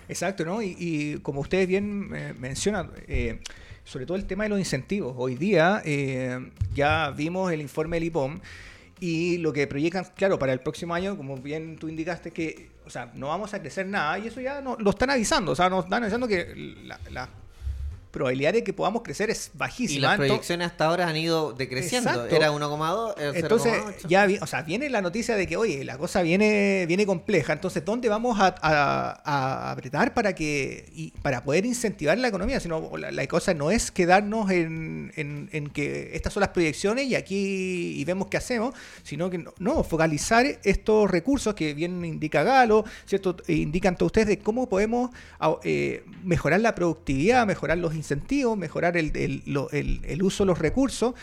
Exacto, 0.08 0.46
¿no? 0.46 0.62
Y, 0.62 0.76
y 0.78 1.18
como 1.20 1.42
ustedes 1.42 1.68
bien 1.68 2.12
eh, 2.14 2.34
mencionan, 2.38 2.92
eh, 3.08 3.40
sobre 3.84 4.06
todo 4.06 4.18
el 4.18 4.26
tema 4.26 4.44
de 4.44 4.50
los 4.50 4.60
incentivos. 4.60 5.16
Hoy 5.18 5.36
día 5.36 5.82
eh, 5.86 6.52
ya 6.74 7.12
vimos 7.12 7.52
el 7.52 7.62
informe 7.62 7.98
del 7.98 8.06
IPOM 8.06 8.40
y 9.00 9.38
lo 9.40 9.52
que 9.52 9.66
proyectan, 9.68 10.06
claro, 10.16 10.38
para 10.38 10.54
el 10.54 10.60
próximo 10.60 10.94
año, 10.94 11.18
como 11.18 11.38
bien 11.38 11.78
tú 11.78 11.90
indicaste, 11.90 12.32
que, 12.32 12.70
o 12.86 12.90
sea, 12.90 13.12
no 13.16 13.28
vamos 13.28 13.54
a 13.54 13.60
crecer 13.60 13.88
nada 13.88 14.20
y 14.20 14.28
eso 14.28 14.40
ya 14.42 14.62
no, 14.62 14.78
lo 14.80 14.92
están 14.92 15.10
avisando, 15.10 15.54
o 15.54 15.56
sea, 15.56 15.70
nos 15.70 15.86
están 15.86 16.04
avisando 16.04 16.28
que 16.28 16.54
la, 16.84 17.00
la 17.10 17.28
probabilidad 18.12 18.54
de 18.54 18.64
que 18.64 18.74
podamos 18.74 19.02
crecer 19.04 19.30
es 19.30 19.52
bajísima. 19.54 19.98
Y 19.98 20.02
las 20.02 20.18
proyecciones 20.18 20.68
hasta 20.68 20.86
ahora 20.86 21.08
han 21.08 21.16
ido 21.18 21.54
decreciendo. 21.54 22.10
Exacto. 22.10 22.36
Era 22.36 22.52
1,2, 22.52 23.14
era 23.18 23.40
Entonces, 23.40 23.74
0,8. 23.74 24.08
ya 24.08 24.28
o 24.42 24.48
sea, 24.48 24.62
viene 24.64 24.90
la 24.90 25.02
noticia 25.02 25.36
de 25.36 25.48
que, 25.48 25.58
oye, 25.58 25.84
la 25.86 25.98
cosa 25.98 26.22
viene, 26.22 26.86
viene 26.88 27.06
compleja. 27.06 27.54
Entonces, 27.54 27.84
¿dónde 27.86 28.10
vamos 28.10 28.40
a, 28.40 28.54
a- 28.62 29.22
a 29.24 29.72
apretar 29.72 30.14
para 30.14 30.34
que 30.36 30.86
y 30.94 31.12
para 31.22 31.44
poder 31.44 31.66
incentivar 31.66 32.18
la 32.18 32.28
economía? 32.28 32.60
Sino 32.60 32.92
la, 32.98 33.12
la 33.12 33.28
cosa 33.28 33.54
no 33.54 33.72
es 33.72 33.92
quedarnos 33.92 34.52
en, 34.52 35.12
en- 35.16 35.50
en 35.52 35.70
que 35.70 36.12
estas 36.14 36.34
son 36.34 36.42
las 36.42 36.50
proyecciones 36.50 37.06
y 37.08 37.16
aquí 37.16 37.94
y 37.98 38.06
vemos 38.06 38.28
qué 38.28 38.38
hacemos, 38.38 38.76
sino 39.04 39.30
que 39.30 39.38
no, 39.38 39.54
no, 39.60 39.84
focalizar 39.84 40.46
estos 40.64 41.10
recursos 41.10 41.54
que 41.56 41.74
bien 41.74 42.04
indica 42.06 42.44
Galo, 42.44 42.84
¿cierto? 43.06 43.38
E 43.48 43.54
indican 43.54 43.96
todos 43.96 44.08
ustedes 44.10 44.28
de 44.28 44.40
cómo 44.40 44.68
podemos 44.68 45.12
a- 45.40 45.56
eh, 45.64 46.04
mejorar 46.24 46.60
la 46.62 46.76
productividad, 46.76 47.46
mejorar 47.48 47.78
los 47.78 47.96
incentivos, 48.02 48.58
mejorar 48.58 48.98
el, 48.98 49.16
el- 49.16 49.44
lo- 49.46 49.70
el- 49.72 50.02
el 50.06 50.22
uso 50.24 50.44
de 50.44 50.48
los 50.48 50.60
recursos 50.60 51.14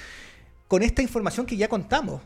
con 0.66 0.82
esta 0.82 1.02
información 1.02 1.44
que 1.46 1.56
ya 1.56 1.68
contamos. 1.68 2.20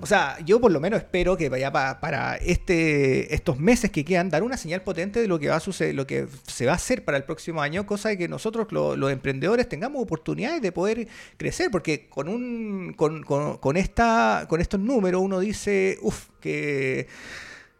O 0.00 0.06
sea, 0.06 0.36
yo 0.44 0.60
por 0.60 0.72
lo 0.72 0.80
menos 0.80 0.98
espero 0.98 1.36
que 1.36 1.48
vaya 1.48 1.70
pa- 1.70 2.00
para 2.00 2.34
este 2.38 3.32
estos 3.32 3.60
meses 3.60 3.88
que 3.92 4.04
quedan 4.04 4.30
dar 4.30 4.42
una 4.42 4.56
señal 4.56 4.82
potente 4.82 5.20
de 5.20 5.28
lo 5.28 5.38
que 5.38 5.48
va 5.48 5.54
a 5.56 5.60
suceder, 5.60 5.94
lo 5.94 6.08
que 6.08 6.26
se 6.48 6.66
va 6.66 6.72
a 6.72 6.74
hacer 6.74 7.04
para 7.04 7.16
el 7.18 7.22
próximo 7.22 7.62
año, 7.62 7.86
cosa 7.86 8.08
de 8.08 8.18
que 8.18 8.26
nosotros 8.26 8.66
lo- 8.72 8.96
los 8.96 9.12
emprendedores 9.12 9.68
tengamos 9.68 10.02
oportunidades 10.02 10.60
de 10.60 10.72
poder 10.72 11.06
crecer, 11.36 11.70
porque 11.70 12.08
con 12.08 12.28
un 12.28 12.94
con, 12.96 13.22
con- 13.22 13.58
con 13.58 13.76
esta 13.76 14.46
con 14.48 14.60
estos 14.60 14.80
números 14.80 15.22
uno 15.22 15.38
dice, 15.38 15.98
uff, 16.02 16.30
que 16.40 17.06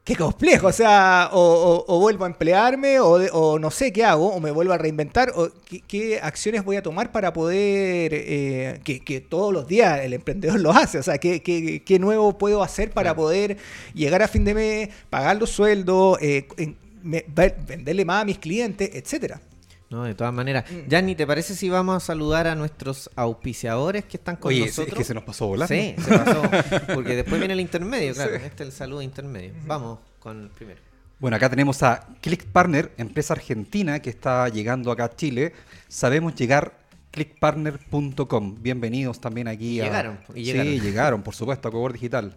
Qué 0.07 0.15
complejo, 0.15 0.69
o 0.69 0.73
sea, 0.73 1.31
o, 1.33 1.41
o- 1.41 1.85
o 1.97 1.99
vuelvo 1.99 2.23
a 2.25 2.29
emplearme, 2.29 3.01
o, 3.01 3.19
de- 3.19 3.29
o 3.33 3.59
no 3.59 3.73
sé 3.73 3.93
qué 3.93 4.05
hago, 4.05 4.29
o 4.29 4.39
me 4.39 4.53
vuelvo 4.53 4.73
a 4.73 4.79
reinventar, 4.79 5.33
o 5.35 5.49
qué, 5.69 5.81
qué 5.81 6.21
acciones 6.23 6.65
voy 6.65 6.77
a 6.77 6.83
tomar 6.83 7.11
para 7.11 7.33
poder, 7.33 8.13
eh, 8.15 8.81
que, 8.85 9.01
que 9.01 9.21
todos 9.21 9.53
los 9.53 9.67
días 9.67 9.99
el 10.05 10.13
emprendedor 10.13 10.61
lo 10.61 10.71
hace, 10.71 10.99
o 10.99 11.03
sea, 11.03 11.19
qué, 11.19 11.43
qué- 11.43 11.83
qué 11.85 11.99
nuevo 11.99 12.39
puedo 12.39 12.63
hacer 12.63 12.93
para 12.93 13.17
poder 13.17 13.57
llegar 13.95 14.23
a 14.23 14.29
fin 14.29 14.45
de 14.45 14.55
mes, 14.55 14.89
pagar 15.11 15.39
los 15.39 15.51
sueldos, 15.51 16.19
eh, 16.23 16.47
en- 16.57 16.77
me- 17.03 17.25
ver- 17.27 17.57
venderle 17.67 18.05
más 18.05 18.23
a 18.23 18.25
mis 18.27 18.39
clientes, 18.39 18.89
etcétera. 18.95 19.41
No, 19.89 20.03
de 20.05 20.15
todas 20.15 20.33
maneras. 20.35 20.65
Mm. 20.71 20.89
Yanni, 20.89 21.15
¿te 21.15 21.27
parece 21.27 21.55
si 21.55 21.69
vamos 21.69 21.97
a 21.97 22.01
saludar 22.01 22.47
a 22.49 22.55
nuestros 22.55 23.09
auspiciadores 23.15 24.05
que 24.05 24.17
están 24.17 24.37
con 24.37 24.49
Oye, 24.49 24.67
nosotros? 24.67 24.89
es 24.89 24.95
que 24.99 25.05
se 25.05 25.15
nos 25.15 25.23
pasó 25.25 25.47
volando. 25.47 25.73
Sí, 25.73 25.95
se 25.99 26.19
pasó. 26.19 26.43
Porque 26.95 27.15
después 27.17 27.39
viene 27.39 27.55
el 27.55 27.61
intermedio, 27.61 28.13
claro. 28.15 28.35
Este 28.35 28.47
es 28.65 28.69
el 28.69 28.73
saludo 28.73 29.03
intermedio. 29.03 29.53
Vamos 29.65 30.01
con 30.19 30.43
el 30.43 30.51
primero. 30.51 30.81
Bueno, 31.19 31.37
acá 31.37 31.49
tenemos 31.49 31.83
a 31.83 32.07
ClickPartner, 32.21 32.93
empresa 32.99 33.35
argentina 33.35 34.01
que 34.01 34.11
está 34.11 34.49
llegando 34.49 34.91
acá 34.91 35.05
a 35.05 35.15
Chile. 35.17 35.53
Sabemos 35.89 36.35
llegar 36.35 36.79
clickpartner.com. 37.13 38.57
Bienvenidos 38.61 39.21
también 39.21 39.49
aquí 39.49 39.77
Y 39.77 39.81
a... 39.81 39.85
llegaron, 39.85 40.19
y 40.35 40.45
sí, 40.45 40.53
llegaron. 40.53 40.73
llegaron, 40.81 41.23
por 41.23 41.35
supuesto, 41.35 41.69
a 41.69 41.71
Cobor 41.71 41.93
Digital. 41.93 42.37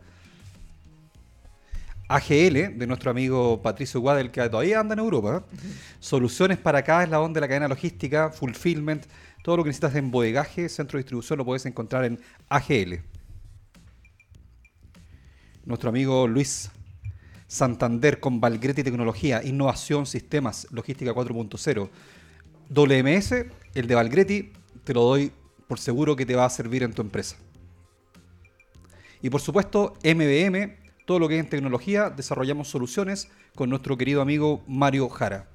AGL, 2.10 2.78
de 2.78 2.88
nuestro 2.88 3.12
amigo 3.12 3.62
Patricio 3.62 4.02
Guadel, 4.02 4.32
que 4.32 4.42
todavía 4.50 4.80
anda 4.80 4.94
en 4.94 5.00
Europa. 5.00 5.46
¿eh? 5.48 5.58
Soluciones 6.00 6.58
para 6.58 6.84
cada 6.84 7.04
eslabón 7.04 7.34
de 7.34 7.40
la 7.40 7.48
cadena 7.48 7.68
logística, 7.68 8.32
fulfillment, 8.32 9.06
todo 9.44 9.58
lo 9.58 9.64
que 9.64 9.70
necesitas 9.70 9.96
en 9.96 10.10
bodegaje, 10.10 10.68
centro 10.70 10.98
de 10.98 11.04
distribución, 11.04 11.38
lo 11.38 11.46
puedes 11.46 11.68
encontrar 11.68 12.06
en 12.06 12.20
AGL. 12.50 13.02
Nuestro 15.66 15.90
amigo 15.90 16.28
Luis 16.28 16.72
Santander 17.46 18.20
con 18.20 18.42
Valgretti 18.42 18.84
Tecnología, 18.84 19.44
Innovación, 19.44 20.08
Sistemas, 20.08 20.68
Logística 20.72 21.14
4.0. 21.14 21.90
WMS, 22.70 23.46
el 23.76 23.88
de 23.88 23.96
Valgretti, 23.96 24.52
te 24.84 24.96
lo 24.96 25.04
doy 25.04 25.32
por 25.68 25.80
seguro 25.80 26.16
que 26.16 26.26
te 26.26 26.36
va 26.36 26.46
a 26.46 26.50
servir 26.50 26.82
en 26.82 26.94
tu 26.94 27.04
empresa. 27.04 27.38
Y 29.22 29.30
por 29.30 29.42
supuesto, 29.42 29.94
MBM, 30.04 30.79
todo 31.10 31.18
lo 31.18 31.28
que 31.28 31.40
es 31.40 31.44
en 31.44 31.50
tecnología, 31.50 32.12
desarrollamos 32.12 32.68
soluciones 32.68 33.30
con 33.56 33.68
nuestro 33.72 33.98
querido 33.98 34.22
amigo 34.22 34.62
Mario 34.68 35.10
Jara. 35.10 35.48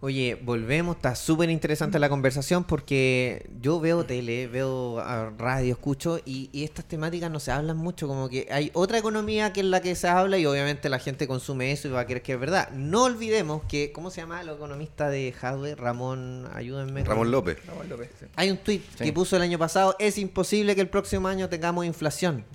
Oye, 0.00 0.38
volvemos, 0.42 0.96
está 0.96 1.14
súper 1.14 1.50
interesante 1.50 1.98
la 1.98 2.08
conversación 2.08 2.64
porque 2.64 3.50
yo 3.60 3.78
veo 3.78 4.06
tele, 4.06 4.46
veo 4.46 5.00
ah, 5.00 5.32
radio, 5.36 5.72
escucho 5.74 6.18
y, 6.24 6.48
y 6.50 6.64
estas 6.64 6.86
temáticas 6.86 7.30
no 7.30 7.40
se 7.40 7.50
hablan 7.50 7.76
mucho, 7.76 8.08
como 8.08 8.30
que 8.30 8.48
hay 8.50 8.70
otra 8.72 8.96
economía 8.96 9.52
que 9.52 9.60
es 9.60 9.66
la 9.66 9.82
que 9.82 9.94
se 9.96 10.08
habla 10.08 10.38
y 10.38 10.46
obviamente 10.46 10.88
la 10.88 10.98
gente 10.98 11.28
consume 11.28 11.70
eso 11.70 11.88
y 11.88 11.90
va 11.90 12.00
a 12.00 12.06
creer 12.06 12.22
que 12.22 12.32
es 12.32 12.40
verdad. 12.40 12.70
No 12.70 13.04
olvidemos 13.04 13.64
que, 13.68 13.92
¿cómo 13.92 14.10
se 14.10 14.22
llama 14.22 14.40
el 14.40 14.48
economista 14.48 15.10
de 15.10 15.34
Hadwe? 15.38 15.74
Ramón, 15.74 16.48
ayúdenme. 16.54 17.04
Ramón 17.04 17.30
López. 17.30 17.58
Ramón 17.66 17.86
López, 17.90 18.08
sí. 18.18 18.24
Hay 18.34 18.50
un 18.50 18.56
tweet 18.56 18.80
Sí. 18.96 19.04
que 19.04 19.12
puso 19.12 19.36
el 19.36 19.42
año 19.42 19.58
pasado, 19.58 19.94
es 19.98 20.16
imposible 20.16 20.74
que 20.74 20.80
el 20.80 20.88
próximo 20.88 21.28
año 21.28 21.50
tengamos 21.50 21.84
inflación. 21.84 22.46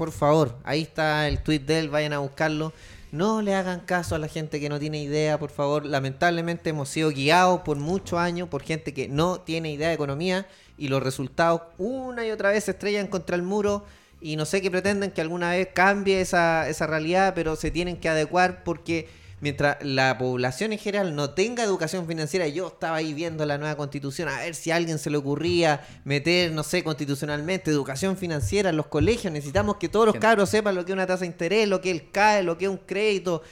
Por 0.00 0.12
favor, 0.12 0.56
ahí 0.64 0.80
está 0.80 1.28
el 1.28 1.42
tweet 1.42 1.58
de 1.58 1.78
él, 1.78 1.90
vayan 1.90 2.14
a 2.14 2.20
buscarlo. 2.20 2.72
No 3.12 3.42
le 3.42 3.54
hagan 3.54 3.80
caso 3.80 4.14
a 4.14 4.18
la 4.18 4.28
gente 4.28 4.58
que 4.58 4.70
no 4.70 4.78
tiene 4.78 5.02
idea, 5.02 5.38
por 5.38 5.50
favor. 5.50 5.84
Lamentablemente 5.84 6.70
hemos 6.70 6.88
sido 6.88 7.10
guiados 7.10 7.60
por 7.60 7.76
muchos 7.76 8.18
años 8.18 8.48
por 8.48 8.62
gente 8.62 8.94
que 8.94 9.08
no 9.08 9.42
tiene 9.42 9.70
idea 9.70 9.88
de 9.88 9.94
economía 9.96 10.46
y 10.78 10.88
los 10.88 11.02
resultados 11.02 11.60
una 11.76 12.26
y 12.26 12.30
otra 12.30 12.50
vez 12.50 12.64
se 12.64 12.70
estrellan 12.70 13.08
contra 13.08 13.36
el 13.36 13.42
muro 13.42 13.84
y 14.22 14.36
no 14.36 14.46
sé 14.46 14.62
qué 14.62 14.70
pretenden 14.70 15.10
que 15.10 15.20
alguna 15.20 15.50
vez 15.50 15.68
cambie 15.74 16.22
esa, 16.22 16.66
esa 16.66 16.86
realidad, 16.86 17.34
pero 17.34 17.54
se 17.54 17.70
tienen 17.70 17.98
que 17.98 18.08
adecuar 18.08 18.64
porque 18.64 19.06
mientras 19.40 19.78
la 19.82 20.18
población 20.18 20.72
en 20.72 20.78
general 20.78 21.14
no 21.14 21.30
tenga 21.30 21.64
educación 21.64 22.06
financiera, 22.06 22.46
yo 22.48 22.68
estaba 22.68 22.96
ahí 22.96 23.14
viendo 23.14 23.44
la 23.46 23.58
nueva 23.58 23.76
constitución 23.76 24.28
a 24.28 24.38
ver 24.38 24.54
si 24.54 24.70
a 24.70 24.76
alguien 24.76 24.98
se 24.98 25.10
le 25.10 25.16
ocurría 25.16 25.86
meter, 26.04 26.52
no 26.52 26.62
sé, 26.62 26.84
constitucionalmente 26.84 27.70
educación 27.70 28.16
financiera 28.16 28.70
en 28.70 28.76
los 28.76 28.86
colegios. 28.86 29.32
Necesitamos 29.32 29.76
que 29.76 29.88
todos 29.88 30.06
los 30.06 30.16
cabros 30.16 30.50
sepan 30.50 30.74
lo 30.74 30.84
que 30.84 30.92
es 30.92 30.94
una 30.94 31.06
tasa 31.06 31.20
de 31.20 31.26
interés, 31.26 31.68
lo 31.68 31.80
que 31.80 31.90
es 31.90 32.00
el 32.00 32.10
CAE, 32.10 32.42
lo 32.42 32.58
que 32.58 32.66
es 32.66 32.70
un 32.70 32.78
crédito. 32.78 33.42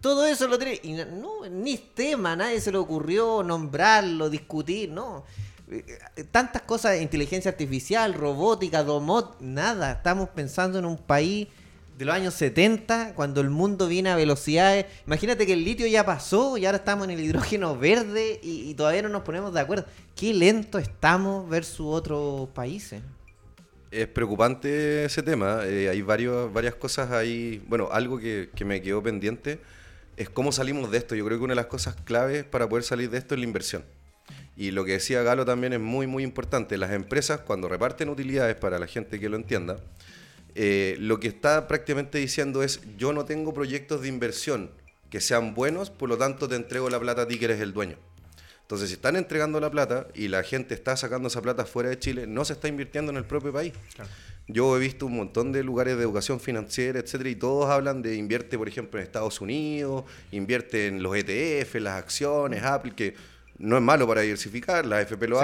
Todo 0.00 0.26
eso 0.26 0.48
lo 0.48 0.58
tiene. 0.58 0.80
Y 0.82 0.92
no, 0.92 1.48
ni 1.50 1.76
tema, 1.76 2.34
nadie 2.34 2.60
se 2.60 2.72
le 2.72 2.78
ocurrió 2.78 3.42
nombrarlo, 3.42 4.30
discutir, 4.30 4.90
no. 4.90 5.24
Eh, 5.70 6.24
Tantas 6.30 6.62
cosas, 6.62 7.00
inteligencia 7.00 7.50
artificial, 7.50 8.14
robótica, 8.14 8.82
domot, 8.82 9.40
nada. 9.40 9.92
Estamos 9.92 10.28
pensando 10.30 10.78
en 10.78 10.86
un 10.86 10.98
país 10.98 11.48
de 12.02 12.06
los 12.06 12.16
años 12.16 12.34
70, 12.34 13.14
cuando 13.14 13.40
el 13.40 13.48
mundo 13.48 13.86
viene 13.86 14.10
a 14.10 14.16
velocidades. 14.16 14.86
Imagínate 15.06 15.46
que 15.46 15.52
el 15.52 15.64
litio 15.64 15.86
ya 15.86 16.04
pasó 16.04 16.58
y 16.58 16.66
ahora 16.66 16.78
estamos 16.78 17.04
en 17.04 17.12
el 17.12 17.20
hidrógeno 17.20 17.78
verde 17.78 18.40
y, 18.42 18.74
todavía 18.74 19.02
no 19.02 19.08
nos 19.08 19.22
ponemos 19.22 19.54
de 19.54 19.60
acuerdo. 19.60 19.84
Qué 20.16 20.34
lento 20.34 20.78
estamos 20.78 21.48
versus 21.48 21.86
otros 21.86 22.48
países. 22.48 23.00
Es 23.92 24.08
preocupante 24.08 25.04
ese 25.04 25.22
tema. 25.22 25.60
eh, 25.64 25.90
hay 25.90 26.02
varios, 26.02 26.52
varias 26.52 26.74
cosas 26.74 27.12
ahí. 27.12 27.62
Bueno, 27.68 27.88
algo 27.92 28.18
que, 28.18 28.50
que 28.52 28.64
me 28.64 28.82
quedó 28.82 29.00
pendiente 29.00 29.60
es 30.16 30.28
cómo 30.28 30.50
salimos 30.50 30.90
de 30.90 30.98
esto. 30.98 31.14
Yo 31.14 31.24
creo 31.24 31.38
que 31.38 31.44
una 31.44 31.52
de 31.52 31.56
las 31.60 31.66
cosas 31.66 31.94
claves 32.04 32.42
para 32.42 32.68
poder 32.68 32.82
salir 32.82 33.10
de 33.10 33.18
esto 33.18 33.34
es 33.34 33.38
la 33.38 33.46
inversión. 33.46 33.84
Y 34.56 34.72
lo 34.72 34.84
que 34.84 34.92
decía 34.92 35.22
Galo 35.22 35.44
también 35.44 35.72
es 35.72 35.80
muy, 35.80 36.08
muy 36.08 36.24
importante. 36.24 36.76
Las 36.78 36.90
empresas, 36.90 37.42
cuando 37.42 37.68
reparten 37.68 38.08
utilidades 38.08 38.56
para 38.56 38.80
la 38.80 38.88
gente 38.88 39.20
que 39.20 39.28
lo 39.28 39.36
entienda, 39.36 39.78
eh, 40.54 40.96
lo 40.98 41.20
que 41.20 41.28
está 41.28 41.66
prácticamente 41.68 42.18
diciendo 42.18 42.62
es, 42.62 42.80
yo 42.96 43.12
no 43.12 43.24
tengo 43.24 43.54
proyectos 43.54 44.02
de 44.02 44.08
inversión 44.08 44.70
que 45.10 45.20
sean 45.20 45.54
buenos, 45.54 45.90
por 45.90 46.08
lo 46.08 46.16
tanto 46.16 46.48
te 46.48 46.56
entrego 46.56 46.88
la 46.90 46.98
plata 46.98 47.22
a 47.22 47.28
ti 47.28 47.38
que 47.38 47.44
eres 47.46 47.60
el 47.60 47.72
dueño. 47.72 47.96
Entonces, 48.62 48.88
si 48.88 48.94
están 48.94 49.16
entregando 49.16 49.60
la 49.60 49.70
plata 49.70 50.08
y 50.14 50.28
la 50.28 50.42
gente 50.42 50.72
está 50.72 50.96
sacando 50.96 51.28
esa 51.28 51.42
plata 51.42 51.66
fuera 51.66 51.90
de 51.90 51.98
Chile, 51.98 52.26
no 52.26 52.44
se 52.44 52.54
está 52.54 52.68
invirtiendo 52.68 53.10
en 53.10 53.18
el 53.18 53.24
propio 53.24 53.52
país. 53.52 53.74
Yo 54.48 54.76
he 54.76 54.80
visto 54.80 55.06
un 55.06 55.16
montón 55.16 55.52
de 55.52 55.62
lugares 55.62 55.96
de 55.96 56.02
educación 56.02 56.40
financiera, 56.40 56.98
etcétera, 56.98 57.30
y 57.30 57.36
todos 57.36 57.68
hablan 57.68 58.00
de 58.00 58.16
invierte, 58.16 58.56
por 58.56 58.68
ejemplo, 58.68 58.98
en 58.98 59.04
Estados 59.04 59.40
Unidos, 59.40 60.04
invierte 60.30 60.86
en 60.86 61.02
los 61.02 61.14
ETF, 61.14 61.74
las 61.76 61.98
acciones, 61.98 62.62
Apple, 62.62 62.92
que 62.96 63.14
no 63.58 63.76
es 63.76 63.82
malo 63.82 64.06
para 64.06 64.22
diversificar, 64.22 64.84
las 64.84 65.02
FP 65.02 65.28
lo 65.28 65.40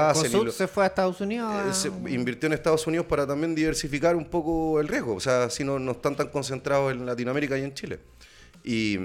se 0.52 0.66
fue 0.66 0.84
a 0.84 0.86
Estados 0.88 1.20
Unidos. 1.20 1.52
eh, 1.66 1.74
se 1.74 2.12
invirtió 2.12 2.46
en 2.46 2.52
Estados 2.54 2.86
Unidos 2.86 3.06
para 3.06 3.26
también 3.26 3.54
diversificar 3.54 4.16
un 4.16 4.24
poco 4.24 4.80
el 4.80 4.88
riesgo. 4.88 5.14
O 5.14 5.20
sea, 5.20 5.44
así 5.44 5.62
no, 5.64 5.78
no 5.78 5.92
están 5.92 6.16
tan 6.16 6.28
concentrados 6.28 6.92
en 6.92 7.06
Latinoamérica 7.06 7.56
y 7.58 7.62
en 7.62 7.74
Chile. 7.74 8.00
Y, 8.64 8.98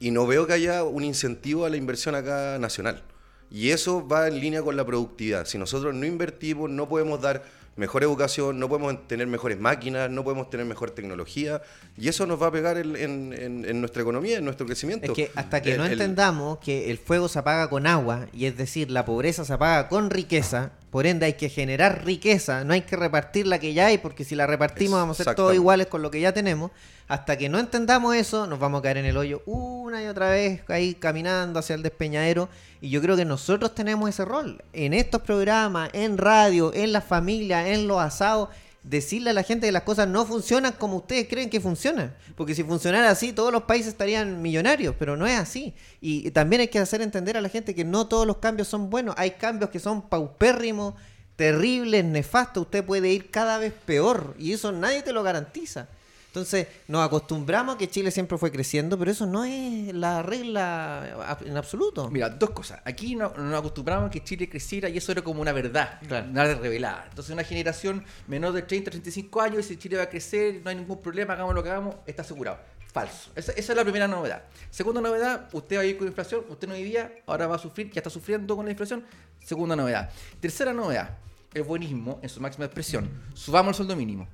y 0.00 0.10
no 0.10 0.26
veo 0.26 0.46
que 0.46 0.54
haya 0.54 0.82
un 0.84 1.04
incentivo 1.04 1.64
a 1.64 1.70
la 1.70 1.76
inversión 1.76 2.14
acá 2.14 2.58
nacional. 2.58 3.02
Y 3.50 3.70
eso 3.70 4.06
va 4.06 4.26
en 4.26 4.40
línea 4.40 4.62
con 4.62 4.76
la 4.76 4.84
productividad. 4.84 5.46
Si 5.46 5.56
nosotros 5.56 5.94
no 5.94 6.04
invertimos, 6.04 6.68
no 6.68 6.88
podemos 6.88 7.20
dar 7.20 7.44
mejor 7.76 8.02
educación, 8.02 8.58
no 8.58 8.68
podemos 8.68 9.06
tener 9.06 9.26
mejores 9.26 9.58
máquinas, 9.60 10.10
no 10.10 10.24
podemos 10.24 10.48
tener 10.50 10.64
mejor 10.66 10.90
tecnología. 10.92 11.60
Y 11.98 12.08
eso 12.08 12.26
nos 12.26 12.40
va 12.40 12.46
a 12.48 12.50
pegar 12.52 12.78
en, 12.78 12.96
en- 12.96 13.32
en- 13.32 13.64
en 13.64 13.80
nuestra 13.80 14.02
economía, 14.02 14.38
en 14.38 14.44
nuestro 14.44 14.66
crecimiento. 14.66 15.06
Es 15.06 15.12
que 15.12 15.30
hasta 15.34 15.60
que 15.62 15.72
El- 15.72 15.78
no 15.78 15.84
el- 15.84 15.92
entendamos 15.92 16.58
que 16.58 16.90
el 16.90 16.98
fuego 16.98 17.28
se 17.28 17.38
apaga 17.38 17.68
con 17.68 17.86
agua, 17.86 18.26
y 18.32 18.46
es 18.46 18.56
decir, 18.56 18.90
la 18.90 19.04
pobreza 19.04 19.44
se 19.44 19.52
apaga 19.52 19.88
con 19.88 20.10
riqueza, 20.10 20.72
por 20.96 21.06
ende 21.06 21.26
hay 21.26 21.34
que 21.34 21.50
generar 21.50 22.06
riqueza, 22.06 22.64
no 22.64 22.72
hay 22.72 22.80
que 22.80 22.96
repartir 22.96 23.46
la 23.46 23.58
que 23.58 23.74
ya 23.74 23.84
hay, 23.84 23.98
porque 23.98 24.24
si 24.24 24.34
la 24.34 24.46
repartimos 24.46 24.98
vamos 24.98 25.20
a 25.20 25.24
ser 25.24 25.34
todos 25.34 25.54
iguales 25.54 25.88
con 25.88 26.00
lo 26.00 26.10
que 26.10 26.22
ya 26.22 26.32
tenemos. 26.32 26.70
Hasta 27.06 27.36
que 27.36 27.50
no 27.50 27.58
entendamos 27.58 28.16
eso, 28.16 28.46
nos 28.46 28.58
vamos 28.58 28.78
a 28.78 28.82
caer 28.84 28.96
en 28.96 29.04
el 29.04 29.18
hoyo 29.18 29.42
una 29.44 30.02
y 30.02 30.06
otra 30.06 30.30
vez, 30.30 30.62
ahí 30.68 30.94
caminando 30.94 31.58
hacia 31.58 31.74
el 31.74 31.82
despeñadero. 31.82 32.48
Y 32.80 32.88
yo 32.88 33.02
creo 33.02 33.14
que 33.14 33.26
nosotros 33.26 33.74
tenemos 33.74 34.08
ese 34.08 34.24
rol. 34.24 34.64
En 34.72 34.94
estos 34.94 35.20
programas, 35.20 35.90
en 35.92 36.16
radio, 36.16 36.72
en 36.72 36.92
la 36.92 37.02
familia, 37.02 37.68
en 37.68 37.86
los 37.86 38.00
asados, 38.00 38.48
decirle 38.86 39.30
a 39.30 39.32
la 39.32 39.42
gente 39.42 39.66
que 39.66 39.72
las 39.72 39.82
cosas 39.82 40.06
no 40.06 40.24
funcionan 40.24 40.72
como 40.72 40.98
ustedes 40.98 41.26
creen 41.28 41.50
que 41.50 41.60
funcionan. 41.60 42.14
Porque 42.36 42.54
si 42.54 42.62
funcionara 42.62 43.10
así, 43.10 43.32
todos 43.32 43.52
los 43.52 43.64
países 43.64 43.88
estarían 43.88 44.40
millonarios, 44.40 44.94
pero 44.98 45.16
no 45.16 45.26
es 45.26 45.36
así. 45.36 45.74
Y, 46.00 46.30
también 46.30 46.60
hay 46.60 46.68
que 46.68 46.78
hacer 46.78 47.02
entender 47.02 47.36
a 47.36 47.40
la 47.40 47.48
gente 47.48 47.74
que 47.74 47.84
no 47.84 48.06
todos 48.06 48.26
los 48.26 48.38
cambios 48.38 48.68
son 48.68 48.88
buenos. 48.88 49.14
Hay 49.18 49.32
cambios 49.32 49.70
que 49.70 49.80
son 49.80 50.08
paupérrimos, 50.08 50.94
terribles, 51.34 52.04
nefastos. 52.04 52.62
Usted 52.62 52.84
puede 52.84 53.12
ir 53.12 53.30
cada 53.30 53.58
vez 53.58 53.72
peor 53.72 54.34
y 54.38 54.52
eso 54.52 54.70
nadie 54.70 55.02
te 55.02 55.12
lo 55.12 55.22
garantiza. 55.22 55.88
Entonces 56.36 56.66
nos 56.86 57.02
acostumbramos 57.02 57.76
a 57.76 57.78
que 57.78 57.88
Chile 57.88 58.10
siempre 58.10 58.36
fue 58.36 58.52
creciendo, 58.52 58.98
pero 58.98 59.10
eso 59.10 59.24
no 59.24 59.44
es 59.46 59.94
la 59.94 60.22
regla 60.22 61.36
en 61.46 61.56
absoluto. 61.56 62.10
Mira, 62.10 62.28
dos 62.28 62.50
cosas. 62.50 62.78
Aquí 62.84 63.16
no- 63.16 63.30
nos 63.30 63.58
acostumbramos 63.58 64.08
a 64.08 64.10
que 64.10 64.22
Chile 64.22 64.46
creciera 64.46 64.90
y 64.90 64.98
eso 64.98 65.12
era 65.12 65.22
como 65.22 65.40
una 65.40 65.52
verdad, 65.52 65.98
Claro. 66.06 66.28
una 66.28 66.44
revelada. 66.54 67.06
Entonces 67.08 67.32
una 67.32 67.42
generación 67.42 68.04
menor 68.26 68.52
de 68.52 68.60
30, 68.60 68.90
35 68.90 69.40
años 69.40 69.56
dice 69.56 69.78
Chile 69.78 69.96
va 69.96 70.02
a 70.02 70.08
crecer, 70.10 70.60
no 70.62 70.68
hay 70.68 70.76
ningún 70.76 71.00
problema, 71.00 71.32
hagamos 71.32 71.54
lo 71.54 71.62
que 71.62 71.70
hagamos, 71.70 71.94
está 72.06 72.20
asegurado. 72.20 72.58
Falso. 72.92 73.30
Esa, 73.34 73.52
esa 73.52 73.72
es 73.72 73.76
la 73.76 73.82
primera 73.82 74.06
novedad. 74.06 74.42
Segunda 74.70 75.00
novedad, 75.00 75.48
usted 75.54 75.76
va 75.78 75.80
a 75.80 75.84
ir 75.86 75.96
con 75.96 76.06
inflación, 76.06 76.44
usted 76.50 76.68
no 76.68 76.74
vivía, 76.74 77.12
ahora 77.26 77.46
va 77.46 77.56
a 77.56 77.58
sufrir, 77.58 77.90
ya 77.90 78.00
está 78.00 78.10
sufriendo 78.10 78.54
con 78.56 78.66
la 78.66 78.72
inflación. 78.72 79.02
Segunda 79.42 79.74
novedad. 79.74 80.10
Tercera 80.38 80.74
novedad, 80.74 81.16
el 81.54 81.62
buenismo 81.62 82.20
en 82.22 82.28
su 82.28 82.42
máxima 82.42 82.66
expresión. 82.66 83.08
Subamos 83.32 83.70
el 83.70 83.74
sueldo 83.76 83.96
mínimo. 83.96 84.28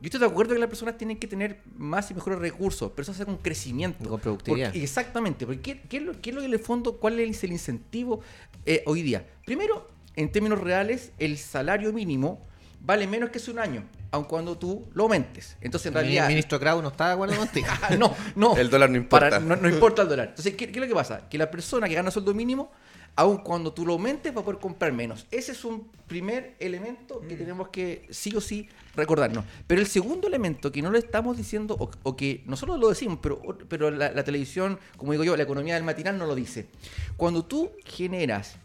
Yo 0.00 0.06
estoy 0.06 0.20
de 0.20 0.26
acuerdo 0.26 0.54
que 0.54 0.60
las 0.60 0.68
personas 0.68 0.96
tienen 0.96 1.18
que 1.18 1.26
tener 1.26 1.60
más 1.76 2.10
y 2.10 2.14
mejores 2.14 2.38
recursos, 2.38 2.92
pero 2.94 3.02
eso 3.02 3.12
hace 3.12 3.24
con 3.24 3.36
crecimiento. 3.38 4.08
Con 4.08 4.20
productividad. 4.20 4.68
Porque- 4.68 4.82
exactamente. 4.84 5.44
Porque 5.46 5.60
¿qué, 5.60 5.80
qué 5.82 5.96
es 5.96 6.02
lo, 6.04 6.12
qué 6.20 6.30
es 6.30 6.34
lo 6.34 6.40
que 6.40 6.46
en 6.46 6.52
el 6.52 6.60
fondo, 6.60 6.98
cuál 6.98 7.18
es 7.18 7.42
el 7.42 7.50
incentivo 7.52 8.20
eh, 8.64 8.82
hoy 8.86 9.02
día? 9.02 9.26
Primero, 9.44 9.88
en 10.14 10.30
términos 10.30 10.60
reales, 10.60 11.10
el 11.18 11.36
salario 11.36 11.92
mínimo 11.92 12.46
vale 12.80 13.08
menos 13.08 13.30
que 13.30 13.38
hace 13.38 13.50
un 13.50 13.58
año, 13.58 13.82
aun 14.12 14.22
cuando 14.24 14.56
tú 14.56 14.86
lo 14.94 15.02
aumentes. 15.04 15.56
Entonces, 15.60 15.86
en 15.90 15.96
El 15.96 16.02
realidad... 16.04 16.28
ministro 16.28 16.60
Krau 16.60 16.80
no 16.80 16.88
está 16.88 17.08
de 17.08 17.12
acuerdo 17.14 17.36
contigo. 17.36 17.66
Ah, 17.82 17.96
no, 17.96 18.14
no. 18.36 18.56
El 18.56 18.70
dólar 18.70 18.90
no 18.90 18.96
importa. 18.98 19.30
Para- 19.30 19.40
no, 19.40 19.56
no 19.56 19.68
importa 19.68 20.02
el 20.02 20.08
dólar. 20.08 20.28
Entonces, 20.28 20.54
¿qué, 20.54 20.66
qué 20.66 20.78
es 20.78 20.80
lo 20.80 20.86
que 20.86 20.94
pasa? 20.94 21.28
Que 21.28 21.38
la 21.38 21.50
persona 21.50 21.88
que 21.88 21.94
gana 21.94 22.12
sueldo 22.12 22.32
mínimo, 22.34 22.70
aun 23.16 23.38
cuando 23.38 23.72
tú 23.72 23.84
lo 23.84 23.94
aumentes, 23.94 24.34
va 24.34 24.40
a 24.40 24.44
poder 24.44 24.60
comprar 24.60 24.92
menos. 24.92 25.26
Ese 25.30 25.52
es 25.52 25.64
un 25.64 25.90
primer 26.06 26.56
elemento 26.60 27.20
que 27.20 27.36
tenemos 27.36 27.68
que 27.68 28.06
sí 28.10 28.34
o 28.36 28.40
sí 28.40 28.68
recordarnos. 28.94 29.44
Pero 29.66 29.80
el 29.80 29.86
segundo 29.86 30.28
elemento 30.28 30.70
que 30.72 30.82
no 30.82 30.90
lo 30.90 30.98
estamos 30.98 31.36
diciendo, 31.36 31.76
o, 31.78 31.90
o 32.02 32.16
que 32.16 32.42
nosotros 32.46 32.78
lo 32.78 32.88
decimos, 32.88 33.18
pero, 33.20 33.40
pero 33.68 33.90
la, 33.90 34.12
la 34.12 34.24
televisión, 34.24 34.78
como 34.96 35.12
digo 35.12 35.24
yo, 35.24 35.36
la 35.36 35.42
economía 35.42 35.74
del 35.74 35.84
matinal 35.84 36.16
no 36.18 36.26
lo 36.26 36.34
dice. 36.34 36.68
Cuando 37.16 37.44
tú 37.44 37.70
generas 37.84 38.56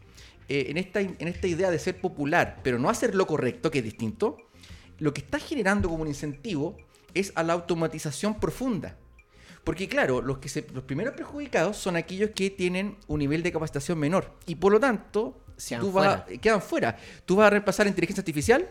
eh, 0.50 0.66
en, 0.70 0.78
esta, 0.78 1.00
en 1.02 1.28
esta 1.28 1.48
idea 1.48 1.72
de 1.72 1.80
ser 1.80 2.00
popular, 2.00 2.60
pero 2.64 2.78
no 2.78 2.90
hacer 2.90 3.16
lo 3.16 3.26
correcto, 3.26 3.72
que 3.72 3.80
es 3.80 3.84
distinto, 3.84 4.38
lo 5.00 5.14
que 5.14 5.22
estás 5.22 5.44
generando 5.44 5.90
como 5.90 6.04
un 6.04 6.08
incentivo 6.08 6.78
es 7.14 7.32
a 7.36 7.44
la 7.44 7.54
automatización 7.54 8.40
profunda. 8.40 8.98
Porque 9.64 9.88
claro, 9.88 10.22
los, 10.22 10.40
que 10.40 10.50
se- 10.50 10.68
los 10.74 10.84
primeros 10.84 11.14
perjudicados 11.16 11.78
son 11.78 11.96
aquellos 11.96 12.32
que 12.32 12.50
tienen 12.50 12.98
un 13.08 13.20
nivel 13.20 13.44
de 13.44 13.52
capacitación 13.52 13.98
menor. 13.98 14.32
Y 14.46 14.56
por 14.56 14.72
lo 14.74 14.80
tanto, 14.80 15.40
si 15.58 15.70
Quedan 15.70 15.82
tú 15.82 15.92
vas, 15.92 16.24
fuera. 16.24 16.42
quedan 16.42 16.62
fuera. 16.62 16.98
Tú 17.26 17.36
vas 17.38 17.48
a 17.48 17.50
reemplazar 17.52 17.88
inteligencia 17.88 18.22
artificial, 18.22 18.68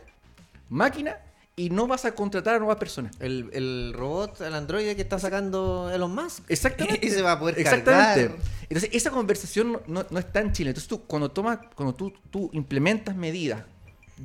máquina, 0.69 1.17
y 1.55 1.69
no 1.71 1.87
vas 1.87 2.05
a 2.07 2.15
contratar 2.15 2.55
a 2.55 2.59
nuevas 2.59 2.77
personas. 2.79 3.15
El, 3.21 3.51
el 3.53 3.93
robot, 3.95 4.41
el 4.41 4.55
androide 4.55 4.97
que 4.97 5.03
está 5.03 5.19
sacando 5.19 5.91
Elon 5.93 6.15
Musk. 6.15 6.45
Exactamente. 6.51 7.07
Y 7.07 7.11
se 7.11 7.21
va 7.23 7.33
a 7.33 7.39
poder 7.39 7.59
Exactamente. 7.59 8.21
cargar. 8.29 8.39
Entonces, 8.63 8.91
esa 8.93 9.11
conversación 9.11 9.73
no, 9.73 9.83
no- 9.87 10.07
no 10.11 10.19
está 10.19 10.41
en 10.41 10.53
Chile. 10.53 10.71
Entonces, 10.71 10.89
tú, 10.89 11.03
cuando 11.07 11.31
tomas, 11.31 11.59
cuando 11.75 11.95
tú, 11.95 12.13
tú 12.31 12.49
implementas 12.55 13.15
medidas 13.15 13.65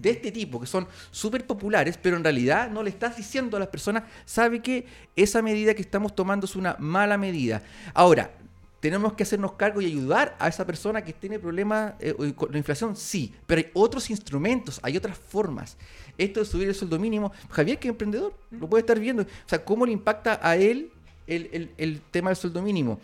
de 0.01 0.11
este 0.11 0.31
tipo, 0.31 0.59
que 0.59 0.67
son 0.67 0.87
súper 1.11 1.45
populares, 1.45 1.97
pero 2.01 2.17
en 2.17 2.23
realidad 2.23 2.69
no 2.69 2.83
le 2.83 2.89
estás 2.89 3.17
diciendo 3.17 3.57
a 3.57 3.59
las 3.59 3.69
personas, 3.69 4.03
sabe 4.25 4.61
que 4.61 4.85
esa 5.15 5.41
medida 5.41 5.73
que 5.73 5.81
estamos 5.81 6.15
tomando 6.15 6.45
es 6.45 6.55
una 6.55 6.75
mala 6.79 7.17
medida. 7.17 7.63
Ahora, 7.93 8.31
tenemos 8.79 9.13
que 9.13 9.23
hacernos 9.23 9.53
cargo 9.53 9.81
y 9.81 9.87
ayudar 9.87 10.35
a 10.39 10.47
esa 10.47 10.65
persona 10.65 11.03
que 11.03 11.11
tiene 11.11 11.39
problemas 11.39 11.93
eh, 11.99 12.13
con 12.35 12.51
la 12.51 12.59
inflación, 12.59 12.95
sí, 12.95 13.33
pero 13.47 13.59
hay 13.59 13.71
otros 13.73 14.09
instrumentos, 14.11 14.79
hay 14.83 14.95
otras 14.97 15.17
formas. 15.17 15.77
Esto 16.17 16.39
de 16.41 16.45
subir 16.45 16.67
el 16.67 16.75
sueldo 16.75 16.99
mínimo, 16.99 17.31
Javier, 17.49 17.79
que 17.79 17.87
es 17.87 17.91
emprendedor, 17.91 18.33
lo 18.51 18.69
puede 18.69 18.81
estar 18.81 18.99
viendo. 18.99 19.23
O 19.23 19.27
sea, 19.49 19.65
¿cómo 19.65 19.85
le 19.85 19.91
impacta 19.93 20.39
a 20.43 20.55
él 20.57 20.91
el, 21.25 21.49
el- 21.51 21.71
el 21.77 22.01
tema 22.11 22.29
del 22.29 22.37
sueldo 22.37 22.61
mínimo? 22.61 22.99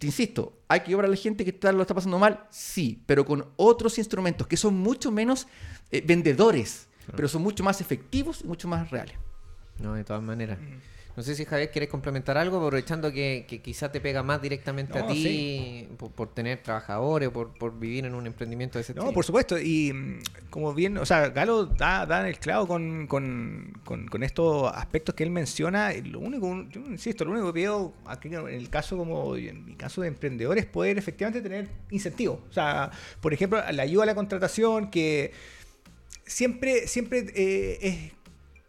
Te 0.00 0.06
insisto, 0.06 0.62
¿hay 0.66 0.80
que 0.80 0.86
ayudar 0.86 1.04
a 1.04 1.08
la 1.08 1.16
gente 1.16 1.44
que 1.44 1.50
está, 1.50 1.70
lo 1.72 1.82
está 1.82 1.94
pasando 1.94 2.18
mal? 2.18 2.46
Sí, 2.48 3.02
pero 3.04 3.26
con 3.26 3.44
otros 3.56 3.98
instrumentos 3.98 4.46
que 4.46 4.56
son 4.56 4.78
mucho 4.78 5.12
menos 5.12 5.46
eh, 5.90 6.02
vendedores, 6.02 6.88
pero 7.14 7.28
son 7.28 7.42
mucho 7.42 7.62
más 7.62 7.82
efectivos 7.82 8.40
y 8.42 8.46
mucho 8.46 8.66
más 8.66 8.90
reales. 8.90 9.16
No, 9.78 9.92
de 9.92 10.02
todas 10.02 10.22
maneras. 10.22 10.58
No 11.16 11.22
sé 11.24 11.34
si 11.34 11.44
Javier 11.44 11.70
quieres 11.70 11.90
complementar 11.90 12.38
algo, 12.38 12.58
aprovechando 12.64 13.12
que, 13.12 13.44
que 13.48 13.60
quizá 13.60 13.90
te 13.92 14.00
pega 14.00 14.22
más 14.22 14.40
directamente 14.40 14.98
a 14.98 15.02
No, 15.02 15.08
ti 15.08 15.22
sí. 15.22 15.88
por, 15.98 16.10
por 16.12 16.32
tener 16.32 16.62
trabajadores 16.62 17.28
o 17.28 17.32
por, 17.32 17.52
por 17.58 17.78
vivir 17.78 18.06
en 18.06 18.14
un 18.14 18.26
emprendimiento 18.26 18.78
de 18.78 18.82
ese 18.82 18.94
No, 18.94 19.02
tipo. 19.02 19.14
por 19.14 19.24
supuesto. 19.24 19.58
Y 19.58 19.92
mm, 19.92 20.20
como 20.50 20.72
bien, 20.72 20.96
o 20.98 21.04
sea, 21.04 21.28
Galo 21.30 21.66
da, 21.66 22.06
da 22.06 22.20
en 22.20 22.26
el 22.26 22.38
clavo 22.38 22.66
con, 22.68 23.06
con, 23.06 23.72
con- 23.84 24.06
con 24.06 24.22
estos 24.22 24.72
aspectos 24.74 25.14
que 25.14 25.24
él 25.24 25.30
menciona. 25.30 25.92
Lo 26.04 26.20
único, 26.20 26.64
yo 26.70 26.80
insisto, 26.82 27.24
lo 27.24 27.32
único 27.32 27.48
que 27.48 27.60
pido 27.60 27.92
aquí 28.06 28.28
en 28.28 28.46
el 28.48 28.70
caso 28.70 28.96
como 28.96 29.36
en 29.36 29.64
mi 29.64 29.74
caso 29.74 30.00
de 30.02 30.08
emprendedores 30.08 30.64
es 30.64 30.70
poder 30.70 30.96
efectivamente 30.96 31.40
tener 31.42 31.68
incentivos. 31.90 32.38
O 32.48 32.52
sea, 32.52 32.90
por 33.20 33.34
ejemplo, 33.34 33.60
la 33.72 33.82
ayuda 33.82 34.04
a 34.04 34.06
la 34.06 34.14
contratación 34.14 34.90
que 34.90 35.32
siempre, 36.24 36.86
siempre 36.86 37.26
eh, 37.34 37.78
es, 37.82 38.12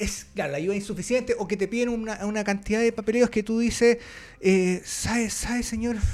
es, 0.04 0.26
claro, 0.34 0.52
la 0.52 0.58
ayuda 0.58 0.76
insuficiente 0.76 1.36
o 1.38 1.48
que 1.48 1.58
te 1.58 1.68
piden 1.68 1.90
una, 1.90 2.26
una 2.26 2.44
cantidad 2.44 2.80
de 2.82 2.92
papeleos 2.92 3.30
que 3.30 3.44
tú 3.44 3.60
dices, 3.60 3.98
eh, 4.42 4.82
¿sabe, 4.84 5.30
señor? 5.64 5.98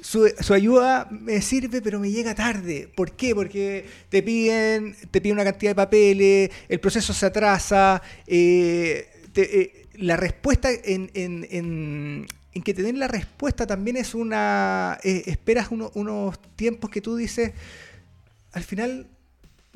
Su, 0.00 0.30
su 0.40 0.54
ayuda 0.54 1.08
me 1.10 1.42
sirve, 1.42 1.82
pero 1.82 1.98
me 1.98 2.10
llega 2.10 2.34
tarde. 2.34 2.88
¿Por 2.94 3.12
qué? 3.16 3.34
Porque 3.34 3.84
te 4.08 4.22
piden, 4.22 4.94
te 5.10 5.20
piden 5.20 5.36
una 5.36 5.44
cantidad 5.44 5.72
de 5.72 5.74
papeles, 5.74 6.50
el 6.68 6.78
proceso 6.80 7.12
se 7.12 7.26
atrasa, 7.26 8.00
eh, 8.26 9.08
eh, 9.34 9.86
la 9.94 10.16
respuesta 10.16 10.70
en, 10.70 11.10
en- 11.14 11.46
en- 11.50 12.26
que 12.64 12.74
te 12.74 12.82
den 12.82 12.98
la 12.98 13.06
respuesta 13.08 13.66
también 13.66 13.96
es 13.96 14.14
una... 14.14 14.98
eh, 15.04 15.22
esperas 15.26 15.68
uno- 15.70 15.90
unos 15.94 16.40
tiempos 16.56 16.90
que 16.90 17.00
tú 17.00 17.16
dices, 17.16 17.52
al 18.52 18.64
final 18.64 19.06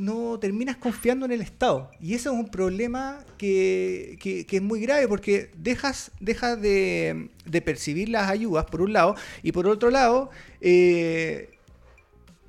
no 0.02 0.38
terminas 0.38 0.76
confiando 0.76 1.26
en 1.26 1.32
el 1.32 1.40
Estado. 1.40 1.90
Y 2.00 2.14
ese 2.14 2.28
es 2.28 2.34
un 2.34 2.48
problema 2.48 3.24
que, 3.38 4.18
que- 4.20 4.46
es 4.56 4.62
muy 4.62 4.80
grave 4.80 5.06
porque 5.08 5.50
dejas, 5.56 6.10
de, 6.20 7.28
percibir 7.64 8.08
las 8.08 8.28
ayudas, 8.30 8.64
por 8.66 8.82
un 8.82 8.92
lado, 8.92 9.14
y 9.42 9.52
por 9.52 9.66
otro 9.66 9.90
lado, 9.90 10.30
eh, 10.60 11.50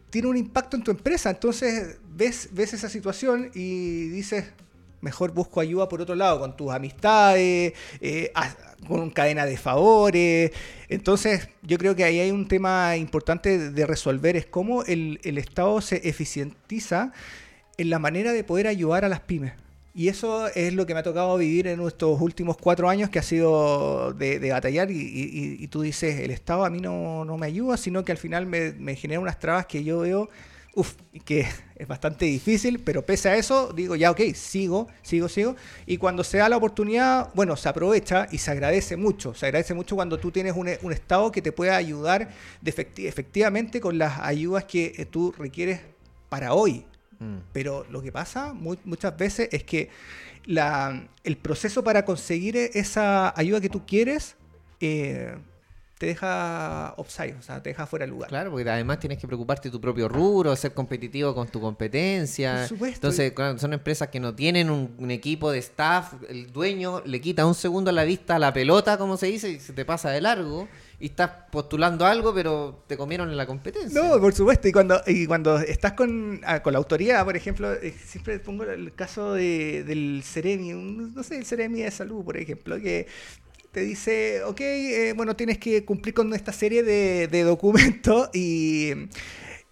tiene 0.09 0.27
un 0.27 0.37
impacto 0.37 0.77
en 0.77 0.83
tu 0.83 0.91
empresa. 0.91 1.29
Entonces 1.29 1.97
ves, 2.15 2.49
ves 2.51 2.73
esa 2.73 2.89
situación 2.89 3.49
y 3.53 4.07
dices, 4.09 4.45
mejor 5.01 5.33
busco 5.33 5.59
ayuda 5.59 5.89
por 5.89 6.01
otro 6.01 6.15
lado, 6.15 6.39
con 6.39 6.55
tus 6.55 6.71
amistades, 6.71 7.73
eh, 7.99 8.31
con 8.87 9.09
cadena 9.11 9.45
de 9.45 9.57
favores. 9.57 10.51
Entonces 10.89 11.49
yo 11.61 11.77
creo 11.77 11.95
que 11.95 12.03
ahí 12.03 12.19
hay 12.19 12.31
un 12.31 12.47
tema 12.47 12.95
importante 12.97 13.71
de 13.71 13.85
resolver, 13.85 14.35
es 14.35 14.45
cómo 14.45 14.83
el, 14.83 15.19
el 15.23 15.37
Estado 15.37 15.81
se 15.81 16.07
eficientiza 16.07 17.11
en 17.77 17.89
la 17.89 17.99
manera 17.99 18.31
de 18.33 18.43
poder 18.43 18.67
ayudar 18.67 19.05
a 19.05 19.09
las 19.09 19.19
pymes. 19.21 19.53
Y 19.95 20.07
eso 20.07 20.47
es 20.47 20.73
lo 20.73 20.87
que 20.87 20.93
me 20.95 21.01
ha 21.01 21.03
tocado 21.03 21.37
vivir 21.37 21.67
en 21.67 21.79
estos 21.85 22.19
últimos 22.19 22.57
cuatro 22.57 22.89
años, 22.89 23.09
que 23.11 23.19
ha 23.19 23.23
sido 23.23 24.11
de, 24.13 24.39
batallar. 24.51 24.89
Y, 24.89 24.95
y- 24.97 25.57
y 25.63 25.67
tú 25.67 25.81
dices, 25.81 26.19
el 26.19 26.31
Estado 26.31 26.65
a 26.65 26.69
mí 26.71 26.79
no, 26.79 27.25
no 27.25 27.37
me 27.37 27.45
ayuda, 27.47 27.77
sino 27.77 28.03
que 28.03 28.11
al 28.11 28.17
final 28.17 28.45
me, 28.47 28.71
me 28.73 28.95
genera 28.95 29.19
unas 29.19 29.37
trabas 29.39 29.67
que 29.67 29.83
yo 29.83 29.99
veo, 29.99 30.29
uff, 30.75 30.95
que 31.25 31.45
es 31.75 31.87
bastante 31.87 32.25
difícil, 32.25 32.79
pero 32.79 33.03
pese 33.05 33.29
a 33.29 33.35
eso, 33.37 33.71
digo, 33.73 33.95
ya, 33.95 34.09
ok, 34.09 34.21
sigo, 34.33 34.87
sigo, 35.03 35.29
sigo. 35.29 35.55
Y 35.85 35.97
cuando 35.97 36.23
se 36.23 36.37
da 36.39 36.49
la 36.49 36.57
oportunidad, 36.57 37.29
bueno, 37.35 37.55
se 37.55 37.69
aprovecha 37.69 38.27
y 38.31 38.39
se 38.39 38.49
agradece 38.49 38.97
mucho. 38.97 39.35
Se 39.35 39.45
agradece 39.45 39.75
mucho 39.75 39.95
cuando 39.95 40.17
tú 40.19 40.31
tienes 40.31 40.53
un, 40.55 40.69
un 40.81 40.91
Estado 40.91 41.31
que 41.31 41.41
te 41.43 41.51
pueda 41.51 41.75
ayudar 41.75 42.29
efectivamente 42.97 43.79
con 43.79 43.97
las 43.99 44.19
ayudas 44.19 44.63
que 44.65 44.93
eh, 44.97 45.05
tú 45.05 45.33
requieres 45.37 45.81
para 46.29 46.53
hoy. 46.53 46.85
Mm. 47.23 47.37
Pero 47.53 47.85
lo 47.89 48.01
que 48.01 48.11
pasa 48.11 48.53
mu- 48.53 48.75
muchas 48.85 49.15
veces 49.17 49.49
es 49.51 49.63
que 49.63 49.89
la, 50.45 51.07
el 51.23 51.37
proceso 51.37 51.83
para 51.83 52.03
conseguir 52.05 52.57
e- 52.57 52.71
esa 52.73 53.37
ayuda 53.39 53.61
que 53.61 53.69
tú 53.69 53.85
quieres 53.85 54.35
eh, 54.81 55.35
te 55.97 56.07
deja 56.07 56.93
offside, 56.97 57.35
o 57.39 57.41
sea, 57.41 57.63
te 57.63 57.69
deja 57.69 57.85
fuera 57.85 58.05
de 58.05 58.11
lugar. 58.11 58.27
Claro, 58.27 58.51
porque 58.51 58.69
además 58.69 58.99
tienes 58.99 59.17
que 59.19 59.25
preocuparte 59.27 59.69
de 59.69 59.71
tu 59.71 59.79
propio 59.79 60.09
rubro, 60.09 60.53
ser 60.57 60.73
competitivo 60.73 61.33
con 61.33 61.47
tu 61.47 61.61
competencia. 61.61 62.57
Por 62.59 62.67
supuesto. 62.67 62.95
Entonces, 63.07 63.31
claro, 63.31 63.57
son 63.57 63.71
empresas 63.71 64.09
que 64.09 64.19
no 64.19 64.35
tienen 64.35 64.69
un, 64.69 64.93
un 64.97 65.11
equipo 65.11 65.49
de 65.51 65.59
staff, 65.59 66.13
el 66.27 66.51
dueño 66.51 67.01
le 67.05 67.21
quita 67.21 67.45
un 67.45 67.55
segundo 67.55 67.89
a 67.89 67.93
la 67.93 68.03
vista 68.03 68.35
a 68.35 68.39
la 68.39 68.51
pelota, 68.51 68.97
como 68.97 69.15
se 69.15 69.27
dice, 69.27 69.49
y 69.51 69.59
se 69.59 69.71
te 69.71 69.85
pasa 69.85 70.09
de 70.09 70.19
largo. 70.19 70.67
Y 71.03 71.07
estás 71.07 71.31
postulando 71.51 72.05
algo, 72.05 72.33
pero 72.33 72.85
te 72.87 72.95
comieron 72.95 73.29
en 73.29 73.35
la 73.35 73.45
competencia. 73.45 74.01
No, 74.01 74.21
por 74.21 74.33
supuesto. 74.33 74.69
Y 74.69 74.71
cuando, 74.71 75.01
y 75.05 75.25
cuando 75.25 75.59
estás 75.59 75.91
con, 75.91 76.39
ah, 76.45 76.63
con 76.63 76.71
la 76.71 76.79
autoridad, 76.79 77.25
por 77.25 77.35
ejemplo, 77.35 77.73
eh, 77.73 77.93
siempre 78.05 78.39
pongo 78.39 78.63
el 78.63 78.93
caso 78.95 79.33
de, 79.33 79.83
del 79.83 80.23
Ceremi, 80.23 80.71
no 80.71 81.21
sé, 81.21 81.39
el 81.39 81.45
Ceremi 81.45 81.81
de 81.81 81.91
salud, 81.91 82.23
por 82.23 82.37
ejemplo, 82.37 82.79
que 82.79 83.07
te 83.73 83.81
dice, 83.81 84.43
ok, 84.45 84.61
eh, 84.61 85.13
bueno, 85.13 85.35
tienes 85.35 85.57
que 85.57 85.83
cumplir 85.83 86.13
con 86.13 86.33
esta 86.33 86.53
serie 86.53 86.83
de 86.83 87.43
documentos 87.43 88.29
y, 88.33 88.93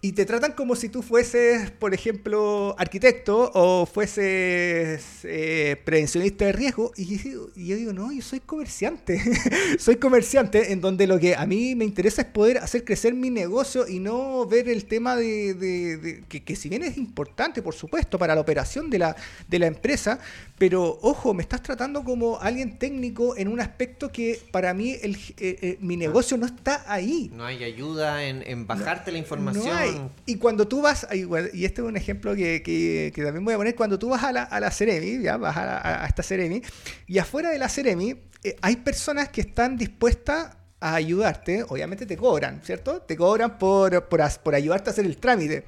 y 0.04 0.12
te 0.12 0.26
tratan 0.26 0.52
como 0.52 0.74
si 0.74 0.88
tú 0.88 1.00
fueses, 1.00 1.70
por 1.70 1.94
ejemplo, 1.94 2.74
arquitecto 2.76 3.52
o 3.54 3.86
fueses 3.86 5.00
eh, 5.22 5.76
prevencionista 5.84 6.44
de 6.46 6.50
riesgo. 6.52 6.90
Y 6.96 7.18
yo, 7.18 7.76
digo- 7.76 7.92
no, 7.92 8.10
yo 8.12 8.20
soy 8.20 8.40
comerciante. 8.40 9.22
soy 9.78 9.96
comerciante 9.96 10.72
en 10.72 10.80
donde 10.80 11.06
lo 11.06 11.20
que 11.20 11.36
a 11.36 11.46
mí 11.46 11.76
me 11.76 11.84
interesa 11.84 12.22
es 12.22 12.28
poder 12.28 12.58
hacer 12.58 12.84
crecer 12.84 13.14
mi 13.14 13.30
negocio 13.30 13.86
y 13.86 14.00
no 14.00 14.44
ver 14.44 14.68
el 14.68 14.86
tema 14.86 15.14
de, 15.14 15.54
de- 15.54 15.96
de- 15.98 16.24
que, 16.28 16.42
que 16.42 16.56
si 16.56 16.68
bien 16.68 16.82
es 16.82 16.96
importante, 16.96 17.62
por 17.62 17.74
supuesto, 17.74 18.18
para 18.18 18.34
la 18.34 18.40
operación 18.40 18.90
de 18.90 18.98
la, 18.98 19.14
de 19.46 19.58
la 19.60 19.68
empresa, 19.68 20.18
pero 20.62 20.96
ojo, 21.02 21.34
me 21.34 21.42
estás 21.42 21.60
tratando 21.60 22.04
como 22.04 22.38
alguien 22.40 22.78
técnico 22.78 23.36
en 23.36 23.48
un 23.48 23.58
aspecto 23.58 24.12
que 24.12 24.40
para 24.52 24.72
mí 24.72 24.96
el, 25.02 25.16
eh, 25.16 25.58
eh, 25.60 25.78
mi 25.80 25.96
negocio 25.96 26.36
no 26.36 26.46
está 26.46 26.84
ahí. 26.86 27.32
No 27.34 27.44
hay 27.44 27.64
ayuda 27.64 28.22
en, 28.22 28.44
en 28.46 28.64
bajarte 28.68 29.10
la 29.10 29.18
información. 29.18 29.66
No 29.66 29.74
hay. 29.74 30.00
Y 30.24 30.36
cuando 30.36 30.68
tú 30.68 30.80
vas, 30.80 31.04
y 31.12 31.64
este 31.64 31.80
es 31.80 31.88
un 31.88 31.96
ejemplo 31.96 32.36
que, 32.36 32.62
que- 32.62 33.10
que 33.12 33.24
también 33.24 33.44
voy 33.44 33.54
a 33.54 33.56
poner, 33.56 33.74
cuando 33.74 33.98
tú 33.98 34.10
vas 34.10 34.22
a 34.22 34.30
la, 34.30 34.44
a 34.44 34.60
la 34.60 34.70
Ceremi, 34.70 35.20
ya 35.20 35.36
vas 35.36 35.56
a, 35.56 36.06
esta 36.06 36.22
Ceremi, 36.22 36.62
y 37.08 37.18
afuera 37.18 37.50
de 37.50 37.58
la 37.58 37.68
Ceremi 37.68 38.14
eh, 38.44 38.54
hay 38.62 38.76
personas 38.76 39.30
que 39.30 39.40
están 39.40 39.76
dispuestas 39.76 40.56
a 40.78 40.94
ayudarte, 40.94 41.64
obviamente 41.70 42.06
te 42.06 42.16
cobran, 42.16 42.60
¿cierto? 42.62 43.00
Te 43.02 43.16
cobran 43.16 43.58
por, 43.58 44.08
por, 44.08 44.20
por 44.44 44.54
ayudarte 44.54 44.90
a 44.90 44.92
hacer 44.92 45.06
el 45.06 45.16
trámite. 45.16 45.64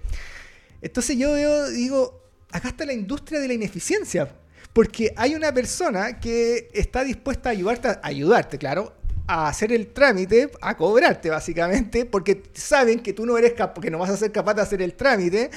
Entonces 0.80 1.16
yo 1.18 1.33
veo, 1.33 1.68
digo, 1.70 2.22
acá 2.52 2.68
está 2.68 2.87
la 2.87 2.92
industria 2.92 3.40
de 3.40 3.48
la 3.48 3.54
ineficiencia. 3.54 4.28
Porque 4.74 5.14
hay 5.16 5.34
una 5.34 5.54
persona 5.54 6.20
que 6.20 6.68
está 6.74 7.02
dispuesta 7.04 7.48
a 7.48 7.52
ayudarte, 7.52 7.88
a 7.88 8.00
ayudarte, 8.02 8.58
claro, 8.58 8.92
a 9.26 9.48
hacer 9.48 9.72
el 9.72 9.87
trámite, 9.92 10.50
a 10.60 10.76
cobrarte 10.76 11.30
básicamente, 11.30 12.04
porque 12.04 12.42
saben 12.52 13.00
que 13.00 13.12
tú 13.12 13.24
no 13.24 13.38
eres 13.38 13.54
capaz, 13.54 13.80
que 13.80 13.90
no 13.90 13.98
vas 13.98 14.10
a 14.10 14.16
ser 14.16 14.32
capaz 14.32 14.54
de 14.54 14.62
hacer 14.62 14.82
el 14.82 14.94
trámite. 14.94 15.50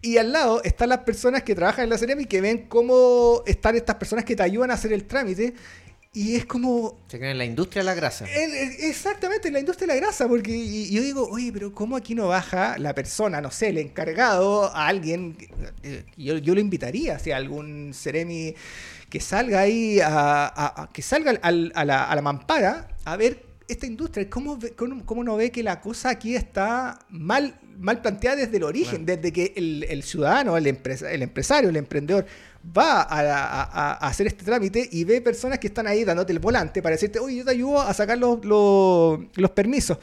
Y 0.00 0.16
al 0.16 0.32
lado 0.32 0.62
están 0.62 0.88
las 0.88 0.98
personas 1.00 1.42
que 1.42 1.54
trabajan 1.54 1.84
en 1.84 1.90
la 1.90 1.98
Ceremi 1.98 2.24
que 2.24 2.40
ven 2.40 2.68
cómo 2.68 3.42
están 3.46 3.76
estas 3.76 3.96
personas 3.96 4.24
que 4.24 4.34
te 4.34 4.42
ayudan 4.42 4.70
a 4.70 4.74
hacer 4.74 4.92
el 4.92 5.04
trámite. 5.04 5.54
Y 6.14 6.36
es 6.36 6.44
como, 6.44 6.98
Se 7.08 7.16
creen 7.16 7.32
en 7.32 7.38
la 7.38 7.44
industria 7.46 7.80
de 7.80 7.86
la 7.86 7.94
grasa. 7.94 8.26
el- 8.26 8.52
el- 8.54 8.84
exactamente, 8.84 9.48
en 9.48 9.54
la 9.54 9.60
industria 9.60 9.86
de 9.88 9.94
la 9.98 10.00
grasa, 10.06 10.28
porque 10.28 10.50
y- 10.50 10.84
y 10.88 10.90
yo 10.94 11.00
digo, 11.02 11.26
oye, 11.30 11.50
pero 11.52 11.72
¿cómo 11.72 11.96
aquí 11.96 12.14
no 12.14 12.28
baja 12.28 12.76
la 12.76 12.94
persona, 12.94 13.40
no 13.40 13.50
sé, 13.50 13.68
el 13.68 13.78
encargado, 13.78 14.64
a 14.74 14.88
alguien? 14.88 15.38
eh, 15.82 16.04
Yo, 16.18 16.36
yo 16.36 16.54
lo 16.54 16.60
invitaría, 16.60 17.18
si 17.18 17.30
algún 17.32 17.92
Ceremi 17.94 18.54
que 19.08 19.20
salga 19.20 19.60
ahí, 19.60 20.00
a, 20.00 20.46
a- 20.48 20.82
a- 20.82 20.90
que 20.92 21.00
salga 21.00 21.32
al- 21.42 21.72
a, 21.74 21.84
la, 21.86 22.04
a 22.04 22.14
la 22.14 22.22
mampara 22.22 22.88
a 23.06 23.16
ver 23.16 23.46
esta 23.72 23.86
industria, 23.86 24.28
¿cómo, 24.30 24.56
ve- 24.56 24.72
cómo, 24.72 25.04
cómo 25.04 25.24
no 25.24 25.36
ve 25.36 25.50
que 25.50 25.62
la 25.62 25.80
cosa 25.80 26.10
aquí 26.10 26.34
está 26.36 26.98
mal, 27.08 27.58
mal 27.78 28.00
planteada 28.00 28.36
desde 28.36 28.56
el 28.56 28.62
origen, 28.62 29.04
desde 29.06 29.32
que 29.32 29.52
el, 29.56 29.84
el 29.88 30.02
ciudadano, 30.02 30.56
el, 30.56 30.66
empresa- 30.66 31.10
el 31.10 31.22
empresario, 31.22 31.70
el 31.70 31.76
emprendedor 31.76 32.26
va 32.76 33.02
a, 33.02 33.20
a- 33.20 33.62
a- 33.62 33.92
a 33.94 34.06
hacer 34.08 34.26
este 34.28 34.44
trámite 34.44 34.88
y 34.92 35.04
ve 35.04 35.20
personas 35.20 35.58
que 35.58 35.66
están 35.66 35.86
ahí 35.86 36.04
dándote 36.04 36.32
el 36.32 36.38
volante 36.38 36.80
para 36.82 36.94
decirte, 36.94 37.18
oye, 37.18 37.36
yo 37.36 37.44
te 37.44 37.50
ayudo 37.50 37.80
a 37.80 37.92
sacar 37.92 38.18
los, 38.18 38.44
los, 38.44 39.20
los 39.34 39.50
permisos. 39.50 39.98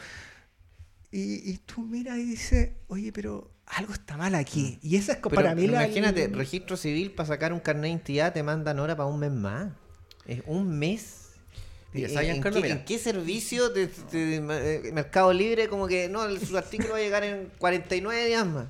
Y, 1.11 1.49
y 1.51 1.57
tú 1.65 1.81
miras 1.81 2.17
y 2.17 2.23
dices, 2.25 2.69
oye, 2.87 3.11
pero 3.11 3.49
algo 3.65 3.93
está 3.93 4.15
mal 4.17 4.35
aquí. 4.35 4.77
Y 4.81 4.95
esa 4.95 5.13
es 5.13 5.17
Pero 5.19 5.33
para 5.35 5.55
mí 5.55 5.67
la... 5.67 5.83
imagínate, 5.85 6.27
registro 6.27 6.77
civil 6.77 7.11
para 7.11 7.27
sacar 7.27 7.51
un 7.53 7.59
carnet 7.59 7.83
de 7.83 7.89
identidad 7.89 8.33
te 8.33 8.43
mandan 8.43 8.79
hora 8.79 8.95
para 8.95 9.07
un 9.09 9.19
mes 9.19 9.31
más. 9.31 9.71
Es 10.27 10.41
un 10.45 10.77
mes. 10.77 11.28
Mira, 11.91 12.07
¿En, 12.23 12.41
qué, 12.43 12.51
Mira. 12.51 12.67
en 12.69 12.85
qué 12.85 12.99
servicio 12.99 13.69
de, 13.69 13.87
de- 14.11 14.41
de 14.81 14.91
Mercado 14.91 15.33
Libre 15.33 15.67
como 15.67 15.87
que 15.87 16.07
no, 16.07 16.23
el- 16.25 16.39
su 16.45 16.55
artículo 16.57 16.91
va 16.91 16.97
a 16.97 17.01
llegar 17.01 17.23
en 17.23 17.51
49 17.57 18.25
días 18.27 18.45
más? 18.45 18.65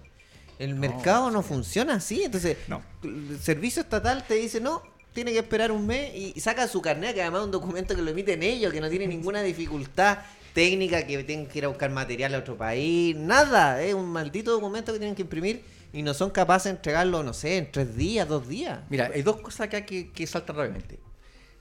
El 0.57 0.75
mercado 0.75 1.29
no 1.31 1.41
funciona 1.41 1.95
así, 1.95 2.23
entonces 2.23 2.57
No. 2.67 2.81
el 3.03 3.37
servicio 3.41 3.81
estatal 3.81 4.25
te 4.27 4.35
dice 4.35 4.59
no, 4.61 4.83
tiene 5.13 5.31
que 5.33 5.39
esperar 5.39 5.71
un 5.71 5.85
mes 5.87 6.11
y 6.15 6.39
saca 6.39 6.67
su 6.67 6.81
carnet, 6.81 7.13
que 7.13 7.21
además 7.21 7.41
es 7.41 7.45
un 7.45 7.51
documento 7.51 7.95
que 7.95 8.01
lo 8.01 8.11
emiten 8.11 8.41
ellos, 8.43 8.71
que 8.71 8.79
no 8.81 8.89
tiene 8.89 9.07
ninguna 9.15 9.41
dificultad 9.41 10.19
técnica, 10.53 11.05
que 11.05 11.23
tienen 11.23 11.45
que 11.47 11.59
ir 11.59 11.65
a 11.65 11.67
buscar 11.69 11.89
material 11.91 12.33
a 12.35 12.39
otro 12.39 12.57
país, 12.57 13.15
nada, 13.15 13.81
es 13.83 13.93
un 13.93 14.07
maldito 14.09 14.51
documento 14.51 14.91
que 14.93 14.99
tienen 14.99 15.15
que 15.15 15.21
imprimir 15.21 15.61
y 15.93 16.01
no 16.03 16.13
son 16.13 16.29
capaces 16.29 16.65
de 16.65 16.69
entregarlo, 16.77 17.21
no 17.23 17.33
sé, 17.33 17.57
en 17.57 17.71
tres 17.71 17.95
días, 17.95 18.27
dos 18.27 18.47
días. 18.47 18.79
Mira, 18.89 19.11
hay 19.13 19.21
dos 19.21 19.37
cosas 19.41 19.61
acá 19.67 19.85
que, 19.85 20.11
que 20.11 20.25
saltan 20.27 20.55
rápidamente. 20.55 20.99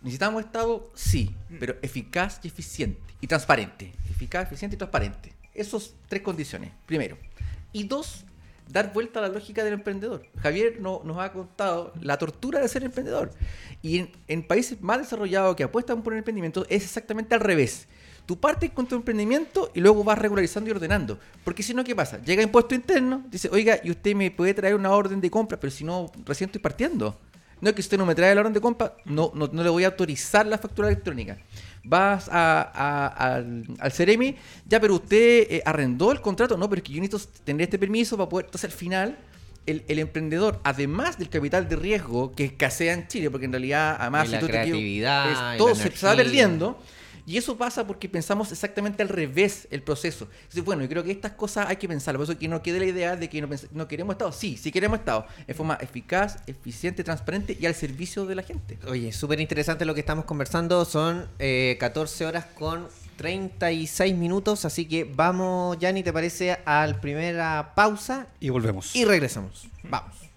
Necesitamos 0.02 0.44
Estado, 0.44 0.88
sí, 0.94 1.34
pero 1.58 1.76
eficaz 1.82 2.40
y 2.42 2.48
eficiente. 2.48 3.00
Y 3.20 3.26
transparente. 3.26 3.92
Eficaz, 4.10 4.44
eficiente 4.46 4.76
y 4.76 4.78
transparente. 4.78 5.32
Esas 5.54 5.94
tres 6.08 6.22
condiciones, 6.22 6.70
primero. 6.86 7.18
Y 7.72 7.84
dos, 7.84 8.24
dar 8.68 8.92
vuelta 8.92 9.18
a 9.18 9.22
la 9.22 9.28
lógica 9.28 9.64
del 9.64 9.74
emprendedor. 9.74 10.24
Javier 10.40 10.80
no- 10.80 11.02
nos 11.04 11.18
ha 11.18 11.32
contado 11.32 11.92
la 12.00 12.16
tortura 12.16 12.60
de 12.60 12.68
ser 12.68 12.84
emprendedor. 12.84 13.32
Y 13.82 13.98
en, 13.98 14.12
en 14.28 14.46
países 14.46 14.80
más 14.80 14.98
desarrollados 14.98 15.56
que 15.56 15.64
apuestan 15.64 16.02
por 16.02 16.12
el 16.12 16.18
emprendimiento 16.18 16.64
es 16.68 16.84
exactamente 16.84 17.34
al 17.34 17.40
revés. 17.40 17.88
Tú 18.24 18.38
partes 18.38 18.70
con 18.70 18.86
tu 18.86 18.94
emprendimiento 18.94 19.70
y 19.74 19.80
luego 19.80 20.04
vas 20.04 20.18
regularizando 20.18 20.68
y 20.68 20.72
ordenando. 20.72 21.18
Porque 21.44 21.62
si 21.62 21.72
no, 21.74 21.82
¿qué 21.82 21.96
pasa? 21.96 22.22
Llega 22.22 22.42
impuesto 22.42 22.74
interno, 22.74 23.24
dice, 23.30 23.48
oiga, 23.50 23.80
y 23.82 23.90
usted 23.90 24.14
me 24.14 24.30
puede 24.30 24.52
traer 24.54 24.74
una 24.74 24.90
orden 24.90 25.20
de 25.20 25.30
compra, 25.30 25.58
pero 25.58 25.70
si 25.70 25.82
no, 25.82 26.12
recién 26.26 26.48
estoy 26.48 26.60
partiendo. 26.60 27.18
No 27.60 27.68
es 27.70 27.74
que 27.74 27.80
usted 27.80 27.98
no 27.98 28.06
me 28.06 28.14
trae 28.14 28.34
la 28.34 28.40
orden 28.42 28.52
de 28.52 28.60
compra, 28.60 28.94
no, 29.04 29.32
no, 29.34 29.48
no 29.52 29.62
le 29.62 29.70
voy 29.70 29.84
a 29.84 29.88
autorizar 29.88 30.46
la 30.46 30.58
factura 30.58 30.88
electrónica. 30.88 31.38
Vas 31.84 32.28
a, 32.30 32.60
a- 32.74 33.34
al, 33.36 33.64
al 33.78 33.92
Ceremi, 33.92 34.36
ya, 34.66 34.78
pero 34.80 34.94
usted 34.96 35.46
eh, 35.50 35.62
arrendó 35.64 36.12
el 36.12 36.20
contrato. 36.20 36.56
No, 36.56 36.68
pero 36.68 36.80
es 36.80 36.84
que 36.84 36.92
yo 36.92 37.00
necesito 37.00 37.30
tener 37.44 37.62
este 37.62 37.78
permiso 37.78 38.16
para 38.16 38.28
poder. 38.28 38.46
Entonces, 38.46 38.70
al 38.70 38.76
final, 38.76 39.18
el, 39.66 39.84
el 39.88 39.98
emprendedor, 39.98 40.60
además 40.64 41.18
del 41.18 41.28
capital 41.30 41.68
de 41.68 41.76
riesgo 41.76 42.32
que 42.34 42.44
escasea 42.46 42.92
en 42.94 43.06
Chile, 43.08 43.30
porque 43.30 43.46
en 43.46 43.52
realidad, 43.52 43.96
además, 43.98 44.28
Y 44.28 44.30
la 44.32 44.40
si 44.40 44.46
tú 44.46 44.52
te 44.52 44.58
equivo- 44.58 44.64
creatividad, 44.76 45.30
es- 45.50 45.54
y 45.54 45.58
todo 45.58 45.68
la 45.70 45.74
se 45.76 45.88
está 45.88 46.16
perdiendo. 46.16 46.78
Y 47.28 47.36
eso 47.36 47.58
pasa 47.58 47.86
porque 47.86 48.08
pensamos 48.08 48.50
exactamente 48.52 49.02
al 49.02 49.10
revés 49.10 49.68
el 49.70 49.82
proceso. 49.82 50.28
Entonces, 50.44 50.64
bueno, 50.64 50.80
yo 50.80 50.88
creo 50.88 51.04
que 51.04 51.10
estas 51.10 51.32
cosas 51.32 51.68
hay 51.68 51.76
que 51.76 51.86
pensarlo. 51.86 52.18
Por 52.20 52.24
eso 52.30 52.38
que 52.38 52.48
no 52.48 52.62
quede 52.62 52.78
la 52.78 52.86
idea 52.86 53.16
de 53.16 53.28
que 53.28 53.42
no, 53.42 53.50
no 53.72 53.86
queremos 53.86 54.14
Estado. 54.14 54.32
Sí, 54.32 54.56
sí 54.56 54.72
queremos 54.72 55.00
Estado. 55.00 55.26
En 55.46 55.54
forma 55.54 55.74
eficaz, 55.74 56.38
eficiente, 56.46 57.04
transparente 57.04 57.54
y 57.60 57.66
al 57.66 57.74
servicio 57.74 58.24
de 58.24 58.34
la 58.34 58.42
gente. 58.42 58.78
Oye, 58.88 59.12
súper 59.12 59.40
interesante 59.40 59.84
lo 59.84 59.92
que 59.92 60.00
estamos 60.00 60.24
conversando. 60.24 60.86
Son 60.86 61.28
eh, 61.38 61.76
14 61.78 62.24
horas 62.24 62.46
con 62.54 62.88
36 63.18 64.16
minutos. 64.16 64.64
Así 64.64 64.86
que 64.86 65.04
vamos, 65.04 65.78
Yanni, 65.78 66.02
¿te 66.02 66.14
parece? 66.14 66.56
Al 66.64 66.98
primera 66.98 67.74
pausa 67.74 68.28
Y 68.40 68.48
volvemos. 68.48 68.96
y 68.96 69.04
regresamos. 69.04 69.68
Vamos. 69.82 70.27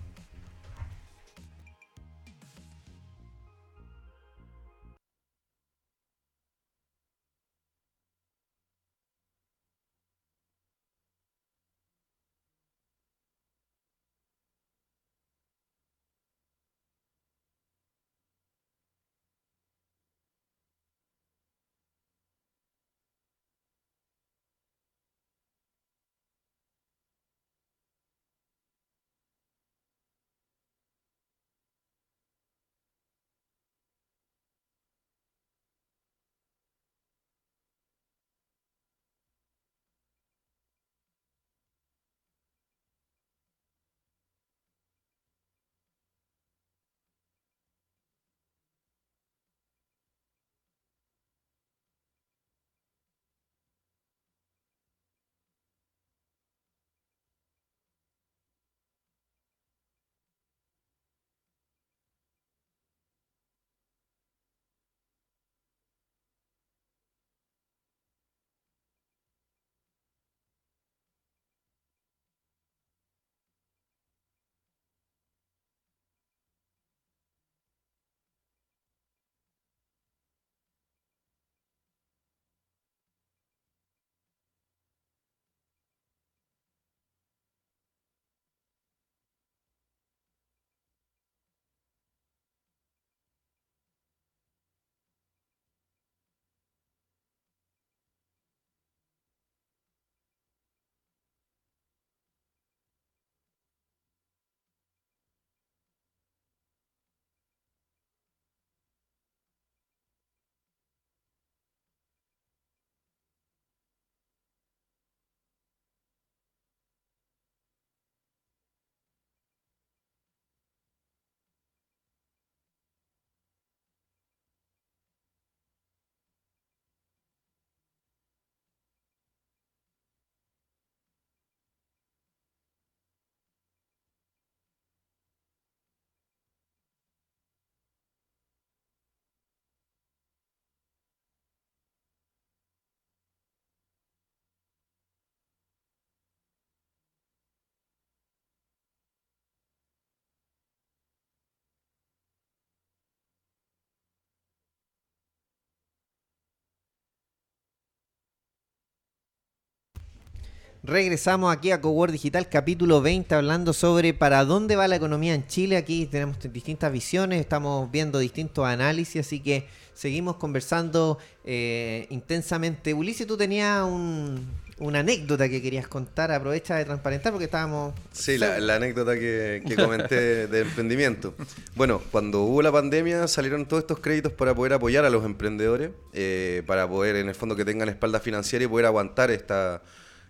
Regresamos 160.84 161.54
aquí 161.56 161.70
a 161.70 161.80
Cowork 161.80 162.12
Digital, 162.12 162.50
capítulo 162.50 163.04
20, 163.04 163.36
hablando 163.36 163.72
sobre 163.72 164.16
para 164.16 164.44
dónde 164.46 164.76
va 164.76 164.88
la 164.88 164.96
economía 164.96 165.36
en 165.36 165.46
Chile. 165.46 165.78
Aquí 165.78 166.08
tenemos 166.08 166.38
distintas 166.52 166.92
visiones, 166.92 167.40
estamos 167.40 167.92
viendo 167.92 168.18
distintos 168.18 168.66
análisis, 168.66 169.24
así 169.28 169.42
que 169.42 169.68
seguimos 169.94 170.38
conversando 170.38 171.20
eh, 171.46 172.08
intensamente. 172.10 172.96
Ulises, 172.96 173.28
tú 173.28 173.38
tenías 173.38 173.84
un- 173.84 174.44
una 174.80 175.02
anécdota 175.02 175.48
que 175.48 175.62
querías 175.62 175.88
contar, 175.88 176.32
aprovecha 176.32 176.76
de 176.78 176.86
transparentar 176.86 177.32
porque 177.32 177.46
estábamos... 177.46 177.94
Sí, 178.12 178.40
la, 178.40 178.60
la 178.60 178.78
anécdota 178.78 179.14
que, 179.14 179.62
que 179.68 179.76
comenté 179.76 180.48
de 180.48 180.62
emprendimiento. 180.62 181.36
Bueno, 181.76 182.02
cuando 182.10 182.42
hubo 182.42 182.64
la 182.64 182.72
pandemia 182.72 183.28
salieron 183.28 183.68
todos 183.68 183.84
estos 183.84 184.00
créditos 184.00 184.34
para 184.34 184.56
poder 184.56 184.74
apoyar 184.74 185.06
a 185.06 185.12
los 185.12 185.24
emprendedores, 185.26 185.92
eh, 186.14 186.64
para 186.66 186.90
poder 186.90 187.18
en 187.18 187.30
el 187.30 187.36
fondo 187.36 187.56
que 187.56 187.66
tengan 187.66 187.90
espalda 187.90 188.20
financiera 188.20 188.66
y 188.66 188.68
poder 188.68 188.88
aguantar 188.88 189.30
esta, 189.30 189.84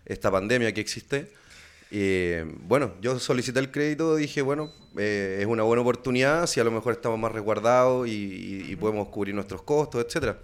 esta 0.05 0.31
pandemia 0.31 0.73
que 0.73 0.81
existe. 0.81 1.31
Bueno, 2.67 2.93
yo 3.01 3.19
solicité 3.19 3.59
el 3.59 3.71
crédito, 3.71 4.15
dije, 4.15 4.41
bueno, 4.41 4.71
eh, 4.97 5.39
es 5.41 5.45
una 5.45 5.63
buena 5.63 5.81
oportunidad, 5.81 6.47
si 6.47 6.59
a 6.59 6.63
lo 6.63 6.71
mejor 6.71 6.93
estamos 6.93 7.19
más 7.19 7.31
resguardados 7.31 8.07
y, 8.07 8.11
y- 8.11 8.71
y 8.71 8.75
podemos 8.77 9.09
cubrir 9.09 9.35
nuestros 9.35 9.61
costos, 9.63 10.03
etcétera. 10.05 10.37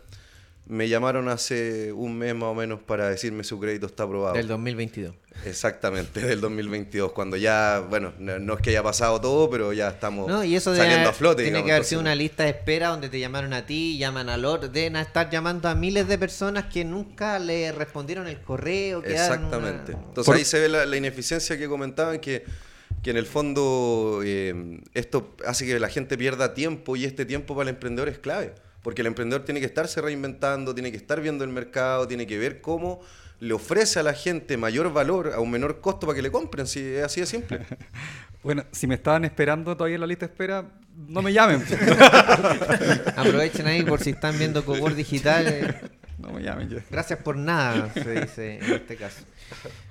Me 0.70 0.90
llamaron 0.90 1.30
hace 1.30 1.94
un 1.94 2.18
mes 2.18 2.36
más 2.36 2.50
o 2.50 2.54
menos 2.54 2.82
para 2.82 3.10
decirme 3.10 3.44
su 3.46 3.58
crédito 3.60 3.86
está 3.86 4.04
aprobado. 4.04 4.36
Del 4.36 4.48
2022. 4.48 5.14
Exactamente, 5.46 6.20
del 6.20 6.42
2022, 6.42 7.12
cuando 7.14 7.38
ya, 7.38 7.86
bueno, 7.90 8.12
no, 8.20 8.38
no 8.40 8.56
es 8.56 8.62
que 8.62 8.72
haya 8.72 8.84
pasado 8.84 9.22
todo, 9.22 9.50
pero 9.50 9.72
ya 9.72 9.88
estamos 9.90 10.28
No, 10.28 10.44
y 10.44 10.56
eso 10.56 10.72
saliendo 10.76 10.96
haber- 10.98 11.10
a 11.10 11.14
flote. 11.14 11.44
tiene 11.44 11.50
digamos, 11.60 11.68
que 11.68 11.72
haber 11.74 11.86
sido 11.86 12.02
una 12.02 12.16
lista 12.16 12.44
de 12.44 12.50
espera 12.50 12.90
donde 12.90 13.08
te 13.08 13.20
llamaron 13.20 13.54
a 13.54 13.66
ti, 13.66 13.98
llaman 13.98 14.30
al 14.30 14.44
otro, 14.46 14.68
deben 14.68 14.96
estar 14.98 15.30
llamando 15.30 15.70
a 15.70 15.76
miles 15.76 16.08
de 16.08 16.18
personas 16.18 16.66
que 16.66 16.84
nunca 16.84 17.40
le 17.40 17.72
respondieron 17.72 18.28
el 18.28 18.42
correo. 18.42 19.04
Exactamente. 19.06 19.94
una- 19.94 20.04
Entonces 20.04 20.26
Por- 20.26 20.36
ahí 20.36 20.44
se 20.44 20.60
ve 20.60 20.70
la, 20.70 20.86
la 20.86 20.98
ineficiencia 20.98 21.58
que 21.58 21.68
comentaban, 21.70 22.20
que, 22.20 22.44
que 23.04 23.12
en 23.12 23.18
el 23.18 23.26
fondo 23.28 24.22
eh, 24.26 24.82
esto 24.96 25.36
hace 25.46 25.66
que 25.66 25.80
la 25.80 25.88
gente 25.88 26.18
pierda 26.18 26.54
tiempo 26.54 26.96
y 26.96 27.06
este 27.06 27.26
tiempo 27.26 27.56
para 27.56 27.70
el 27.70 27.76
emprendedor 27.76 28.10
es 28.10 28.18
clave. 28.18 28.54
Porque 28.84 29.02
el 29.02 29.08
emprendedor 29.08 29.44
tiene 29.44 29.60
que 29.60 29.66
estarse 29.66 30.02
reinventando, 30.02 30.74
tiene 30.74 30.92
que 30.92 30.98
estar 30.98 31.20
viendo 31.22 31.44
el 31.44 31.50
mercado, 31.50 32.08
tiene 32.08 32.26
que 32.28 32.38
ver 32.38 32.62
cómo 32.62 33.02
le 33.40 33.54
ofrece 33.54 34.00
a 34.00 34.04
la 34.04 34.14
gente 34.14 34.58
mayor 34.58 34.92
valor 34.92 35.34
a 35.34 35.40
un 35.40 35.52
menor 35.52 35.80
costo 35.80 36.08
para 36.08 36.16
que 36.16 36.22
le 36.22 36.32
compren, 36.32 36.66
si 36.66 36.80
es 36.80 37.04
así 37.04 37.22
de 37.22 37.26
simple. 37.26 37.62
Bueno, 38.44 38.64
si 38.72 38.88
me 38.88 38.96
estaban 38.96 39.26
esperando 39.26 39.76
todavía 39.76 39.96
en 39.96 40.02
la 40.02 40.08
lista 40.08 40.26
de 40.26 40.32
espera, 40.32 40.64
no 40.96 41.22
me 41.22 41.34
llamen. 41.34 41.62
Aprovechen 43.18 43.68
ahí 43.68 43.84
por 43.84 44.00
si 44.00 44.12
están 44.12 44.38
viendo 44.38 44.64
Cobor 44.64 44.96
Digital. 44.96 45.92
No 46.28 46.34
me 46.34 46.44
llamen 46.44 46.70
ya. 46.70 46.84
Gracias 46.90 47.20
por 47.20 47.38
nada, 47.38 47.92
se 47.94 48.22
dice 48.22 48.60
en 48.62 48.74
este 48.74 48.98
caso. 48.98 49.22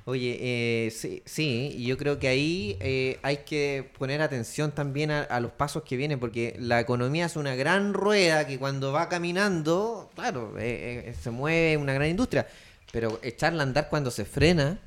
Oye, 0.05 0.37
eh, 0.39 0.91
sí, 0.91 1.22
sí, 1.24 1.72
y 1.74 1.87
yo 1.87 1.97
creo 1.97 2.18
que 2.18 2.28
ahí 2.28 2.76
eh, 2.80 3.18
hay 3.22 3.39
que 3.39 3.91
poner 3.99 4.20
atención 4.20 4.72
también 4.72 5.11
a, 5.11 5.22
a 5.22 5.41
los 5.41 5.53
pasos 5.53 5.82
que 5.82 5.97
vienen, 5.97 6.20
porque 6.20 6.55
la 6.59 6.78
economía 6.78 7.24
es 7.26 7.37
una 7.37 7.55
gran 7.57 7.95
rueda 7.95 8.47
que 8.47 8.59
cuando 8.59 8.93
va 8.93 9.09
caminando, 9.09 10.11
claro, 10.14 10.59
eh, 10.59 11.05
eh, 11.07 11.14
se 11.20 11.30
mueve 11.30 11.78
una 11.78 11.95
gran 11.95 12.11
industria, 12.11 12.47
pero 12.93 13.18
echarla 13.22 13.62
a 13.62 13.66
andar 13.66 13.89
cuando 13.89 14.11
se 14.11 14.24
frena 14.26 14.78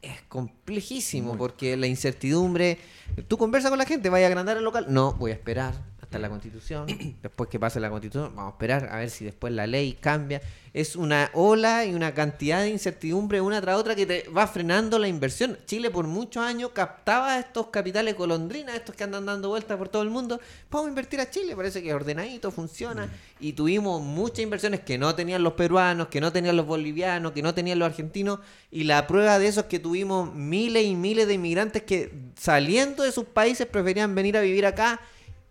es 0.00 0.22
complejísimo, 0.22 1.36
porque 1.36 1.76
la 1.76 1.86
incertidumbre, 1.86 2.78
tú 3.28 3.38
conversas 3.38 3.70
con 3.70 3.78
la 3.78 3.86
gente, 3.86 4.08
vaya 4.08 4.26
a 4.26 4.28
agrandar 4.28 4.56
el 4.56 4.64
local, 4.64 4.86
no, 4.88 5.12
voy 5.14 5.32
a 5.32 5.34
esperar 5.34 5.91
hasta 6.12 6.18
la 6.18 6.28
constitución, 6.28 6.86
después 7.22 7.48
que 7.48 7.58
pase 7.58 7.80
la 7.80 7.88
constitución, 7.88 8.36
vamos 8.36 8.52
a 8.52 8.54
esperar 8.54 8.88
a 8.92 8.98
ver 8.98 9.08
si 9.08 9.24
después 9.24 9.50
la 9.52 9.66
ley 9.66 9.94
cambia. 9.98 10.42
Es 10.74 10.96
una 10.96 11.30
ola 11.34 11.84
y 11.84 11.94
una 11.94 12.14
cantidad 12.14 12.60
de 12.60 12.70
incertidumbre 12.70 13.40
una 13.40 13.60
tras 13.60 13.76
otra 13.76 13.94
que 13.94 14.06
te 14.06 14.28
va 14.28 14.46
frenando 14.46 14.98
la 14.98 15.08
inversión. 15.08 15.58
Chile 15.66 15.90
por 15.90 16.06
muchos 16.06 16.42
años 16.42 16.70
captaba 16.74 17.38
estos 17.38 17.68
capitales 17.68 18.16
golondrinas, 18.16 18.76
estos 18.76 18.94
que 18.94 19.04
andan 19.04 19.26
dando 19.26 19.48
vueltas 19.48 19.76
por 19.76 19.88
todo 19.88 20.02
el 20.02 20.10
mundo. 20.10 20.40
Vamos 20.70 20.86
a 20.86 20.88
invertir 20.90 21.20
a 21.20 21.30
Chile, 21.30 21.54
parece 21.56 21.82
que 21.82 21.88
es 21.88 21.94
ordenadito, 21.94 22.50
funciona. 22.50 23.10
Y 23.38 23.52
tuvimos 23.52 24.02
muchas 24.02 24.40
inversiones 24.40 24.80
que 24.80 24.96
no 24.96 25.14
tenían 25.14 25.42
los 25.42 25.54
peruanos, 25.54 26.08
que 26.08 26.20
no 26.20 26.32
tenían 26.32 26.56
los 26.56 26.66
bolivianos, 26.66 27.32
que 27.32 27.42
no 27.42 27.54
tenían 27.54 27.78
los 27.78 27.86
argentinos. 27.86 28.40
Y 28.70 28.84
la 28.84 29.06
prueba 29.06 29.38
de 29.38 29.48
eso 29.48 29.60
es 29.60 29.66
que 29.66 29.78
tuvimos 29.78 30.34
miles 30.34 30.84
y 30.84 30.94
miles 30.94 31.26
de 31.26 31.34
inmigrantes 31.34 31.82
que 31.82 32.12
saliendo 32.38 33.02
de 33.02 33.12
sus 33.12 33.24
países 33.24 33.66
preferían 33.66 34.14
venir 34.14 34.38
a 34.38 34.40
vivir 34.40 34.64
acá 34.64 35.00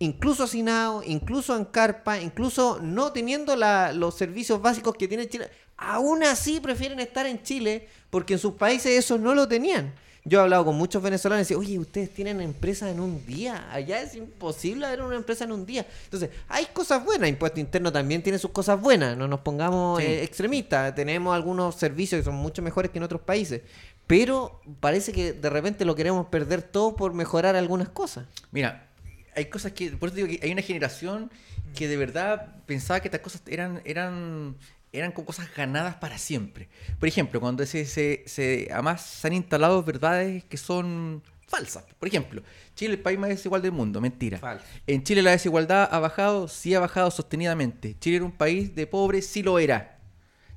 incluso 0.04 0.42
hacinados, 0.44 1.04
incluso 1.06 1.56
en 1.56 1.64
carpa, 1.64 2.20
incluso 2.20 2.78
no 2.82 3.12
teniendo 3.12 3.54
la- 3.56 3.92
los 3.92 4.16
servicios 4.16 4.60
básicos 4.60 4.94
que 4.96 5.06
tiene 5.08 5.28
Chile, 5.28 5.48
aún 5.76 6.24
así 6.24 6.60
prefieren 6.60 6.98
estar 7.00 7.24
en 7.26 7.42
Chile 7.42 7.88
porque 8.10 8.34
en 8.34 8.38
sus 8.38 8.54
países 8.54 8.92
eso 8.98 9.16
no 9.18 9.34
lo 9.34 9.46
tenían. 9.46 9.94
Yo 10.24 10.38
he 10.38 10.42
hablado 10.42 10.64
con 10.66 10.76
muchos 10.76 11.02
venezolanos 11.02 11.40
y 11.40 11.44
decía, 11.44 11.58
oye, 11.58 11.78
ustedes 11.80 12.14
tienen 12.14 12.40
empresas 12.40 12.90
en 12.92 13.00
un 13.00 13.26
día, 13.26 13.68
allá 13.72 14.00
es 14.02 14.14
imposible 14.14 14.86
haber 14.86 15.02
una 15.02 15.16
empresa 15.16 15.42
en 15.44 15.50
un 15.52 15.66
día. 15.66 15.84
Entonces, 16.04 16.30
hay 16.48 16.66
cosas 16.72 17.04
buenas, 17.04 17.28
Impuesto 17.28 17.58
Interno 17.58 17.90
también 17.90 18.22
tiene 18.22 18.38
sus 18.38 18.52
cosas 18.52 18.80
buenas, 18.80 19.16
no 19.16 19.26
nos 19.26 19.40
pongamos 19.40 20.00
Sí. 20.00 20.06
eh, 20.06 20.22
extremistas, 20.22 20.94
tenemos 20.94 21.34
algunos 21.34 21.74
servicios 21.74 22.20
que 22.20 22.24
son 22.24 22.36
mucho 22.36 22.62
mejores 22.62 22.92
que 22.92 22.98
en 22.98 23.04
otros 23.04 23.22
países, 23.22 23.62
pero 24.06 24.60
parece 24.78 25.10
que 25.12 25.32
de 25.32 25.50
repente 25.50 25.84
lo 25.84 25.94
queremos 25.96 26.26
perder 26.26 26.62
todo 26.62 26.94
por 26.94 27.14
mejorar 27.14 27.56
algunas 27.56 27.88
cosas. 27.88 28.26
Mira, 28.52 28.90
hay 29.34 29.46
cosas 29.46 29.72
que, 29.72 29.90
por 29.92 30.08
eso 30.08 30.16
digo 30.16 30.28
que 30.28 30.40
hay 30.42 30.52
una 30.52 30.62
generación 30.62 31.30
que 31.74 31.88
de 31.88 31.96
verdad 31.96 32.56
pensaba 32.66 33.00
que 33.00 33.08
estas 33.08 33.20
cosas 33.20 33.42
eran, 33.46 33.80
eran, 33.84 34.56
eran 34.92 35.12
como 35.12 35.26
cosas 35.26 35.48
ganadas 35.56 35.96
para 35.96 36.18
siempre. 36.18 36.68
Por 36.98 37.08
ejemplo, 37.08 37.40
cuando 37.40 37.64
se, 37.66 37.84
se, 37.86 38.22
se- 38.26 38.68
además 38.72 39.02
se 39.02 39.26
han 39.26 39.32
instalado 39.32 39.82
verdades 39.82 40.44
que 40.44 40.56
son 40.56 41.22
falsas. 41.48 41.84
Por 41.98 42.08
ejemplo, 42.08 42.42
Chile 42.74 42.92
es 42.94 42.98
el 42.98 43.02
país 43.02 43.18
más 43.18 43.28
desigual 43.30 43.60
del 43.62 43.72
mundo, 43.72 44.00
mentira. 44.00 44.38
Falso. 44.38 44.64
En 44.86 45.02
Chile 45.04 45.22
la 45.22 45.32
desigualdad 45.32 45.88
ha 45.90 45.98
bajado, 45.98 46.48
sí 46.48 46.74
ha 46.74 46.80
bajado 46.80 47.10
sostenidamente. 47.10 47.96
Chile 48.00 48.16
era 48.16 48.24
un 48.24 48.32
país 48.32 48.74
de 48.74 48.86
pobres, 48.86 49.26
sí 49.26 49.42
lo 49.42 49.58
era. 49.58 49.98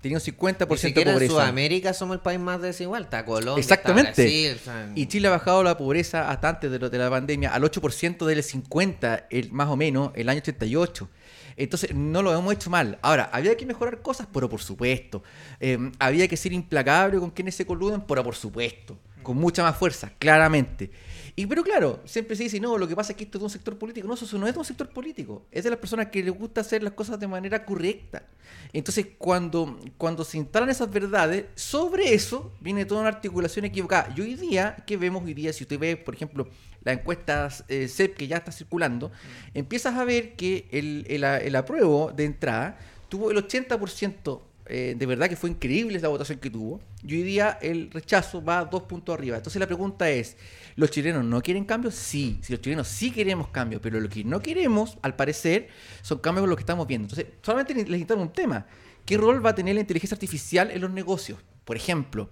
Tenía 0.06 0.20
un 0.20 0.24
50% 0.24 0.68
Ni 0.70 0.76
de 0.76 0.78
siquiera 0.78 1.10
en 1.10 1.16
pobreza. 1.16 1.34
Sudamérica 1.34 1.91
somos 1.95 2.14
el 2.14 2.22
país 2.22 2.39
más 2.39 2.62
desigual. 2.62 3.06
Está 3.06 3.26
Colombia. 3.26 3.60
Exactamente. 3.60 4.51
está 4.51 4.72
Brasil, 4.72 4.93
Y 4.93 5.08
Chile 5.08 5.30
ha 5.30 5.32
bajado 5.32 5.64
la 5.64 5.80
pobreza 5.80 6.30
hasta 6.30 6.47
antes 6.47 6.70
de, 6.70 6.78
lo, 6.78 6.91
de 6.91 6.97
la 6.99 7.10
pandemia 7.10 7.51
al 7.51 7.64
8% 7.64 8.24
del 8.24 8.43
50, 8.43 9.26
el, 9.32 9.51
más 9.51 9.68
o 9.68 9.76
menos, 9.76 10.12
el 10.14 10.30
año 10.30 10.41
88. 10.41 11.10
Entonces, 11.58 11.95
no 11.95 12.22
lo 12.22 12.38
hemos 12.38 12.53
hecho 12.53 12.70
mal. 12.70 12.99
Ahora, 13.01 13.32
¿había 13.34 13.58
que 13.58 13.66
mejorar 13.66 14.03
cosas? 14.03 14.28
Pero 14.32 14.47
por 14.47 14.62
supuesto. 14.62 15.24
Eh, 15.60 15.80
¿Había 15.97 16.28
que 16.28 16.38
ser 16.38 16.53
implacable 16.53 17.18
con 17.18 17.32
quienes 17.32 17.56
se 17.56 17.66
coluden? 17.66 18.01
Pero 18.01 18.24
por 18.24 18.36
supuesto. 18.36 18.95
Con 19.26 19.38
mucha 19.38 19.63
más 19.63 19.76
fuerza, 19.76 20.11
claramente. 20.19 20.91
Y 21.36 21.47
pero 21.47 21.63
claro, 21.63 21.99
siempre 22.05 22.36
se 22.36 22.43
dice, 22.43 22.59
no, 22.59 22.78
lo 22.78 22.88
que 22.88 22.95
pasa 22.95 23.13
es 23.13 23.17
que 23.17 23.23
esto 23.23 23.39
es 23.39 23.41
de 23.41 23.45
un 23.45 23.49
sector 23.49 23.76
político. 23.76 24.07
No, 24.07 24.13
eso 24.13 24.38
no 24.38 24.47
es 24.47 24.53
de 24.53 24.59
un 24.59 24.65
sector 24.65 24.88
político. 24.89 25.47
Es 25.51 25.63
de 25.63 25.71
las 25.71 25.80
personas 25.80 26.07
que 26.07 26.21
les 26.23 26.32
gusta 26.32 26.61
hacer 26.61 26.84
las 26.84 26.93
cosas 26.93 27.19
de 27.19 27.28
manera 27.28 27.65
correcta. 27.65 28.23
Entonces, 28.71 29.07
cuando, 29.17 29.80
cuando 29.97 30.23
se 30.23 30.38
instalan 30.38 30.69
esas 30.69 30.91
verdades, 30.91 31.45
sobre 31.55 32.13
eso 32.13 32.53
viene 32.61 32.86
toda 32.86 33.01
una 33.01 33.09
articulación 33.09 33.65
equivocada. 33.65 34.13
Y 34.15 34.21
hoy 34.21 34.36
día, 34.36 34.78
¿qué 34.86 34.95
vemos 34.95 35.23
hoy 35.23 35.34
día? 35.34 35.51
Si 35.51 35.63
usted 35.63 35.80
ve, 35.80 35.97
por 35.97 36.13
ejemplo, 36.13 36.47
las 36.84 36.99
encuestas 36.99 37.65
eh, 37.67 37.88
CEP 37.88 38.15
que 38.15 38.28
ya 38.28 38.38
está 38.38 38.51
circulando, 38.51 39.11
empiezas 39.55 39.95
a 39.95 40.05
ver 40.05 40.36
que 40.36 40.67
el, 40.71 41.07
el, 41.09 41.23
el 41.23 41.55
apruebo 41.55 42.13
de 42.15 42.26
entrada 42.26 42.78
tuvo 43.09 43.32
el 43.32 43.38
80%, 43.38 44.41
eh, 44.68 44.95
de 44.97 45.05
verdad 45.05 45.30
que 45.30 45.36
fue 45.36 45.49
increíble 45.49 45.99
la 45.99 46.07
votación 46.07 46.39
que 46.39 46.49
tuvo, 46.49 46.82
y 47.03 47.16
hoy 47.16 47.24
día 47.24 47.57
el 47.61 47.91
rechazo 47.91 48.43
va 48.43 48.66
dos 48.66 48.84
puntos 48.84 49.13
arriba. 49.13 49.38
Entonces 49.38 49.59
la 49.59 49.68
pregunta 49.68 50.09
es, 50.09 50.38
¿los 50.76 50.89
chilenos 50.91 51.24
no 51.24 51.41
quieren 51.41 51.66
cambios? 51.66 51.95
Sí, 51.95 52.39
si 52.41 52.53
los 52.53 52.61
chilenos 52.61 52.88
sí 52.88 53.11
queremos 53.11 53.49
cambios, 53.49 53.82
pero 53.82 53.99
lo 53.99 54.09
que 54.09 54.24
no 54.24 54.41
queremos, 54.41 54.97
al 55.01 55.16
parecer, 55.16 55.70
son 56.01 56.20
cambios 56.20 56.43
con 56.43 56.49
lo 56.49 56.55
que 56.55 56.63
estamos 56.63 56.88
viendo. 56.88 57.05
Entonces, 57.05 57.28
solamente 57.41 57.76
necesitamos 57.76 58.28
un 58.28 58.34
tema. 58.34 58.66
¿Qué 59.05 59.18
rol 59.18 59.45
va 59.45 59.51
a 59.51 59.55
tener 59.55 59.76
la 59.76 59.82
inteligencia 59.82 60.16
artificial 60.16 60.72
en 60.72 60.82
los 60.82 60.89
negocios? 60.89 61.39
Por 61.63 61.76
ejemplo, 61.76 62.30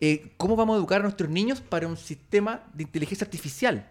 eh, 0.00 0.32
¿cómo 0.36 0.56
vamos 0.56 0.74
a 0.74 0.78
educar 0.78 1.00
a 1.00 1.04
nuestros 1.04 1.30
niños 1.30 1.60
para 1.60 1.88
un 1.88 1.96
sistema 1.96 2.64
de 2.74 2.84
inteligencia 2.84 3.24
artificial? 3.24 3.88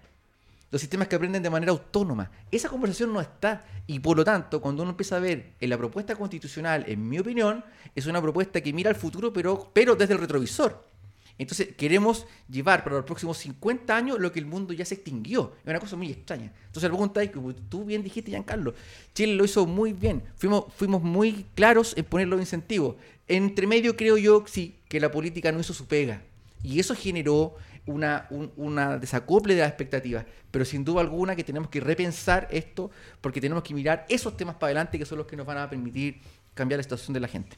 Los 0.72 0.82
sistemas 0.82 1.08
que 1.10 1.16
aprenden 1.16 1.44
de 1.44 1.50
manera 1.50 1.72
autónoma. 1.72 2.32
Esa 2.50 2.70
conversación 2.70 3.14
no 3.14 3.20
está. 3.20 3.66
Y 3.88 4.00
por 4.00 4.16
lo 4.16 4.24
tanto, 4.24 4.62
cuando 4.62 4.84
uno 4.84 4.92
empieza 4.92 5.18
a 5.18 5.20
ver 5.20 5.54
en 5.60 5.70
la 5.70 5.78
propuesta 5.78 6.16
constitucional, 6.16 6.86
en 6.88 7.08
mi 7.08 7.20
opinión, 7.20 7.64
es 7.94 8.06
una 8.06 8.22
propuesta 8.22 8.62
que 8.62 8.72
mira 8.72 8.90
al 8.90 8.96
futuro, 8.96 9.34
pero, 9.34 9.70
pero 9.74 9.96
desde 9.96 10.14
el 10.14 10.20
retrovisor. 10.20 10.92
Entonces, 11.38 11.70
queremos 11.76 12.28
llevar 12.50 12.84
para 12.84 12.98
los 12.98 13.06
próximos 13.06 13.38
50 13.40 13.96
años 13.96 14.20
lo 14.20 14.32
que 14.32 14.40
el 14.40 14.46
mundo 14.46 14.74
ya 14.74 14.86
se 14.86 14.96
extinguió. 14.96 15.54
Es 15.64 15.70
una 15.70 15.80
cosa 15.80 15.96
muy 15.96 16.12
extraña. 16.12 16.54
Entonces, 16.68 16.84
la 16.84 16.90
pregunta 16.90 17.24
es, 17.24 17.32
como 17.32 17.54
tú 17.56 17.84
bien 17.84 18.04
dijiste, 18.04 18.32
Giancarlo, 18.32 18.74
Chile 19.14 19.36
lo 19.36 19.44
hizo 19.44 19.66
muy 19.66 19.92
bien. 19.92 20.24
Fuimos, 20.36 20.66
fuimos 20.76 21.02
muy 21.02 21.48
claros 21.56 21.94
en 21.98 22.06
poner 22.06 22.28
los 22.28 22.40
incentivos. 22.40 22.96
Entre 23.28 23.66
medio, 23.66 23.98
creo 23.98 24.18
yo, 24.18 24.46
sí, 24.48 24.76
que 24.88 25.00
la 25.00 25.12
política 25.12 25.52
no 25.52 25.60
hizo 25.60 25.74
su 25.74 25.88
pega. 25.88 26.22
Y 26.64 26.80
eso 26.80 26.94
generó 26.94 27.56
una, 27.86 28.28
un, 28.30 28.52
una 28.58 28.98
desacople 28.98 29.56
de 29.56 29.62
las 29.62 29.70
expectativas. 29.70 30.26
Pero 30.52 30.66
sin 30.66 30.84
duda 30.84 31.02
alguna 31.02 31.36
que 31.36 31.44
tenemos 31.44 31.70
que 31.70 31.80
repensar 31.80 32.48
esto 32.52 32.92
porque 33.22 33.42
tenemos 33.42 33.64
que 33.64 33.74
mirar 33.74 34.06
esos 34.10 34.36
temas 34.38 34.56
para 34.56 34.68
adelante 34.68 34.98
que 35.00 35.06
son 35.06 35.18
los 35.18 35.28
que 35.28 35.36
nos 35.36 35.46
van 35.46 35.58
a 35.58 35.70
permitir 35.70 36.20
cambiar 36.54 36.78
la 36.80 36.84
situación 36.84 37.14
de 37.14 37.20
la 37.20 37.28
gente. 37.28 37.58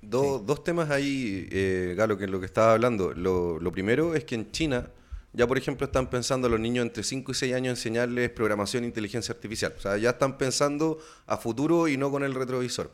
Do- 0.00 0.38
Dos 0.40 0.64
temas 0.64 0.90
ahí, 0.90 1.48
eh, 1.52 1.94
Galo, 1.96 2.18
que 2.18 2.24
es 2.24 2.30
lo 2.30 2.40
que 2.40 2.46
estaba 2.46 2.72
hablando. 2.72 3.12
Lo, 3.14 3.58
lo 3.60 3.72
primero 3.72 4.14
es 4.14 4.24
que 4.24 4.34
en 4.34 4.50
China 4.50 4.88
ya, 5.34 5.46
por 5.46 5.56
ejemplo, 5.56 5.86
están 5.86 6.10
pensando 6.10 6.46
a 6.46 6.50
los 6.50 6.60
niños 6.60 6.84
entre 6.84 7.02
5 7.02 7.32
y 7.32 7.34
6 7.34 7.54
años 7.54 7.78
enseñarles 7.78 8.28
programación 8.30 8.84
e 8.84 8.86
inteligencia 8.88 9.32
artificial. 9.32 9.72
O 9.78 9.80
sea, 9.80 9.96
ya 9.96 10.10
están 10.10 10.36
pensando 10.36 10.98
a 11.26 11.38
futuro 11.38 11.88
y 11.88 11.96
no 11.96 12.10
con 12.10 12.22
el 12.22 12.34
retrovisor. 12.34 12.90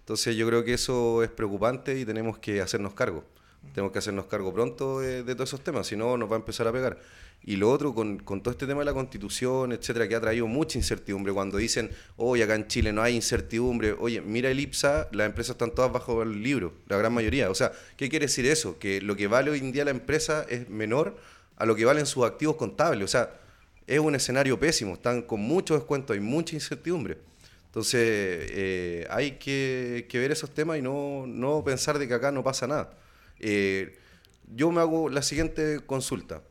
Entonces 0.00 0.34
yo 0.36 0.46
creo 0.48 0.64
que 0.64 0.74
eso 0.74 1.22
es 1.22 1.30
preocupante 1.30 1.96
y 1.98 2.04
tenemos 2.04 2.38
que 2.38 2.60
hacernos 2.60 2.94
cargo. 2.94 3.24
Tenemos 3.74 3.92
que 3.92 3.98
hacernos 3.98 4.26
cargo 4.26 4.52
pronto 4.54 5.00
de, 5.00 5.22
de 5.22 5.34
todos 5.34 5.50
esos 5.50 5.62
temas, 5.62 5.86
si 5.86 5.96
no 5.96 6.16
nos 6.16 6.30
va 6.30 6.36
a 6.36 6.38
empezar 6.38 6.66
a 6.66 6.72
pegar. 6.72 6.98
Y 7.44 7.56
lo 7.56 7.70
otro, 7.70 7.94
con, 7.94 8.18
con 8.18 8.42
todo 8.42 8.50
este 8.50 8.66
tema 8.66 8.80
de 8.80 8.86
la 8.86 8.92
constitución, 8.92 9.70
etcétera, 9.72 10.08
que 10.08 10.16
ha 10.16 10.20
traído 10.20 10.46
mucha 10.46 10.78
incertidumbre. 10.78 11.32
Cuando 11.32 11.58
dicen, 11.58 11.90
oye, 12.16 12.42
acá 12.42 12.56
en 12.56 12.66
Chile 12.66 12.92
no 12.92 13.02
hay 13.02 13.14
incertidumbre, 13.14 13.92
oye, 13.92 14.20
mira 14.20 14.50
el 14.50 14.58
IPSA, 14.58 15.08
las 15.12 15.26
empresas 15.26 15.54
están 15.54 15.70
todas 15.70 15.92
bajo 15.92 16.22
el 16.22 16.42
libro, 16.42 16.72
la 16.88 16.96
gran 16.96 17.12
mayoría. 17.12 17.48
O 17.50 17.54
sea, 17.54 17.70
¿qué 17.96 18.08
quiere 18.08 18.26
decir 18.26 18.46
eso? 18.46 18.78
Que 18.78 19.00
lo 19.00 19.14
que 19.14 19.28
vale 19.28 19.50
hoy 19.50 19.60
en 19.60 19.70
día 19.70 19.84
la 19.84 19.92
empresa 19.92 20.44
es 20.48 20.68
menor 20.68 21.16
a 21.56 21.66
lo 21.66 21.76
que 21.76 21.84
valen 21.84 22.06
sus 22.06 22.24
activos 22.24 22.56
contables. 22.56 23.04
O 23.04 23.08
sea, 23.08 23.38
es 23.86 24.00
un 24.00 24.16
escenario 24.16 24.58
pésimo, 24.58 24.94
están 24.94 25.22
con 25.22 25.40
mucho 25.40 25.74
descuento, 25.74 26.12
hay 26.12 26.20
mucha 26.20 26.56
incertidumbre. 26.56 27.18
Entonces, 27.66 28.00
eh, 28.00 29.06
hay 29.10 29.32
que, 29.32 30.06
que 30.08 30.18
ver 30.18 30.32
esos 30.32 30.50
temas 30.50 30.78
y 30.78 30.82
no, 30.82 31.26
no 31.28 31.62
pensar 31.62 31.98
de 31.98 32.08
que 32.08 32.14
acá 32.14 32.32
no 32.32 32.42
pasa 32.42 32.66
nada. 32.66 32.90
Eh, 33.40 33.98
yo 34.54 34.70
me 34.70 34.80
hago 34.80 35.08
la 35.08 35.22
siguiente 35.22 35.80
consulta. 35.84 36.42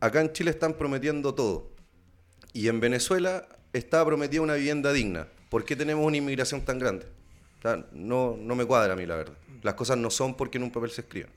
Acá 0.00 0.20
en 0.20 0.32
Chile 0.32 0.50
están 0.50 0.74
prometiendo 0.74 1.34
todo. 1.34 1.70
Y 2.52 2.68
en 2.68 2.80
Venezuela 2.80 3.48
está 3.72 4.04
prometida 4.04 4.42
una 4.42 4.54
vivienda 4.54 4.92
digna. 4.92 5.28
¿Por 5.48 5.64
qué 5.64 5.76
tenemos 5.76 6.04
una 6.04 6.16
inmigración 6.16 6.62
tan 6.62 6.78
grande? 6.78 7.06
No, 7.92 8.36
no 8.36 8.54
me 8.54 8.64
cuadra 8.64 8.94
a 8.94 8.96
mí, 8.96 9.06
la 9.06 9.16
verdad. 9.16 9.36
Las 9.62 9.74
cosas 9.74 9.96
no 9.96 10.10
son 10.10 10.36
porque 10.36 10.58
en 10.58 10.64
un 10.64 10.70
papel 10.72 10.90
se 10.90 11.02
escriben. 11.02 11.30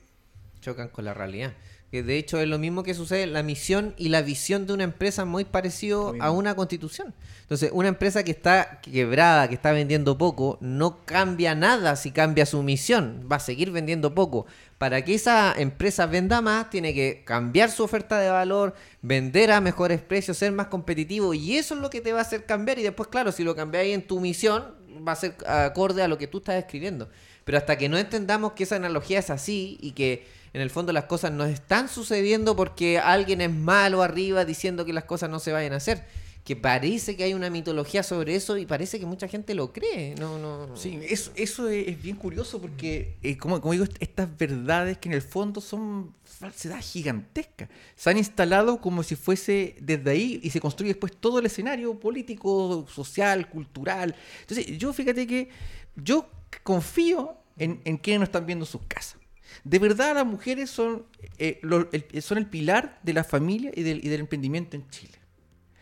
chocan 0.60 0.88
con 0.88 1.04
la 1.04 1.14
realidad. 1.14 1.54
Que 1.90 2.02
de 2.02 2.18
hecho 2.18 2.40
es 2.40 2.48
lo 2.48 2.58
mismo 2.58 2.82
que 2.82 2.94
sucede, 2.94 3.26
la 3.26 3.44
misión 3.44 3.94
y 3.96 4.08
la 4.08 4.20
visión 4.20 4.66
de 4.66 4.72
una 4.72 4.82
empresa 4.82 5.24
muy 5.24 5.44
parecido 5.44 6.14
a 6.18 6.32
una 6.32 6.56
constitución. 6.56 7.14
Entonces, 7.42 7.70
una 7.72 7.86
empresa 7.86 8.24
que 8.24 8.32
está 8.32 8.80
quebrada, 8.80 9.48
que 9.48 9.54
está 9.54 9.70
vendiendo 9.70 10.18
poco, 10.18 10.58
no 10.60 11.04
cambia 11.04 11.54
nada 11.54 11.94
si 11.94 12.10
cambia 12.10 12.44
su 12.44 12.64
misión, 12.64 13.28
va 13.30 13.36
a 13.36 13.40
seguir 13.40 13.70
vendiendo 13.70 14.14
poco. 14.16 14.46
Para 14.78 15.04
que 15.04 15.14
esa 15.14 15.54
empresa 15.56 16.06
venda 16.06 16.40
más, 16.42 16.70
tiene 16.70 16.92
que 16.92 17.22
cambiar 17.24 17.70
su 17.70 17.84
oferta 17.84 18.18
de 18.18 18.30
valor, 18.30 18.74
vender 19.00 19.52
a 19.52 19.60
mejores 19.60 20.00
precios, 20.00 20.38
ser 20.38 20.50
más 20.50 20.66
competitivo, 20.66 21.34
y 21.34 21.56
eso 21.56 21.76
es 21.76 21.80
lo 21.80 21.88
que 21.88 22.00
te 22.00 22.12
va 22.12 22.18
a 22.18 22.22
hacer 22.22 22.46
cambiar. 22.46 22.80
Y 22.80 22.82
después, 22.82 23.08
claro, 23.08 23.30
si 23.30 23.44
lo 23.44 23.54
cambiáis 23.54 23.94
en 23.94 24.06
tu 24.06 24.18
misión, 24.18 24.74
va 25.06 25.12
a 25.12 25.16
ser 25.16 25.36
acorde 25.46 26.02
a 26.02 26.08
lo 26.08 26.18
que 26.18 26.26
tú 26.26 26.38
estás 26.38 26.56
escribiendo. 26.56 27.08
Pero 27.46 27.58
hasta 27.58 27.78
que 27.78 27.88
no 27.88 27.96
entendamos 27.96 28.52
que 28.52 28.64
esa 28.64 28.74
analogía 28.76 29.20
es 29.20 29.30
así 29.30 29.78
y 29.80 29.92
que 29.92 30.26
en 30.52 30.60
el 30.60 30.68
fondo 30.68 30.92
las 30.92 31.04
cosas 31.04 31.30
no 31.30 31.44
están 31.44 31.88
sucediendo 31.88 32.56
porque 32.56 32.98
alguien 32.98 33.40
es 33.40 33.52
malo 33.52 34.02
arriba 34.02 34.44
diciendo 34.44 34.84
que 34.84 34.92
las 34.92 35.04
cosas 35.04 35.30
no 35.30 35.38
se 35.38 35.52
vayan 35.52 35.72
a 35.72 35.76
hacer. 35.76 36.04
Que 36.44 36.56
parece 36.56 37.16
que 37.16 37.24
hay 37.24 37.34
una 37.34 37.48
mitología 37.50 38.02
sobre 38.02 38.34
eso 38.36 38.56
y 38.56 38.66
parece 38.66 38.98
que 39.00 39.06
mucha 39.06 39.28
gente 39.28 39.54
lo 39.54 39.72
cree. 39.72 40.14
No, 40.16 40.38
no. 40.38 40.76
Sí, 40.76 40.98
eso, 41.08 41.30
eso 41.36 41.68
es, 41.68 42.00
bien 42.02 42.16
curioso 42.16 42.60
porque, 42.60 43.14
eh, 43.22 43.36
como, 43.36 43.60
como 43.60 43.72
digo, 43.72 43.84
est- 43.84 43.96
estas 44.00 44.28
verdades 44.36 44.98
que 44.98 45.08
en 45.08 45.14
el 45.14 45.22
fondo 45.22 45.60
son 45.60 46.14
falsedades 46.24 46.84
gigantescas. 46.84 47.68
Se 47.96 48.10
han 48.10 48.16
instalado 48.18 48.80
como 48.80 49.02
si 49.02 49.14
fuese 49.16 49.76
desde 49.80 50.10
ahí 50.10 50.40
y 50.42 50.50
se 50.50 50.60
construye 50.60 50.92
después 50.92 51.12
todo 51.18 51.38
el 51.40 51.46
escenario 51.46 51.98
político, 51.98 52.86
social, 52.92 53.48
cultural. 53.48 54.14
Entonces, 54.42 54.78
yo 54.78 54.92
fíjate 54.92 55.26
que 55.26 55.48
yo 55.96 56.30
confío 56.62 57.36
en, 57.58 57.80
en 57.84 57.96
quienes 57.96 58.20
nos 58.20 58.28
están 58.28 58.46
viendo 58.46 58.64
en 58.64 58.70
sus 58.70 58.82
casas. 58.86 59.18
De 59.64 59.78
verdad, 59.78 60.14
las 60.14 60.26
mujeres 60.26 60.70
son, 60.70 61.06
eh, 61.38 61.60
el, 61.92 62.46
pilar 62.46 63.00
de 63.02 63.12
la 63.12 63.24
familia 63.24 63.72
y 63.74 63.82
del, 63.82 64.20
emprendimiento 64.20 64.76
en 64.76 64.88
Chile. 64.90 65.18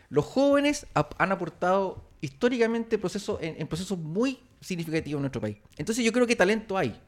Los 0.09 0.25
jóvenes 0.25 0.87
han 0.93 1.31
aportado 1.31 2.09
históricamente 2.21 2.97
procesos, 2.97 3.39
en, 3.41 3.67
procesos 3.67 3.97
muy 3.99 4.39
significativos 4.61 5.19
en 5.19 5.23
nuestro 5.23 5.41
país. 5.41 5.57
Entonces 5.77 6.03
yo 6.03 6.11
creo 6.11 6.25
que 6.25 6.35
talento 6.35 6.77
hay. 6.77 6.99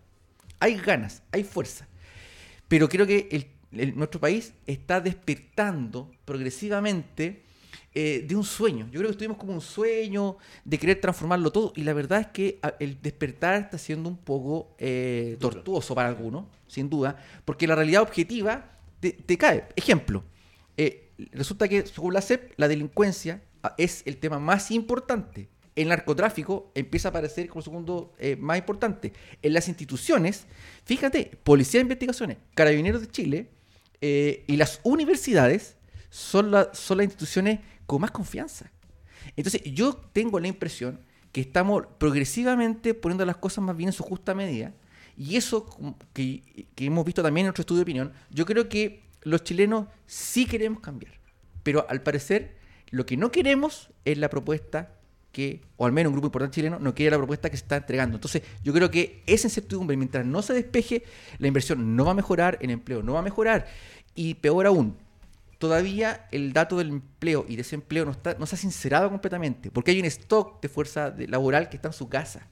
Hay 0.59 0.75
ganas, 0.75 1.23
hay 1.31 1.43
fuerza. 1.43 1.87
Pero 2.67 2.89
creo 2.89 3.07
que 3.07 3.51
nuestro 3.71 4.19
país 4.19 4.53
está 4.65 4.99
despertando 4.99 6.11
progresivamente 6.25 7.43
eh, 7.99 8.23
de 8.27 8.35
un 8.35 8.43
sueño. 8.43 8.85
Yo 8.91 8.99
creo 8.99 9.05
que 9.05 9.13
estuvimos 9.13 9.37
como 9.37 9.53
un 9.53 9.61
sueño 9.61 10.37
de 10.63 10.77
querer 10.77 11.01
transformarlo 11.01 11.51
todo. 11.51 11.73
Y 11.75 11.81
la 11.81 11.93
verdad 11.93 12.21
es 12.21 12.27
que 12.27 12.59
el 12.79 13.01
despertar 13.01 13.55
está 13.59 13.79
siendo 13.79 14.07
un 14.07 14.17
poco 14.17 14.75
eh, 14.77 15.35
tortuoso 15.39 15.95
para 15.95 16.07
algunos, 16.07 16.45
sin 16.67 16.91
duda, 16.91 17.17
porque 17.43 17.65
la 17.65 17.73
realidad 17.73 18.03
objetiva 18.03 18.69
te, 18.99 19.13
te 19.13 19.35
cae. 19.35 19.67
Ejemplo, 19.75 20.23
eh, 20.77 21.09
resulta 21.31 21.67
que 21.67 21.87
según 21.87 22.13
la 22.13 22.21
CEP, 22.21 22.53
la 22.57 22.67
delincuencia 22.67 23.41
ah, 23.63 23.73
es 23.79 24.03
el 24.05 24.17
tema 24.17 24.37
más 24.37 24.69
importante. 24.69 25.49
El 25.75 25.87
narcotráfico 25.87 26.71
empieza 26.75 27.07
a 27.07 27.09
aparecer 27.09 27.49
como 27.49 27.63
segundo 27.63 28.13
más 28.39 28.57
importante. 28.59 29.13
En 29.41 29.53
las 29.53 29.67
instituciones, 29.67 30.45
fíjate, 30.85 31.31
Policía 31.43 31.79
de 31.79 31.83
Investigaciones, 31.83 32.37
Carabineros 32.53 33.01
de 33.01 33.07
Chile 33.07 33.49
y 34.01 34.55
las 34.55 34.81
universidades 34.83 35.76
son, 36.09 36.51
la- 36.51 36.69
son 36.73 36.97
las 36.97 37.05
instituciones 37.05 37.59
con 37.85 38.01
más 38.01 38.11
confianza. 38.11 38.71
Entonces, 39.35 39.61
yo 39.63 39.93
tengo 40.13 40.39
la 40.39 40.47
impresión 40.47 40.99
que 41.31 41.41
estamos 41.41 41.83
progresivamente 41.97 42.93
poniendo 42.93 43.25
las 43.25 43.37
cosas 43.37 43.63
más 43.63 43.75
bien 43.75 43.89
en 43.89 43.93
su 43.93 44.03
justa 44.03 44.33
medida. 44.33 44.73
Y 45.17 45.35
eso 45.35 45.65
que, 46.13 46.67
que 46.75 46.85
hemos 46.85 47.03
visto 47.05 47.23
también 47.23 47.45
en 47.45 47.47
nuestro 47.47 47.61
estudio 47.61 47.79
de 47.79 47.83
opinión, 47.83 48.13
yo 48.29 48.45
creo 48.45 48.69
que 48.69 49.03
los 49.23 49.43
chilenos 49.43 49.87
sí 50.05 50.45
queremos 50.45 50.79
cambiar. 50.79 51.13
Pero 51.63 51.85
al 51.89 52.01
parecer, 52.01 52.57
lo 52.91 53.05
que 53.05 53.17
no 53.17 53.31
queremos 53.31 53.89
es 54.05 54.17
la 54.17 54.29
propuesta 54.29 54.93
que, 55.31 55.61
o 55.75 55.85
al 55.85 55.91
menos 55.91 56.09
un 56.11 56.13
grupo 56.15 56.27
importante 56.27 56.55
chileno, 56.55 56.79
no 56.79 56.95
quiere 56.95 57.11
la 57.11 57.17
propuesta 57.17 57.49
que 57.49 57.57
se 57.57 57.63
está 57.63 57.77
entregando. 57.77 58.15
Entonces, 58.17 58.41
yo 58.63 58.73
creo 58.73 58.89
que 58.89 59.21
esa 59.27 59.47
incertidumbre, 59.47 59.97
mientras 59.97 60.25
no 60.25 60.41
se 60.41 60.53
despeje, 60.53 61.03
la 61.39 61.47
inversión 61.47 61.95
no 61.95 62.05
va 62.05 62.11
a 62.11 62.15
mejorar, 62.15 62.57
el 62.61 62.69
empleo 62.69 63.03
no 63.03 63.13
va 63.13 63.19
a 63.19 63.23
mejorar. 63.23 63.67
Y 64.15 64.35
peor 64.35 64.65
aún, 64.65 64.95
todavía 65.57 66.27
el 66.31 66.53
dato 66.53 66.77
del 66.77 66.89
empleo 66.89 67.45
y 67.47 67.55
desempleo 67.55 68.05
no, 68.05 68.11
está, 68.11 68.35
no 68.35 68.45
se 68.45 68.55
ha 68.55 68.59
sincerado 68.59 69.09
completamente, 69.09 69.71
porque 69.71 69.91
hay 69.91 69.99
un 69.99 70.05
stock 70.05 70.61
de 70.61 70.69
fuerza 70.69 71.13
laboral 71.27 71.69
que 71.69 71.77
está 71.77 71.89
en 71.89 71.93
su 71.93 72.09
casa, 72.09 72.47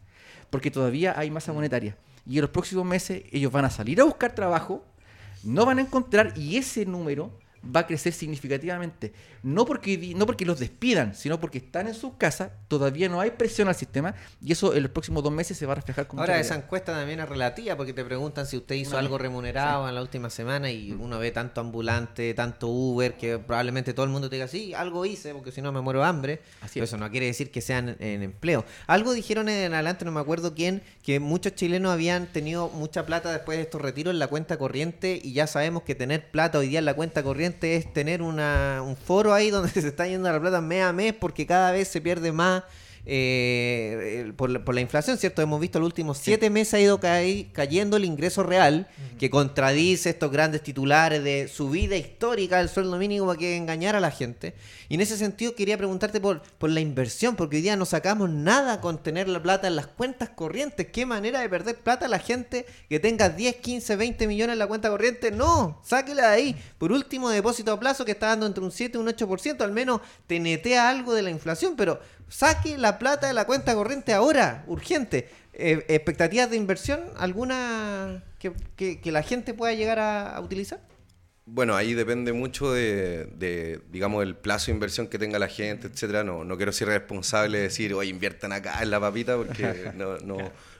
porque 0.50 0.72
todavía 0.72 1.18
hay 1.18 1.32
masa 1.32 1.54
monetaria. 1.54 1.98
Y 2.26 2.38
en 2.38 2.42
los 2.42 2.50
próximos 2.50 2.86
meses 2.86 3.24
ellos 3.32 3.52
van 3.52 3.66
a 3.66 3.70
salir 3.70 4.02
a 4.02 4.04
buscar 4.04 4.34
trabajo, 4.34 4.84
no 5.44 5.66
van 5.66 5.78
a 5.78 5.82
encontrar 5.82 6.34
y 6.36 6.58
ese 6.58 6.86
número 6.86 7.32
va 7.74 7.82
a 7.82 7.88
crecer 7.88 8.14
significativamente. 8.14 9.14
No 9.44 9.66
porque, 9.66 10.14
no 10.16 10.26
porque 10.26 10.46
los 10.46 10.60
despidan, 10.60 11.16
sino 11.16 11.40
porque 11.40 11.60
están 11.60 11.88
en 11.88 11.94
sus 11.94 12.14
casas, 12.14 12.52
todavía 12.68 13.10
no 13.10 13.22
hay 13.22 13.32
presión 13.32 13.68
al 13.68 13.76
sistema 13.76 14.16
y 14.42 14.52
eso 14.52 14.74
en 14.74 14.84
los 14.84 14.92
próximos 14.92 15.24
dos 15.24 15.32
meses 15.32 15.58
se 15.58 15.66
va 15.66 15.74
a 15.74 15.76
reflejar 15.76 16.08
mucha 16.12 16.22
Ahora 16.22 16.40
esa 16.40 16.56
encuesta 16.56 16.94
también 16.94 17.20
es 17.20 17.30
relativa 17.30 17.76
porque 17.76 17.94
te 17.94 18.04
preguntan 18.04 18.46
si 18.46 18.58
usted 18.58 18.76
hizo 18.76 18.98
algo 18.98 19.18
remunerado 19.18 19.88
en 19.88 19.96
la 19.96 20.02
última 20.02 20.30
semana 20.30 20.72
y 20.72 20.92
uno 20.92 21.20
ve 21.20 21.32
tanto 21.32 21.62
ambulante, 21.62 22.34
tanto 22.34 22.68
Uber, 22.68 23.16
que 23.16 23.38
probablemente 23.38 23.94
todo 23.94 24.06
el 24.06 24.12
mundo 24.12 24.30
te 24.30 24.36
diga, 24.38 24.48
sí, 24.48 24.74
algo 24.74 25.06
hice 25.06 25.34
porque 25.34 25.52
si 25.52 25.62
no 25.62 25.72
me 25.72 25.82
muero 25.82 26.00
de 26.00 26.06
hambre. 26.06 26.42
Así 26.62 26.76
Pero 26.76 26.86
es. 26.86 26.90
eso 26.90 26.98
no 26.98 27.10
quiere 27.12 27.28
decir 27.28 27.52
que 27.52 27.62
sean 27.62 27.96
en 28.00 28.24
empleo. 28.24 28.66
Algo 28.88 29.14
dijeron 29.14 29.50
en 29.50 29.74
adelante, 29.74 30.06
no 30.06 30.12
me 30.12 30.20
acuerdo 30.20 30.54
quién, 30.56 30.82
que 31.04 31.20
muchos 31.20 31.56
chilenos 31.56 31.92
habían 31.92 32.28
tenido 32.28 32.70
mucha 32.70 33.06
plata 33.06 33.32
después 33.32 33.58
de 33.58 33.64
estos 33.64 33.82
retiros 33.82 34.14
en 34.14 34.20
la 34.20 34.28
cuenta 34.28 34.58
corriente 34.58 35.20
y 35.22 35.34
ya 35.34 35.48
sabemos 35.48 35.84
que 35.84 35.96
tener 35.96 36.32
plata 36.32 36.60
hoy 36.60 36.70
día 36.70 36.80
en 36.80 36.86
la 36.86 36.94
cuenta 36.94 37.24
corriente 37.24 37.55
es 37.64 37.94
tener 37.94 38.22
una, 38.22 38.82
un 38.86 38.96
foro 38.96 39.34
ahí 39.34 39.50
donde 39.50 39.70
se 39.82 39.88
está 39.88 40.08
yendo 40.08 40.32
la 40.32 40.40
plata 40.40 40.62
mes 40.62 40.84
a 40.84 40.94
mes 40.94 41.14
porque 41.14 41.46
cada 41.46 41.72
vez 41.72 41.88
se 41.88 42.02
pierde 42.02 42.32
más 42.32 42.64
eh, 43.08 44.34
por, 44.36 44.50
la, 44.50 44.66
por 44.66 44.74
la 44.74 44.82
inflación, 44.82 45.18
¿cierto? 45.18 45.42
Hemos 45.42 45.60
visto 45.60 45.80
los 45.80 45.88
últimos 45.88 46.18
siete 46.18 46.50
meses 46.50 46.74
ha 46.74 46.80
ido 46.80 47.00
cayendo 47.00 47.98
el 47.98 48.06
ingreso 48.06 48.44
real, 48.44 48.88
que 49.20 49.30
contradice 49.30 50.10
estos 50.10 50.32
grandes 50.32 50.64
titulares 50.64 51.24
de 51.24 51.48
subida 51.48 51.96
histórica 51.96 52.58
del 52.58 52.70
sueldo 52.70 52.98
mínimo 52.98 53.28
para 53.28 53.40
que 53.40 53.56
engañar 53.56 53.96
a 53.96 54.00
la 54.00 54.12
gente. 54.12 54.56
Y 54.90 54.96
en 54.96 55.02
ese 55.02 55.18
sentido 55.18 55.56
quería 55.56 55.78
preguntarte 55.78 56.20
por, 56.20 56.42
por 56.42 56.70
la 56.70 56.80
inversión, 56.80 57.36
porque 57.36 57.58
hoy 57.58 57.62
día 57.62 57.76
no 57.76 57.86
sacamos 57.86 58.30
nada 58.30 58.82
con 58.82 59.02
tener 59.02 59.28
la 59.28 59.42
plata 59.42 59.68
en 59.68 59.76
las 59.76 59.88
cuentas 59.88 60.30
corrientes. 60.30 60.88
¿Qué 60.88 61.06
manera 61.06 61.42
de 61.42 61.50
perder 61.50 61.78
plata 61.78 62.06
a 62.06 62.10
la 62.10 62.20
gente 62.20 62.66
que 62.90 63.00
tenga 63.00 63.30
10, 63.30 63.58
15, 63.58 63.96
20 63.96 64.28
millones 64.28 64.54
en 64.54 64.60
la 64.60 64.68
cuenta 64.68 64.90
corriente? 64.90 65.32
No, 65.32 65.82
sáquela 65.84 66.30
de 66.30 66.36
ahí. 66.36 66.56
Por 66.78 66.92
último, 66.92 67.30
depósito 67.30 67.72
a 67.72 67.80
plazo 67.80 68.06
que 68.06 68.12
está 68.12 68.28
dando 68.28 68.46
entre 68.46 68.64
un 68.64 68.72
7 68.72 68.98
y 68.98 69.02
un 69.02 69.08
8%, 69.08 69.62
al 69.62 69.72
menos 69.72 70.02
te 70.28 70.40
netea 70.40 70.90
algo 70.90 71.14
de 71.14 71.22
la 71.22 71.30
inflación, 71.30 71.76
pero 71.76 72.00
saque 72.30 72.78
la 72.78 72.98
plata 73.00 73.28
de 73.28 73.34
la 73.34 73.46
cuenta 73.46 73.74
corriente 73.76 74.14
ahora, 74.14 74.64
urgente. 74.68 75.30
Eh, 75.54 75.86
¿Expectativas 75.88 76.50
de 76.50 76.58
inversión? 76.58 77.00
¿Alguna 77.18 78.24
que, 78.40 78.52
que- 78.76 79.00
que 79.00 79.12
la 79.12 79.24
gente 79.24 79.54
pueda 79.54 79.74
llegar 79.74 80.00
a, 80.00 80.36
a 80.36 80.42
utilizar? 80.42 80.80
Bueno, 81.48 81.76
ahí 81.76 81.94
depende 81.94 82.34
mucho 82.34 82.74
de, 82.74 83.26
de, 83.38 83.80
digamos, 83.92 84.24
el 84.24 84.36
plazo 84.36 84.68
de 84.68 84.72
inversión 84.74 85.08
que 85.08 85.20
tenga 85.20 85.38
la 85.38 85.48
gente, 85.48 85.88
etcétera. 85.88 86.24
No, 86.24 86.44
no 86.44 86.58
quiero 86.58 86.72
ser 86.72 86.88
responsable 86.88 87.60
de 87.60 87.64
decir, 87.66 87.94
oye, 87.94 88.10
inviertan 88.10 88.52
acá 88.52 88.82
en 88.82 88.90
la 88.90 89.00
papita, 89.00 89.38
porque 89.38 89.92
no, 89.96 90.18
no, 90.18 90.38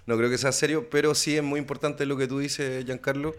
no 0.08 0.18
creo 0.18 0.30
que 0.30 0.40
sea 0.40 0.52
serio, 0.52 0.90
pero 0.90 1.14
sí 1.14 1.38
es 1.38 1.44
muy 1.44 1.60
importante 1.60 2.06
lo 2.08 2.18
que 2.18 2.28
tú 2.28 2.40
dices, 2.40 2.84
Giancarlo, 2.84 3.36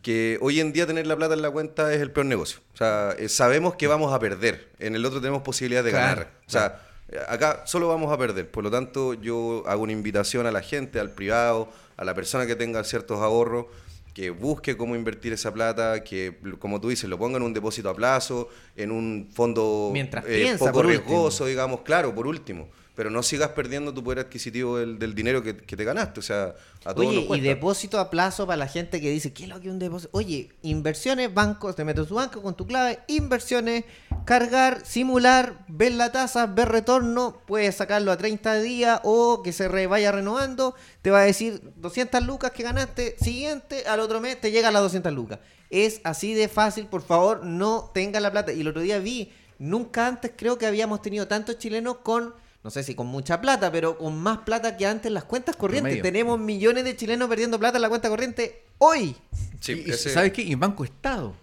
que 0.00 0.38
hoy 0.40 0.58
en 0.60 0.72
día 0.72 0.86
tener 0.86 1.06
la 1.06 1.16
plata 1.16 1.34
en 1.34 1.42
la 1.42 1.50
cuenta 1.50 1.92
es 1.92 2.00
el 2.00 2.10
peor 2.10 2.26
negocio. 2.26 2.60
O 2.72 2.76
sea, 2.78 3.14
eh, 3.18 3.28
sabemos 3.28 3.76
que 3.76 3.86
vamos 3.86 4.12
a 4.14 4.18
perder, 4.18 4.70
en 4.78 4.94
el 4.94 5.04
otro 5.04 5.20
tenemos 5.20 5.42
posibilidad 5.42 5.84
de 5.84 5.90
Claro, 5.90 6.22
ganar. 6.22 6.32
O 6.46 6.50
sea, 6.50 6.80
acá 7.28 7.62
solo 7.66 7.88
vamos 7.88 8.12
a 8.12 8.18
perder. 8.18 8.50
Por 8.50 8.64
lo 8.64 8.70
tanto, 8.70 9.14
yo 9.14 9.62
hago 9.66 9.82
una 9.82 9.92
invitación 9.92 10.46
a 10.46 10.52
la 10.52 10.62
gente, 10.62 11.00
al 11.00 11.10
privado, 11.10 11.68
a 11.96 12.04
la 12.04 12.14
persona 12.14 12.46
que 12.46 12.56
tenga 12.56 12.82
ciertos 12.84 13.20
ahorros, 13.20 13.66
que 14.14 14.30
busque 14.30 14.76
cómo 14.76 14.94
invertir 14.94 15.32
esa 15.32 15.52
plata, 15.52 16.04
que, 16.04 16.36
como 16.58 16.80
tú 16.80 16.88
dices, 16.88 17.10
lo 17.10 17.18
ponga 17.18 17.36
en 17.36 17.42
un 17.42 17.52
depósito 17.52 17.90
a 17.90 17.94
plazo, 17.94 18.48
en 18.76 18.92
un 18.92 19.28
fondo 19.32 19.90
Mientras 19.92 20.24
eh, 20.26 20.42
piensa, 20.42 20.66
poco 20.66 20.78
último. 20.80 20.90
riesgoso, 20.90 21.46
digamos, 21.46 21.80
claro, 21.80 22.14
por 22.14 22.26
último. 22.26 22.68
Pero 22.94 23.10
no 23.10 23.22
sigas 23.22 23.50
perdiendo 23.50 23.92
tu 23.92 24.04
poder 24.04 24.20
adquisitivo 24.20 24.78
del, 24.78 24.98
del 24.98 25.14
dinero 25.14 25.42
que, 25.42 25.56
que 25.56 25.76
te 25.76 25.84
ganaste. 25.84 26.20
O 26.20 26.22
sea, 26.22 26.54
a 26.84 26.94
todos 26.94 27.08
Oye, 27.08 27.26
nos 27.28 27.38
y 27.38 27.40
depósito 27.40 27.98
a 27.98 28.08
plazo 28.10 28.46
para 28.46 28.56
la 28.56 28.68
gente 28.68 29.00
que 29.00 29.10
dice, 29.10 29.32
¿qué 29.32 29.44
es 29.44 29.48
lo 29.48 29.60
que 29.60 29.66
es 29.66 29.72
un 29.72 29.78
depósito? 29.80 30.10
Oye, 30.12 30.52
inversiones, 30.62 31.34
bancos, 31.34 31.74
te 31.74 31.84
metes 31.84 32.06
tu 32.06 32.14
banco 32.14 32.40
con 32.40 32.54
tu 32.56 32.66
clave, 32.66 33.00
inversiones, 33.08 33.84
cargar, 34.24 34.86
simular, 34.86 35.64
ver 35.68 35.92
la 35.92 36.12
tasa, 36.12 36.46
ver 36.46 36.68
retorno, 36.68 37.40
puedes 37.46 37.74
sacarlo 37.74 38.12
a 38.12 38.16
30 38.16 38.60
días 38.60 39.00
o 39.02 39.42
que 39.42 39.52
se 39.52 39.66
re- 39.68 39.86
vaya 39.86 40.12
renovando, 40.12 40.74
te 41.02 41.10
va 41.10 41.20
a 41.20 41.24
decir 41.24 41.60
200 41.76 42.22
lucas 42.24 42.52
que 42.52 42.62
ganaste, 42.62 43.16
siguiente, 43.20 43.84
al 43.86 44.00
otro 44.00 44.20
mes 44.20 44.40
te 44.40 44.50
llega 44.52 44.68
a 44.68 44.72
las 44.72 44.82
200 44.82 45.12
lucas. 45.12 45.40
Es 45.70 46.00
así 46.04 46.34
de 46.34 46.48
fácil, 46.48 46.86
por 46.86 47.02
favor, 47.02 47.44
no 47.44 47.90
tenga 47.92 48.20
la 48.20 48.30
plata. 48.30 48.52
Y 48.52 48.60
el 48.60 48.68
otro 48.68 48.82
día 48.82 49.00
vi, 49.00 49.32
nunca 49.58 50.06
antes 50.06 50.30
creo 50.36 50.58
que 50.58 50.66
habíamos 50.66 51.02
tenido 51.02 51.26
tantos 51.26 51.58
chilenos 51.58 51.96
con... 52.04 52.34
No 52.64 52.70
sé 52.70 52.82
si 52.82 52.94
con 52.94 53.06
mucha 53.06 53.40
plata, 53.42 53.70
pero 53.70 53.98
con 53.98 54.18
más 54.18 54.38
plata 54.38 54.76
que 54.76 54.86
antes 54.86 55.06
en 55.06 55.14
las 55.14 55.24
cuentas 55.24 55.54
corrientes. 55.54 55.82
Promedio. 55.92 56.02
Tenemos 56.02 56.40
millones 56.40 56.84
de 56.84 56.96
chilenos 56.96 57.28
perdiendo 57.28 57.58
plata 57.60 57.76
en 57.76 57.82
la 57.82 57.88
cuenta 57.90 58.08
corriente 58.08 58.62
hoy. 58.78 59.14
Sí, 59.60 59.84
y, 59.86 59.90
ese- 59.90 60.10
¿Sabes 60.10 60.32
qué? 60.32 60.42
Y 60.42 60.52
en 60.52 60.60
Banco 60.60 60.82
Estado. 60.82 61.34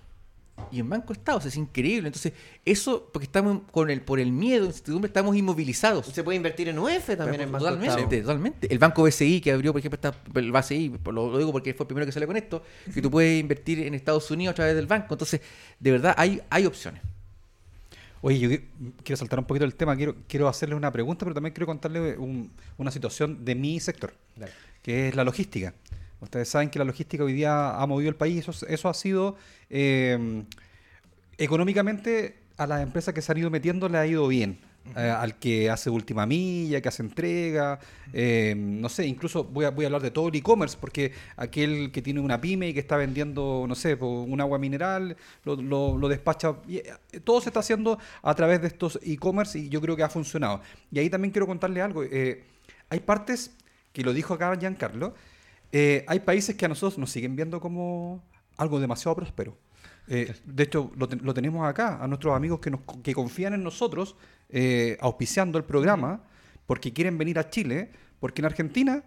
Y 0.71 0.79
en 0.79 0.89
Banco 0.89 1.11
Estado, 1.13 1.37
o 1.37 1.41
sea, 1.41 1.49
es 1.49 1.57
increíble. 1.57 2.07
Entonces, 2.07 2.33
eso, 2.65 3.09
porque 3.11 3.25
estamos 3.25 3.61
con 3.71 3.89
el, 3.89 4.01
por 4.01 4.19
el 4.19 4.31
miedo, 4.31 4.65
incertidumbre, 4.65 5.07
estamos 5.07 5.35
inmovilizados. 5.35 6.05
Se 6.07 6.23
puede 6.23 6.37
invertir 6.37 6.69
en 6.69 6.79
UF 6.79 7.15
también 7.17 7.41
en 7.41 7.51
Banco 7.51 7.65
totalmente, 7.65 8.01
Estado. 8.01 8.21
totalmente. 8.21 8.71
El 8.71 8.79
banco 8.79 9.03
BCI 9.03 9.41
que 9.41 9.51
abrió, 9.51 9.73
por 9.73 9.79
ejemplo, 9.79 9.95
está, 10.01 10.15
el 10.39 10.51
BCI, 10.51 10.99
lo 11.11 11.37
digo 11.37 11.51
porque 11.51 11.73
fue 11.73 11.83
el 11.83 11.87
primero 11.87 12.05
que 12.05 12.11
salió 12.11 12.27
con 12.27 12.37
esto, 12.37 12.63
que 12.93 13.01
tú 13.01 13.09
puedes 13.11 13.39
invertir 13.39 13.79
en 13.81 13.93
Estados 13.95 14.29
Unidos 14.31 14.53
a 14.53 14.55
través 14.55 14.75
del 14.75 14.87
banco. 14.87 15.13
Entonces, 15.13 15.41
de 15.79 15.91
verdad, 15.91 16.13
hay, 16.17 16.41
hay 16.49 16.65
opciones. 16.65 17.01
Oye, 18.21 18.39
yo 18.39 18.49
qui- 18.49 18.61
quiero 19.03 19.17
saltar 19.17 19.39
un 19.39 19.45
poquito 19.45 19.65
del 19.65 19.73
tema, 19.75 19.95
quiero, 19.95 20.15
quiero 20.27 20.47
hacerle 20.47 20.75
una 20.75 20.91
pregunta, 20.91 21.25
pero 21.25 21.33
también 21.33 21.53
quiero 21.53 21.65
contarle 21.65 22.17
un- 22.17 22.51
una 22.77 22.91
situación 22.91 23.43
de 23.43 23.55
mi 23.55 23.79
sector, 23.79 24.13
que 24.83 25.07
es 25.07 25.15
la 25.15 25.23
logística. 25.23 25.73
Ustedes 26.19 26.47
saben 26.49 26.69
que 26.69 26.77
la 26.77 26.85
logística 26.85 27.23
hoy 27.23 27.33
día 27.33 27.75
ha 27.81 27.87
movido 27.87 28.09
el 28.09 28.15
país, 28.15 28.47
eso, 28.47 28.65
eso 28.67 28.89
ha 28.89 28.93
sido 28.93 29.35
eh, 29.71 30.43
económicamente 31.37 32.37
a 32.57 32.67
las 32.67 32.81
empresas 32.83 33.13
que 33.13 33.21
se 33.21 33.31
han 33.31 33.37
ido 33.39 33.49
metiendo 33.49 33.89
le 33.89 33.97
ha 33.97 34.05
ido 34.05 34.27
bien. 34.27 34.59
Eh, 34.95 35.09
al 35.09 35.35
que 35.37 35.69
hace 35.69 35.89
última 35.89 36.25
milla, 36.25 36.81
que 36.81 36.89
hace 36.89 37.03
entrega, 37.03 37.79
eh, 38.11 38.55
no 38.57 38.89
sé, 38.89 39.05
incluso 39.05 39.43
voy 39.43 39.63
a, 39.63 39.67
hablar 39.69 40.01
de 40.01 40.11
todo 40.11 40.27
el 40.27 40.35
e-commerce, 40.35 40.75
porque 40.79 41.13
aquel 41.37 41.91
que 41.91 42.01
tiene 42.01 42.19
una 42.19 42.41
pyme 42.41 42.67
y 42.67 42.73
que 42.73 42.79
está 42.81 42.97
vendiendo, 42.97 43.65
no 43.67 43.75
sé, 43.75 43.93
un 43.93 44.41
agua 44.41 44.57
mineral, 44.57 45.15
lo, 45.45 46.09
despacha, 46.09 46.57
eh, 46.67 46.91
todo 47.23 47.39
se 47.39 47.49
está 47.49 47.61
haciendo 47.61 47.99
a 48.21 48.33
través 48.33 48.59
de 48.61 48.67
estos 48.67 48.99
e-commerce 49.03 49.59
y 49.59 49.69
yo 49.69 49.79
creo 49.79 49.95
que 49.95 50.03
ha 50.03 50.09
funcionado. 50.09 50.61
Y 50.91 50.99
ahí 50.99 51.09
también 51.09 51.31
quiero 51.31 51.47
contarle 51.47 51.81
algo, 51.81 52.01
hay 52.01 52.99
partes, 53.01 53.51
que 53.93 54.03
lo 54.03 54.13
dijo 54.13 54.33
acá 54.33 54.57
Giancarlo, 54.59 55.13
hay 55.71 56.19
países 56.21 56.55
que 56.55 56.65
a 56.65 56.69
nosotros 56.69 56.97
nos 56.97 57.11
siguen 57.11 57.35
viendo 57.35 57.61
como 57.61 58.21
algo 58.57 58.79
demasiado 58.79 59.15
próspero. 59.15 59.55
Eh, 60.07 60.33
de 60.45 60.63
hecho, 60.63 60.91
lo, 60.95 61.07
ten- 61.07 61.21
lo 61.23 61.33
tenemos 61.33 61.67
acá, 61.67 62.01
a 62.03 62.07
nuestros 62.07 62.35
amigos 62.35 62.59
que, 62.59 62.71
nos, 62.71 62.81
que 63.03 63.13
confían 63.13 63.53
en 63.53 63.63
nosotros, 63.63 64.15
eh, 64.49 64.97
auspiciando 65.01 65.57
el 65.57 65.63
programa, 65.63 66.23
porque 66.65 66.93
quieren 66.93 67.17
venir 67.17 67.39
a 67.39 67.49
Chile, 67.49 67.91
porque 68.19 68.41
en 68.41 68.45
Argentina 68.45 69.03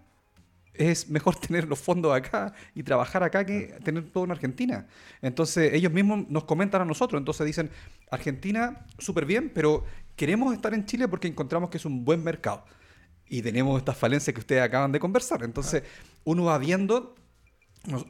es 0.75 1.09
mejor 1.09 1.37
tener 1.41 1.69
los 1.69 1.79
fondos 1.79 2.15
acá 2.15 2.53
y 2.75 2.83
trabajar 2.83 3.23
acá 3.23 3.45
que 3.45 3.77
tener 3.85 4.11
todo 4.11 4.25
en 4.25 4.31
Argentina. 4.33 4.87
Entonces, 5.23 5.73
ellos 5.73 5.93
mismos 5.93 6.29
nos 6.29 6.45
comentan 6.45 6.83
a 6.83 6.85
nosotros, 6.85 7.21
entonces 7.21 7.47
dicen, 7.47 7.71
Argentina, 8.11 8.87
súper 8.99 9.25
bien, 9.27 9.51
pero 9.55 9.85
queremos 10.17 10.55
estar 10.55 10.75
en 10.75 10.85
Chile 10.87 11.09
porque 11.09 11.29
encontramos 11.29 11.71
que 11.71 11.77
es 11.79 11.85
un 11.85 12.05
buen 12.05 12.23
mercado. 12.25 12.65
Y 13.27 13.41
tenemos 13.43 13.79
estas 13.79 13.97
falencias 13.97 14.35
que 14.35 14.41
ustedes 14.41 14.63
acaban 14.63 14.93
de 14.93 15.01
conversar. 15.01 15.43
Entonces, 15.45 15.83
uno 16.25 16.45
va 16.45 16.59
viendo 16.59 17.15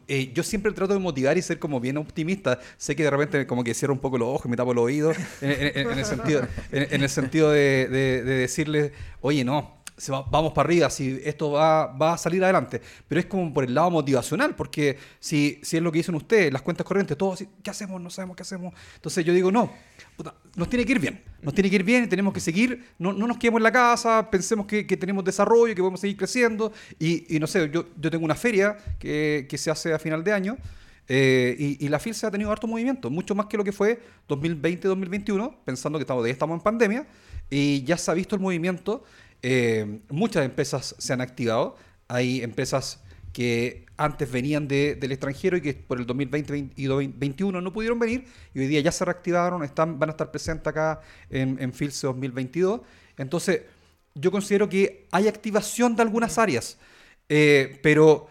eh, 0.09 0.33
yo 0.35 0.43
siempre 0.43 0.73
trato 0.73 0.93
de 0.95 1.01
motivar 1.01 1.37
y 1.39 1.43
ser 1.43 1.59
como 1.59 1.81
bien 1.81 1.97
optimista. 1.97 2.61
Sé 2.77 2.95
que 2.97 3.03
de 3.03 3.11
repente 3.11 3.47
como 3.47 3.65
que 3.65 3.75
cierro 3.75 3.93
un 3.95 4.01
poco 4.01 4.19
los 4.19 4.29
ojos 4.29 4.47
me 4.51 4.57
tapo 4.57 4.73
los 4.75 4.85
oídos 4.85 5.17
en, 5.41 5.51
en- 5.51 5.91
en 5.91 5.99
el 5.99 6.05
sentido, 6.05 6.47
en, 6.73 6.87
en 6.95 7.03
el 7.03 7.09
sentido 7.09 7.51
de, 7.51 7.89
de- 7.89 8.23
de 8.23 8.35
decirles, 8.35 8.93
oye, 9.21 9.45
no, 9.45 9.77
se 9.97 10.11
va- 10.13 10.23
vamos 10.23 10.53
para 10.53 10.67
arriba, 10.67 10.91
si 10.91 11.21
esto 11.25 11.53
va, 11.53 11.87
va 11.87 12.15
a 12.15 12.19
salir 12.19 12.43
adelante. 12.43 12.81
Pero 13.09 13.21
es 13.21 13.27
como 13.27 13.53
por 13.55 13.65
el 13.65 13.75
lado 13.75 13.91
motivacional, 13.91 14.55
porque 14.57 14.99
si, 15.21 15.61
si 15.63 15.77
es 15.77 15.83
lo 15.83 15.93
que 15.93 15.99
dicen 15.99 16.15
ustedes, 16.15 16.53
las 16.53 16.63
cuentas 16.63 16.85
corrientes, 16.87 17.17
todos 17.17 17.35
así, 17.35 17.49
¿qué 17.63 17.71
hacemos? 17.71 18.01
No 18.01 18.11
sabemos 18.11 18.37
qué 18.37 18.43
hacemos. 18.43 18.75
Entonces 18.97 19.25
yo 19.25 19.33
digo, 19.33 19.53
no, 19.53 19.73
puta, 20.17 20.35
nos 20.57 20.69
tiene 20.69 20.85
que 20.85 20.93
ir 20.93 20.99
bien. 21.01 21.23
Nos 21.43 21.55
tiene 21.55 21.69
que 21.71 21.77
ir 21.77 21.85
bien 21.85 22.09
tenemos 22.09 22.33
que 22.33 22.41
seguir, 22.41 22.85
no, 22.99 23.13
no 23.13 23.27
nos 23.27 23.37
quedemos 23.39 23.59
en 23.59 23.65
la 23.65 23.73
casa, 23.73 24.29
pensemos 24.31 24.67
que, 24.67 24.87
que 24.87 24.97
tenemos 24.97 25.23
desarrollo, 25.25 25.75
que 25.75 25.81
podemos 25.83 26.01
seguir 26.01 26.17
creciendo. 26.17 26.73
Y, 26.99 27.37
y 27.37 27.39
no 27.39 27.47
sé, 27.47 27.71
yo, 27.71 27.87
yo 28.01 28.11
tengo 28.11 28.25
una 28.25 28.35
feria 28.35 28.77
que, 28.99 29.47
que 29.49 29.59
se 29.59 29.71
hace 29.71 29.93
a 29.93 29.99
final 29.99 30.25
de 30.25 30.33
año. 30.33 30.57
eh, 31.07 31.55
y, 31.59 31.85
y 31.85 31.89
la 31.91 31.99
FIL 31.99 32.15
se 32.15 32.27
ha 32.27 32.31
tenido 32.31 32.51
harto 32.51 32.67
movimiento, 32.67 33.11
mucho 33.11 33.35
más 33.35 33.45
que 33.47 33.59
lo 33.59 33.63
que 33.65 33.73
fue 33.73 34.01
2020-2021, 34.29 35.55
pensando 35.65 35.99
que 35.99 36.03
estamos, 36.03 36.23
de 36.25 36.29
ahí 36.31 36.33
estamos 36.33 36.57
en 36.57 36.63
pandemia, 36.63 37.07
y 37.51 37.83
ya 37.85 37.97
se 37.99 38.11
ha 38.11 38.15
visto 38.15 38.35
el 38.35 38.41
movimiento. 38.43 39.05
Eh, 39.45 40.01
muchas 40.11 40.45
empresas 40.45 40.95
se 40.99 41.13
han 41.13 41.21
activado. 41.21 41.77
Hay 42.09 42.43
empresas 42.43 43.03
que 43.33 43.87
antes 43.97 44.31
venían 44.31 44.69
de- 44.69 44.95
del 44.95 45.13
extranjero 45.13 45.57
y 45.57 45.61
que 45.61 45.75
por 45.75 45.99
el 46.01 46.07
2020 46.07 46.71
y 46.77 46.85
2021 46.87 47.61
no 47.61 47.73
pudieron 47.73 47.99
venir 47.99 48.27
y 48.55 48.61
hoy 48.61 48.67
día 48.69 48.81
ya 48.81 48.93
se 48.93 49.05
reactivaron, 49.05 49.65
están, 49.65 49.99
van 49.99 50.11
a 50.11 50.13
estar 50.13 50.31
presentes 50.31 50.67
acá 50.69 51.01
en, 51.31 51.59
en 51.61 51.73
FILSE 51.73 52.07
2022. 52.07 52.81
Entonces, 53.19 53.63
yo 54.15 54.31
considero 54.31 54.69
que 54.69 55.07
hay 55.11 55.29
activación 55.29 55.97
de 55.97 56.03
algunas 56.03 56.39
áreas, 56.39 56.79
eh, 57.29 57.79
pero 57.83 58.29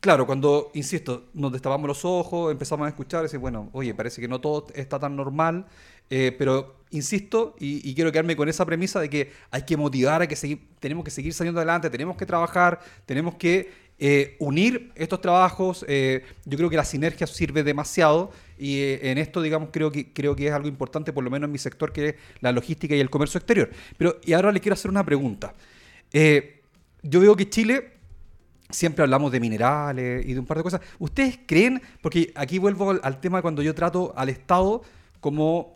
claro, 0.00 0.26
cuando, 0.26 0.70
insisto, 0.74 1.30
nos 1.34 1.52
destapamos 1.52 1.86
los 1.88 2.04
ojos, 2.04 2.52
empezamos 2.52 2.86
a 2.86 2.88
escuchar, 2.88 3.20
y 3.20 3.24
decir, 3.24 3.38
bueno, 3.40 3.70
oye, 3.72 3.94
parece 3.94 4.20
que 4.20 4.28
no 4.28 4.40
todo 4.40 4.66
está 4.74 4.98
tan 4.98 5.16
normal, 5.16 5.66
eh, 6.10 6.34
pero 6.36 6.76
insisto, 6.90 7.56
y, 7.58 7.94
quiero 7.94 8.12
quedarme 8.12 8.36
con 8.36 8.48
esa 8.48 8.66
premisa 8.66 9.00
de 9.00 9.08
que 9.08 9.32
hay 9.50 9.62
que 9.62 9.76
motivar, 9.76 10.20
hay 10.20 10.28
que 10.28 10.36
seguir, 10.36 10.60
tenemos 10.78 11.04
que 11.04 11.10
seguir 11.10 11.32
saliendo 11.32 11.60
adelante, 11.60 11.88
tenemos 11.88 12.16
que 12.16 12.26
trabajar, 12.26 12.80
tenemos 13.06 13.36
que 13.36 13.70
eh, 13.98 14.36
unir 14.38 14.92
estos 14.94 15.20
trabajos. 15.20 15.84
eh, 15.88 16.24
yo 16.44 16.58
creo 16.58 16.68
que 16.68 16.76
la 16.76 16.84
sinergia 16.84 17.26
sirve 17.26 17.62
demasiado 17.62 18.30
y 18.58 18.82
en 19.00 19.18
esto, 19.18 19.40
digamos, 19.40 19.70
creo 19.72 19.90
que, 19.90 20.12
creo 20.12 20.36
que 20.36 20.48
es 20.48 20.52
algo 20.52 20.68
importante, 20.68 21.12
por 21.12 21.24
lo 21.24 21.30
menos 21.30 21.48
en 21.48 21.52
mi 21.52 21.58
sector, 21.58 21.92
que 21.92 22.08
es 22.08 22.14
la 22.40 22.52
logística 22.52 22.94
y 22.94 23.00
el 23.00 23.10
comercio 23.10 23.38
exterior. 23.38 23.70
Pero, 23.96 24.20
y 24.24 24.34
ahora 24.34 24.52
le 24.52 24.60
quiero 24.60 24.74
hacer 24.74 24.90
una 24.90 25.04
pregunta. 25.04 25.54
Yo 27.02 27.20
veo 27.20 27.34
que 27.34 27.48
Chile 27.48 27.92
siempre 28.72 29.02
hablamos 29.02 29.30
de 29.32 29.40
minerales 29.40 30.26
y 30.26 30.32
de 30.32 30.40
un 30.40 30.46
par 30.46 30.56
de 30.58 30.62
cosas. 30.62 30.80
¿Ustedes 30.98 31.38
creen, 31.46 31.80
porque 32.00 32.32
aquí 32.34 32.58
vuelvo 32.58 32.98
al 33.02 33.20
tema 33.20 33.42
cuando 33.42 33.62
yo 33.62 33.74
trato 33.74 34.12
al 34.16 34.28
Estado 34.28 34.82
como 35.20 35.74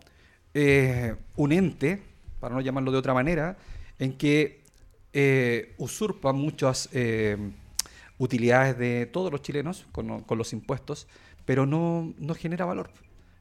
eh, 0.58 1.14
un 1.36 1.52
ente, 1.52 2.00
para 2.40 2.54
no 2.54 2.62
llamarlo 2.62 2.90
de 2.90 2.96
otra 2.96 3.12
manera, 3.12 3.58
en 3.98 4.16
que 4.16 4.62
eh, 5.12 5.74
usurpa 5.76 6.32
muchas 6.32 6.88
eh, 6.94 7.36
utilidades 8.16 8.78
de 8.78 9.04
todos 9.04 9.30
los 9.30 9.42
chilenos 9.42 9.86
con, 9.92 10.22
con 10.22 10.38
los 10.38 10.54
impuestos, 10.54 11.08
pero 11.44 11.66
no, 11.66 12.14
no 12.16 12.34
genera 12.34 12.64
valor. 12.64 12.88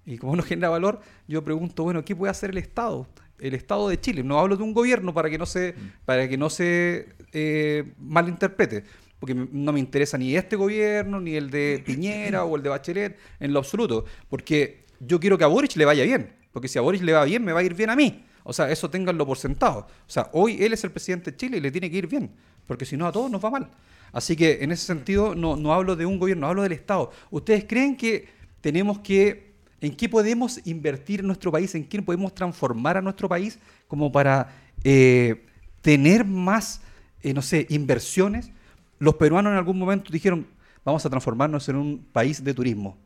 Y 0.06 0.18
como 0.18 0.36
no 0.36 0.44
genera 0.44 0.68
valor, 0.68 1.00
yo 1.26 1.42
pregunto, 1.42 1.84
bueno, 1.84 2.04
¿qué 2.04 2.18
puede 2.18 2.32
hacer 2.32 2.50
el 2.50 2.58
Estado? 2.58 3.08
El 3.40 3.54
Estado 3.54 3.88
de 3.88 3.98
Chile. 3.98 4.22
No 4.22 4.38
hablo 4.38 4.58
de 4.58 4.64
un 4.64 4.74
gobierno 4.74 5.14
para 5.14 5.30
que 5.30 5.38
no 5.38 5.46
se, 5.46 5.74
para 6.04 6.28
que 6.28 6.38
no 6.38 6.50
se 6.50 7.94
malinterprete. 7.98 8.84
Porque 9.22 9.34
no 9.34 9.72
me 9.72 9.80
interesa 9.80 10.18
ni 10.18 10.36
este 10.36 10.58
gobierno, 10.58 11.22
ni 11.22 11.36
el 11.36 11.50
de 11.50 11.82
Piñera 11.86 12.44
o 12.44 12.58
el 12.58 12.62
de 12.62 12.68
Bachelet, 12.68 13.18
en 13.40 13.54
lo 13.54 13.60
absoluto. 13.60 14.04
Porque 14.28 14.84
yo 15.00 15.18
quiero 15.22 15.38
que 15.38 15.46
a 15.46 15.48
Boric 15.48 15.78
le 15.78 15.86
vaya 15.86 16.04
bien. 16.04 16.45
Porque 16.56 16.70
si 16.70 16.80
a 16.80 16.82
Boric 16.82 17.02
le 17.02 17.12
va 17.12 17.26
bien, 17.26 17.44
me 17.44 17.52
va 17.52 17.60
a 17.60 17.64
ir 17.64 17.74
bien 17.74 17.90
a 17.90 17.98
mí. 17.98 18.24
O 18.46 18.54
sea, 18.54 18.72
eso 18.72 18.90
ténganlo 18.90 19.26
por 19.26 19.38
sentado. 19.38 19.80
O 19.80 20.10
sea, 20.10 20.30
hoy 20.32 20.64
él 20.64 20.72
es 20.72 20.86
el 20.86 20.92
presidente 20.92 21.32
de 21.32 21.36
Chile 21.36 21.58
y 21.58 21.60
le 21.60 21.70
tiene 21.70 21.92
que 21.92 21.98
ir 21.98 22.08
bien. 22.08 22.32
Porque 22.66 22.86
si 22.86 22.96
no, 22.96 23.06
a 23.06 23.12
todos 23.12 23.30
nos 23.30 23.44
va 23.44 23.50
mal. 23.50 23.70
Así 24.14 24.38
que 24.38 24.60
en 24.62 24.72
ese 24.72 24.86
sentido, 24.86 25.36
no, 25.36 25.74
hablo 25.74 25.98
de 25.98 26.06
un 26.06 26.18
gobierno, 26.18 26.48
hablo 26.48 26.64
del 26.64 26.72
Estado. 26.72 27.12
¿Ustedes 27.30 27.66
creen 27.66 27.98
que 27.98 28.30
tenemos 28.62 29.00
que 29.00 29.54
¿En 29.82 29.94
qué 29.94 30.08
podemos 30.08 30.62
invertir 30.66 31.26
nuestro 31.26 31.52
país? 31.52 31.76
¿En 31.76 31.84
qué 31.84 32.02
podemos 32.02 32.34
transformar 32.34 32.96
a 32.96 33.02
nuestro 33.02 33.28
país 33.28 33.60
como 33.90 34.10
para 34.10 34.48
eh, 34.86 35.46
tener 35.82 36.24
más, 36.24 36.80
eh, 37.22 37.34
no 37.34 37.42
sé, 37.42 37.68
inversiones? 37.70 38.50
Los 38.98 39.16
peruanos 39.16 39.52
en 39.52 39.58
algún 39.58 39.78
momento 39.78 40.10
dijeron, 40.10 40.48
vamos 40.86 41.06
a 41.06 41.10
transformarnos 41.10 41.68
en 41.68 41.76
un 41.76 42.06
país 42.14 42.42
de 42.42 42.54
turismo 42.54 42.98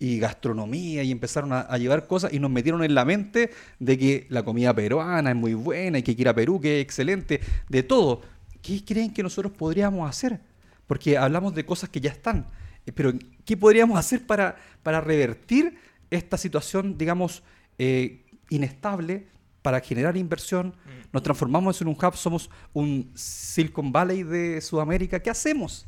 y 0.00 0.18
gastronomía 0.18 1.04
y 1.04 1.12
empezaron 1.12 1.52
a, 1.52 1.60
a 1.60 1.78
llevar 1.78 2.08
cosas 2.08 2.32
y 2.32 2.40
nos 2.40 2.50
metieron 2.50 2.82
en 2.82 2.94
la 2.94 3.04
mente 3.04 3.50
de 3.78 3.96
que 3.96 4.26
la 4.30 4.42
comida 4.42 4.74
peruana 4.74 5.30
es 5.30 5.36
muy 5.36 5.54
buena 5.54 5.98
y 5.98 6.02
que 6.02 6.10
hay 6.10 6.14
que 6.16 6.22
ir 6.22 6.28
a 6.28 6.34
Perú, 6.34 6.60
que 6.60 6.80
es 6.80 6.82
excelente, 6.82 7.40
de 7.68 7.82
todo. 7.84 8.22
¿Qué 8.62 8.84
creen 8.84 9.12
que 9.12 9.22
nosotros 9.22 9.52
podríamos 9.52 10.08
hacer? 10.08 10.40
Porque 10.88 11.16
hablamos 11.16 11.54
de 11.54 11.64
cosas 11.64 11.88
que 11.90 12.00
ya 12.00 12.10
están, 12.10 12.46
eh, 12.86 12.92
pero 12.92 13.12
¿qué 13.44 13.56
podríamos 13.56 13.96
hacer 13.96 14.26
para, 14.26 14.56
para 14.82 15.00
revertir 15.00 15.78
esta 16.10 16.36
situación, 16.36 16.98
digamos, 16.98 17.42
eh, 17.78 18.24
inestable 18.48 19.26
para 19.62 19.80
generar 19.80 20.16
inversión, 20.16 20.74
nos 21.12 21.22
transformamos 21.22 21.80
en 21.82 21.88
un 21.88 21.94
hub, 21.94 22.16
somos 22.16 22.50
un 22.72 23.10
Silicon 23.14 23.92
Valley 23.92 24.22
de 24.22 24.60
Sudamérica. 24.60 25.20
¿Qué 25.20 25.30
hacemos? 25.30 25.86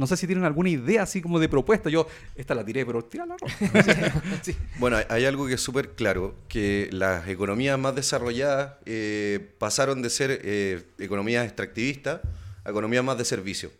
No 0.00 0.06
sé 0.06 0.16
si 0.16 0.26
tienen 0.26 0.44
alguna 0.46 0.70
idea 0.70 1.02
así 1.02 1.20
como 1.20 1.38
de 1.38 1.48
propuesta. 1.48 1.90
Yo, 1.90 2.08
esta 2.34 2.54
la 2.54 2.64
tiré, 2.64 2.86
pero 2.86 3.04
tírala. 3.04 3.36
Bueno, 4.78 4.96
hay- 4.96 5.04
hay 5.10 5.24
algo 5.26 5.46
que 5.46 5.54
es 5.54 5.60
súper 5.60 5.90
claro, 5.90 6.34
que 6.48 6.88
las 6.90 7.28
economías 7.28 7.78
más 7.78 7.94
desarrolladas 7.94 8.74
eh, 8.86 9.54
pasaron 9.58 10.00
de 10.02 10.08
ser 10.10 10.40
eh, 10.42 10.82
economías 10.98 11.44
extractivistas 11.44 12.20
a 12.64 12.70
economías 12.70 13.04
más 13.04 13.18
de 13.18 13.24
servicio. 13.26 13.70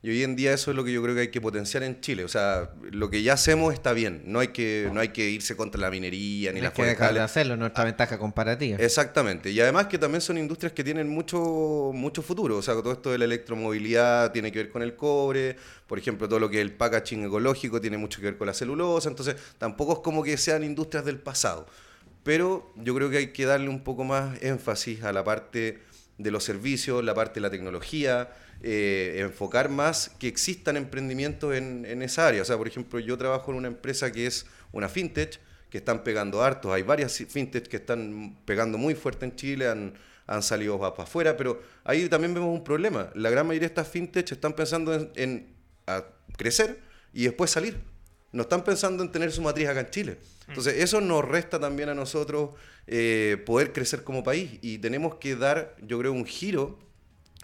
Y 0.00 0.10
hoy 0.10 0.22
en 0.22 0.36
día 0.36 0.52
eso 0.52 0.70
es 0.70 0.76
lo 0.76 0.84
que 0.84 0.92
yo 0.92 1.02
creo 1.02 1.12
que 1.16 1.22
hay 1.22 1.28
que 1.28 1.40
potenciar 1.40 1.82
en 1.82 2.00
Chile. 2.00 2.24
O 2.24 2.28
sea, 2.28 2.70
lo 2.92 3.10
que 3.10 3.20
ya 3.24 3.32
hacemos 3.32 3.74
está 3.74 3.92
bien. 3.92 4.22
No 4.26 4.38
hay 4.38 4.48
que, 4.48 4.88
no 4.92 5.00
hay 5.00 5.08
que 5.08 5.28
irse 5.28 5.56
contra 5.56 5.80
la 5.80 5.90
minería 5.90 6.52
ni 6.52 6.60
No 6.60 6.66
hay 6.66 6.68
las 6.68 6.72
que 6.72 6.82
dejar 6.82 6.92
de 6.92 6.96
forestales. 6.98 7.22
hacerlo, 7.22 7.56
nuestra 7.56 7.82
ventaja 7.82 8.16
comparativa. 8.16 8.78
Exactamente. 8.78 9.50
Y 9.50 9.58
además 9.60 9.86
que 9.86 9.98
también 9.98 10.20
son 10.20 10.38
industrias 10.38 10.72
que 10.72 10.84
tienen 10.84 11.08
mucho, 11.08 11.90
mucho 11.92 12.22
futuro. 12.22 12.58
O 12.58 12.62
sea, 12.62 12.74
todo 12.74 12.92
esto 12.92 13.10
de 13.10 13.18
la 13.18 13.24
electromovilidad 13.24 14.30
tiene 14.30 14.52
que 14.52 14.58
ver 14.58 14.70
con 14.70 14.82
el 14.82 14.94
cobre. 14.94 15.56
Por 15.88 15.98
ejemplo, 15.98 16.28
todo 16.28 16.38
lo 16.38 16.48
que 16.48 16.58
es 16.58 16.62
el 16.62 16.72
packaging 16.72 17.24
ecológico 17.24 17.80
tiene 17.80 17.98
mucho 17.98 18.20
que 18.20 18.26
ver 18.26 18.38
con 18.38 18.46
la 18.46 18.54
celulosa. 18.54 19.08
Entonces, 19.08 19.34
tampoco 19.58 19.94
es 19.94 19.98
como 19.98 20.22
que 20.22 20.36
sean 20.36 20.62
industrias 20.62 21.04
del 21.04 21.18
pasado. 21.18 21.66
Pero 22.22 22.72
yo 22.76 22.94
creo 22.94 23.10
que 23.10 23.16
hay 23.16 23.26
que 23.32 23.46
darle 23.46 23.68
un 23.68 23.82
poco 23.82 24.04
más 24.04 24.40
énfasis 24.42 25.02
a 25.02 25.12
la 25.12 25.24
parte 25.24 25.80
de 26.18 26.30
los 26.30 26.44
servicios, 26.44 27.02
la 27.02 27.14
parte 27.14 27.34
de 27.34 27.40
la 27.40 27.50
tecnología, 27.50 28.28
eh, 28.62 29.16
enfocar 29.18 29.68
más 29.68 30.10
que 30.18 30.28
existan 30.28 30.76
emprendimientos 30.76 31.54
en, 31.54 31.84
en 31.86 32.02
esa 32.02 32.26
área. 32.26 32.42
O 32.42 32.44
sea, 32.44 32.56
por 32.56 32.68
ejemplo, 32.68 32.98
yo 32.98 33.16
trabajo 33.16 33.50
en 33.50 33.58
una 33.58 33.68
empresa 33.68 34.10
que 34.10 34.26
es 34.26 34.46
una 34.72 34.88
fintech, 34.88 35.40
que 35.70 35.78
están 35.78 36.02
pegando 36.02 36.42
hartos. 36.42 36.72
Hay 36.72 36.82
varias 36.82 37.16
fintech 37.28 37.68
que 37.68 37.76
están 37.76 38.38
pegando 38.44 38.78
muy 38.78 38.94
fuerte 38.94 39.26
en 39.26 39.36
Chile, 39.36 39.68
han, 39.68 39.94
han 40.26 40.42
salido 40.42 40.78
para 40.78 41.02
afuera, 41.02 41.36
pero 41.36 41.62
ahí 41.84 42.08
también 42.08 42.34
vemos 42.34 42.50
un 42.52 42.64
problema. 42.64 43.10
La 43.14 43.30
gran 43.30 43.46
mayoría 43.46 43.68
de 43.68 43.74
estas 43.74 43.88
fintech 43.88 44.32
están 44.32 44.54
pensando 44.54 44.94
en, 44.94 45.10
en 45.14 45.58
a 45.86 46.04
crecer 46.36 46.80
y 47.12 47.24
después 47.24 47.50
salir. 47.50 47.80
No 48.30 48.42
están 48.42 48.62
pensando 48.62 49.02
en 49.02 49.10
tener 49.10 49.32
su 49.32 49.40
matriz 49.40 49.68
acá 49.68 49.80
en 49.80 49.90
Chile. 49.90 50.18
Entonces, 50.48 50.76
eso 50.78 51.00
nos 51.00 51.24
resta 51.24 51.58
también 51.58 51.88
a 51.88 51.94
nosotros 51.94 52.50
eh, 52.86 53.42
poder 53.46 53.72
crecer 53.72 54.04
como 54.04 54.22
país 54.22 54.58
y 54.60 54.78
tenemos 54.78 55.16
que 55.16 55.34
dar, 55.34 55.76
yo 55.82 55.98
creo, 55.98 56.12
un 56.12 56.26
giro 56.26 56.78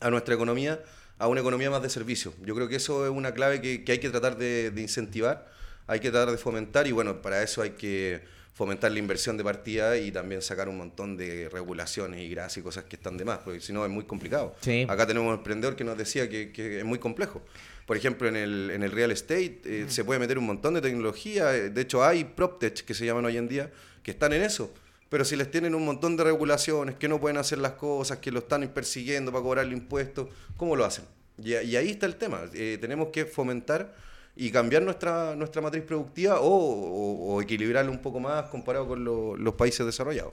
a 0.00 0.10
nuestra 0.10 0.34
economía, 0.34 0.82
a 1.18 1.28
una 1.28 1.40
economía 1.40 1.70
más 1.70 1.82
de 1.82 1.90
servicio. 1.90 2.34
Yo 2.44 2.54
creo 2.54 2.68
que 2.68 2.76
eso 2.76 3.04
es 3.06 3.10
una 3.12 3.32
clave 3.34 3.60
que, 3.60 3.84
que 3.84 3.92
hay 3.92 3.98
que 3.98 4.10
tratar 4.10 4.36
de, 4.36 4.70
de 4.70 4.80
incentivar, 4.80 5.50
hay 5.86 6.00
que 6.00 6.10
tratar 6.10 6.30
de 6.30 6.38
fomentar 6.38 6.86
y 6.86 6.92
bueno, 6.92 7.22
para 7.22 7.42
eso 7.42 7.62
hay 7.62 7.70
que 7.70 8.22
fomentar 8.54 8.92
la 8.92 9.00
inversión 9.00 9.36
de 9.36 9.42
partida 9.42 9.96
y 9.96 10.12
también 10.12 10.40
sacar 10.40 10.68
un 10.68 10.76
montón 10.76 11.16
de 11.16 11.48
regulaciones 11.50 12.20
y 12.20 12.28
gracias 12.28 12.58
y 12.58 12.62
cosas 12.62 12.84
que 12.84 12.94
están 12.96 13.16
de 13.16 13.24
más, 13.24 13.38
porque 13.38 13.60
si 13.60 13.72
no 13.72 13.84
es 13.84 13.90
muy 13.90 14.04
complicado. 14.04 14.54
Sí. 14.60 14.86
Acá 14.88 15.06
tenemos 15.06 15.28
un 15.28 15.38
emprendedor 15.38 15.74
que 15.74 15.82
nos 15.82 15.98
decía 15.98 16.28
que, 16.28 16.52
que 16.52 16.78
es 16.78 16.84
muy 16.84 17.00
complejo. 17.00 17.42
Por 17.84 17.96
ejemplo, 17.96 18.28
en 18.28 18.36
el, 18.36 18.70
en 18.70 18.82
el 18.84 18.92
real 18.92 19.10
estate 19.10 19.60
eh, 19.64 19.84
se 19.88 20.04
puede 20.04 20.20
meter 20.20 20.38
un 20.38 20.46
montón 20.46 20.74
de 20.74 20.80
tecnología. 20.80 21.54
eh, 21.54 21.70
De 21.70 21.80
hecho, 21.80 22.04
hay 22.04 22.24
PropTech 22.24 22.84
que 22.84 22.94
se 22.94 23.04
llaman 23.04 23.24
hoy 23.24 23.36
en 23.36 23.48
día 23.48 23.70
que 24.04 24.12
están 24.12 24.32
en 24.32 24.42
eso. 24.42 24.72
Pero 25.14 25.24
si 25.24 25.36
les 25.36 25.48
tienen 25.48 25.76
un 25.76 25.84
montón 25.84 26.16
de 26.16 26.24
regulaciones, 26.24 26.96
que 26.96 27.06
no 27.06 27.20
pueden 27.20 27.36
hacer 27.36 27.58
las 27.58 27.74
cosas, 27.74 28.18
que 28.18 28.32
lo 28.32 28.40
están 28.40 28.66
persiguiendo 28.74 29.30
para 29.30 29.44
cobrarle 29.44 29.72
impuestos, 29.72 30.26
¿cómo 30.56 30.74
lo 30.74 30.84
hacen? 30.84 31.04
Y, 31.40 31.54
ahí 31.54 31.88
está 31.90 32.06
el 32.06 32.16
tema. 32.16 32.40
Eh, 32.52 32.78
tenemos 32.80 33.10
que 33.12 33.24
fomentar 33.24 33.94
y 34.34 34.50
cambiar 34.50 34.82
nuestra, 34.82 35.36
nuestra 35.36 35.62
matriz 35.62 35.84
productiva 35.84 36.40
o, 36.40 36.48
o- 36.48 37.34
o 37.36 37.40
equilibrarla 37.40 37.92
un 37.92 38.00
poco 38.02 38.18
más 38.18 38.46
comparado 38.50 38.88
con 38.88 39.04
lo- 39.04 39.36
los 39.36 39.54
países 39.54 39.86
desarrollados. 39.86 40.32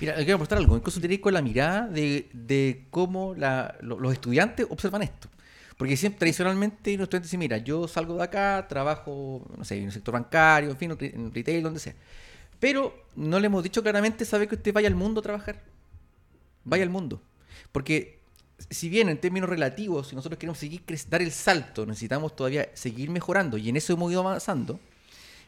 Mira, 0.00 0.14
quiero 0.14 0.38
mostrar 0.38 0.60
algo. 0.60 0.76
Incluso 0.76 1.00
ir 1.04 1.20
con 1.20 1.34
la 1.34 1.42
mirada 1.42 1.88
de, 1.88 2.86
cómo 2.90 3.34
los 3.80 4.12
estudiantes 4.12 4.64
observan 4.70 5.02
esto. 5.02 5.28
Porque 5.76 5.96
siempre, 5.96 6.20
tradicionalmente, 6.20 6.92
los 6.96 7.06
estudiantes 7.06 7.30
dicen, 7.30 7.40
mira, 7.40 7.58
yo 7.58 7.88
salgo 7.88 8.14
de 8.14 8.22
acá, 8.22 8.64
trabajo, 8.68 9.44
no 9.58 9.64
sé, 9.64 9.78
en 9.78 9.86
el 9.86 9.92
sector 9.92 10.12
bancario, 10.14 10.70
en 10.70 10.76
fin, 10.76 10.96
en 11.00 11.34
retail, 11.34 11.64
donde 11.64 11.80
sea. 11.80 11.96
Pero 12.60 12.94
no 13.16 13.40
le 13.40 13.46
hemos 13.46 13.62
dicho 13.62 13.82
claramente, 13.82 14.24
¿sabe 14.24 14.46
que 14.46 14.54
usted 14.54 14.72
vaya 14.72 14.88
al 14.88 14.94
mundo 14.94 15.20
a 15.20 15.22
trabajar? 15.22 15.64
Vaya 16.64 16.82
al 16.82 16.90
mundo. 16.90 17.22
Porque 17.72 18.20
si 18.68 18.88
bien 18.88 19.08
en 19.08 19.18
términos 19.18 19.48
relativos, 19.48 20.08
si 20.08 20.16
nosotros 20.16 20.38
queremos 20.38 20.58
seguir 20.58 20.82
dar 21.08 21.22
el 21.22 21.32
salto, 21.32 21.86
necesitamos 21.86 22.36
todavía 22.36 22.68
seguir 22.74 23.10
mejorando 23.10 23.56
y 23.56 23.70
en 23.70 23.76
eso 23.76 23.94
hemos 23.94 24.12
ido 24.12 24.20
avanzando, 24.20 24.78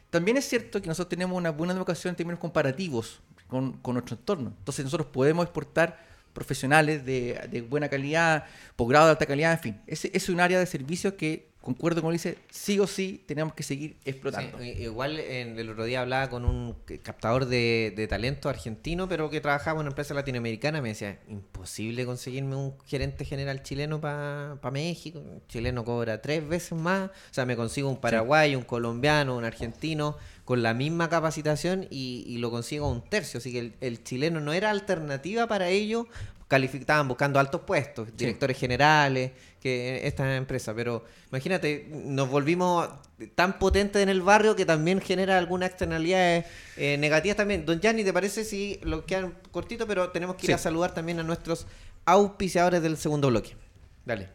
también 0.09 0.37
es 0.37 0.47
cierto 0.47 0.81
que 0.81 0.87
nosotros 0.87 1.09
tenemos 1.09 1.37
una 1.37 1.51
buena 1.51 1.73
educación 1.73 2.11
en 2.11 2.15
términos 2.15 2.39
comparativos 2.39 3.21
con, 3.47 3.73
con 3.73 3.93
nuestro 3.93 4.15
entorno. 4.15 4.53
Entonces 4.57 4.83
nosotros 4.83 5.07
podemos 5.07 5.45
exportar 5.45 6.03
profesionales 6.33 7.05
de, 7.05 7.47
de 7.49 7.61
buena 7.61 7.89
calidad, 7.89 8.45
posgrado 8.75 9.05
de 9.05 9.11
alta 9.11 9.25
calidad, 9.27 9.53
en 9.53 9.59
fin. 9.59 9.81
Ese 9.85 10.09
es 10.13 10.29
un 10.29 10.39
área 10.39 10.59
de 10.59 10.65
servicios 10.65 11.13
que, 11.13 11.52
concuerdo 11.63 12.01
con 12.01 12.11
dice, 12.11 12.37
sí 12.51 12.77
o 12.79 12.87
sí 12.87 13.23
tenemos 13.25 13.53
que 13.53 13.63
seguir 13.63 13.95
explotando. 14.03 14.59
Sí, 14.59 14.65
igual 14.79 15.17
en, 15.17 15.57
el 15.57 15.69
otro 15.69 15.85
día 15.85 16.01
hablaba 16.01 16.29
con 16.29 16.43
un 16.43 16.75
captador 17.01 17.45
de, 17.45 17.93
de 17.95 18.05
talento 18.07 18.49
argentino, 18.49 19.07
pero 19.07 19.29
que 19.29 19.39
trabajaba 19.39 19.77
en 19.77 19.83
una 19.83 19.89
empresa 19.91 20.13
latinoamericana. 20.13 20.81
Me 20.81 20.89
decía, 20.89 21.19
imposible 21.29 22.05
conseguirme 22.05 22.57
un 22.57 22.75
gerente 22.85 23.23
general 23.23 23.63
chileno 23.63 24.01
para 24.01 24.59
México. 24.71 25.19
Un 25.19 25.41
chileno 25.47 25.85
cobra 25.85 26.21
tres 26.21 26.45
veces 26.45 26.77
más. 26.77 27.09
O 27.09 27.33
sea, 27.33 27.45
me 27.45 27.55
consigo 27.55 27.89
un 27.89 27.97
paraguayo, 27.97 28.57
un 28.57 28.65
colombiano, 28.65 29.37
un 29.37 29.45
argentino 29.45 30.17
con 30.43 30.61
la 30.61 30.73
misma 30.73 31.07
capacitación 31.07 31.87
y, 31.89 32.25
y 32.27 32.39
lo 32.39 32.51
consigo 32.51 32.87
a 32.87 32.89
un 32.89 33.01
tercio. 33.01 33.37
Así 33.37 33.53
que 33.53 33.59
el, 33.59 33.73
el 33.79 34.03
chileno 34.03 34.41
no 34.41 34.51
era 34.51 34.69
alternativa 34.69 35.47
para 35.47 35.69
ellos. 35.69 36.07
Estaban 36.53 37.07
buscando 37.07 37.39
altos 37.39 37.61
puestos, 37.61 38.15
directores 38.15 38.59
generales, 38.59 39.31
que 39.63 40.05
esta 40.05 40.35
empresa. 40.35 40.75
Pero 40.75 41.05
imagínate, 41.29 41.87
nos 41.89 42.29
volvimos 42.29 42.89
tan 43.33 43.57
potentes 43.57 44.03
en 44.03 44.09
el 44.09 44.21
barrio 44.21 44.57
que 44.57 44.65
también 44.65 44.99
genera 44.99 45.37
algunas 45.37 45.69
externalidades 45.69 46.45
eh, 46.75 46.97
negativas 46.97 47.37
también. 47.37 47.65
Don 47.65 47.79
Gianni, 47.79 48.03
¿te 48.03 48.11
parece 48.11 48.43
si 48.43 48.77
lo 48.83 49.05
quedan 49.05 49.33
cortito? 49.51 49.87
Pero 49.87 50.09
tenemos 50.09 50.35
que 50.35 50.47
ir 50.47 50.47
Sí. 50.47 50.53
a 50.53 50.57
saludar 50.57 50.93
también 50.93 51.19
a 51.21 51.23
nuestros 51.23 51.65
auspiciadores 52.03 52.83
del 52.83 52.97
segundo 52.97 53.29
bloque. 53.29 53.55
Dale. 54.05 54.27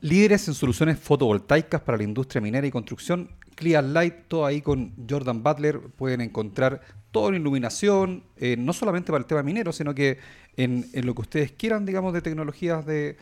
Líderes 0.00 0.46
en 0.46 0.54
soluciones 0.54 0.98
fotovoltaicas 1.00 1.80
para 1.80 1.98
la 1.98 2.04
industria 2.04 2.40
minera 2.40 2.66
y 2.66 2.70
construcción. 2.70 3.30
Clear 3.56 3.82
Light, 3.82 4.14
todo 4.28 4.46
ahí 4.46 4.62
con 4.62 4.92
Jordan 5.08 5.42
Butler. 5.42 5.80
Pueden 5.80 6.20
encontrar 6.20 6.82
todo 7.10 7.30
en 7.30 7.36
iluminación, 7.36 8.22
eh, 8.36 8.56
no 8.56 8.72
solamente 8.72 9.10
para 9.10 9.18
el 9.18 9.26
tema 9.26 9.42
minero, 9.42 9.72
sino 9.72 9.94
que 9.94 10.18
en, 10.56 10.86
lo 10.92 11.14
que 11.14 11.22
ustedes 11.22 11.52
quieran, 11.52 11.84
digamos, 11.86 12.12
de 12.12 12.20
tecnologías 12.20 12.86
de 12.86 13.16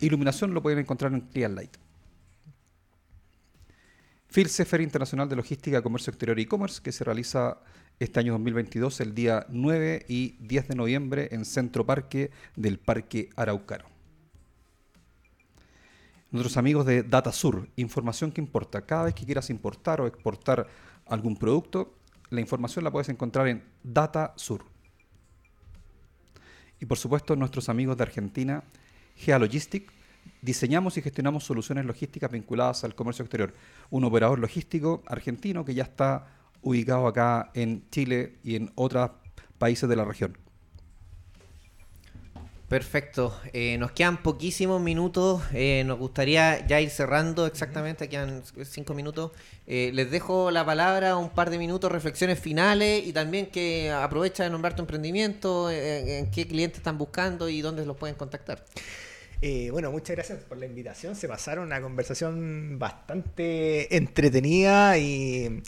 iluminación, 0.00 0.54
lo 0.54 0.62
pueden 0.62 0.78
encontrar 0.78 1.12
en 1.12 1.22
Clear 1.22 1.50
Light. 1.50 1.76
FIRSE, 4.28 4.64
Feria 4.64 4.84
Internacional 4.84 5.28
de 5.28 5.36
Logística, 5.36 5.82
Comercio 5.82 6.10
Exterior 6.10 6.38
y 6.38 6.42
E-Commerce, 6.42 6.80
que 6.82 6.92
se 6.92 7.04
realiza 7.04 7.58
este 7.98 8.20
año 8.20 8.32
2022, 8.32 9.00
el 9.00 9.14
día 9.14 9.46
9 9.48 10.06
y 10.08 10.36
10 10.40 10.68
de 10.68 10.74
noviembre 10.74 11.28
en 11.32 11.44
Centro 11.44 11.84
Parque 11.84 12.30
del 12.56 12.78
Parque 12.78 13.30
Araucano. 13.36 13.91
Nuestros 16.32 16.56
amigos 16.56 16.86
de 16.86 17.02
DataSur, 17.02 17.68
información 17.76 18.32
que 18.32 18.40
importa. 18.40 18.86
Cada 18.86 19.04
vez 19.04 19.14
que 19.14 19.26
quieras 19.26 19.50
importar 19.50 20.00
o 20.00 20.06
exportar 20.06 20.66
algún 21.06 21.36
producto, 21.36 21.94
la 22.30 22.40
información 22.40 22.84
la 22.84 22.90
puedes 22.90 23.10
encontrar 23.10 23.48
en 23.48 23.62
DataSur. 23.82 24.64
Y 26.80 26.86
por 26.86 26.96
supuesto, 26.96 27.36
nuestros 27.36 27.68
amigos 27.68 27.98
de 27.98 28.04
Argentina, 28.04 28.64
Gealogistic, 29.14 29.92
diseñamos 30.40 30.96
y 30.96 31.02
gestionamos 31.02 31.44
soluciones 31.44 31.84
logísticas 31.84 32.30
vinculadas 32.30 32.82
al 32.84 32.94
comercio 32.94 33.24
exterior. 33.24 33.52
Un 33.90 34.04
operador 34.04 34.38
logístico 34.38 35.02
argentino 35.06 35.66
que 35.66 35.74
ya 35.74 35.82
está 35.82 36.28
ubicado 36.62 37.06
acá 37.08 37.50
en 37.52 37.90
Chile 37.90 38.38
y 38.42 38.56
en 38.56 38.72
otros 38.74 39.10
países 39.58 39.86
de 39.86 39.96
la 39.96 40.06
región. 40.06 40.38
Perfecto. 42.72 43.38
Eh, 43.52 43.76
nos 43.76 43.92
quedan 43.92 44.22
poquísimos 44.22 44.80
minutos. 44.80 45.42
Eh, 45.52 45.84
nos 45.84 45.98
gustaría 45.98 46.66
ya 46.66 46.80
ir 46.80 46.88
cerrando 46.88 47.44
exactamente. 47.44 48.08
Quedan 48.08 48.42
cinco 48.64 48.94
minutos. 48.94 49.32
Eh, 49.66 49.90
les 49.92 50.10
dejo 50.10 50.50
la 50.50 50.64
palabra 50.64 51.18
un 51.18 51.28
par 51.28 51.50
de 51.50 51.58
minutos, 51.58 51.92
reflexiones 51.92 52.40
finales 52.40 53.06
y 53.06 53.12
también 53.12 53.48
que 53.50 53.90
aprovecha 53.90 54.44
de 54.44 54.48
nombrar 54.48 54.74
tu 54.74 54.80
emprendimiento, 54.80 55.68
eh, 55.68 56.20
en 56.20 56.30
qué 56.30 56.46
clientes 56.46 56.78
están 56.78 56.96
buscando 56.96 57.50
y 57.50 57.60
dónde 57.60 57.84
los 57.84 57.98
pueden 57.98 58.16
contactar. 58.16 58.64
Eh, 59.44 59.70
bueno, 59.72 59.90
muchas 59.90 60.14
gracias 60.14 60.38
por 60.44 60.56
la 60.56 60.66
invitación. 60.66 61.16
Se 61.16 61.26
pasaron 61.26 61.64
una 61.66 61.82
conversación 61.82 62.78
bastante 62.78 63.96
entretenida 63.96 64.96
y, 64.98 65.60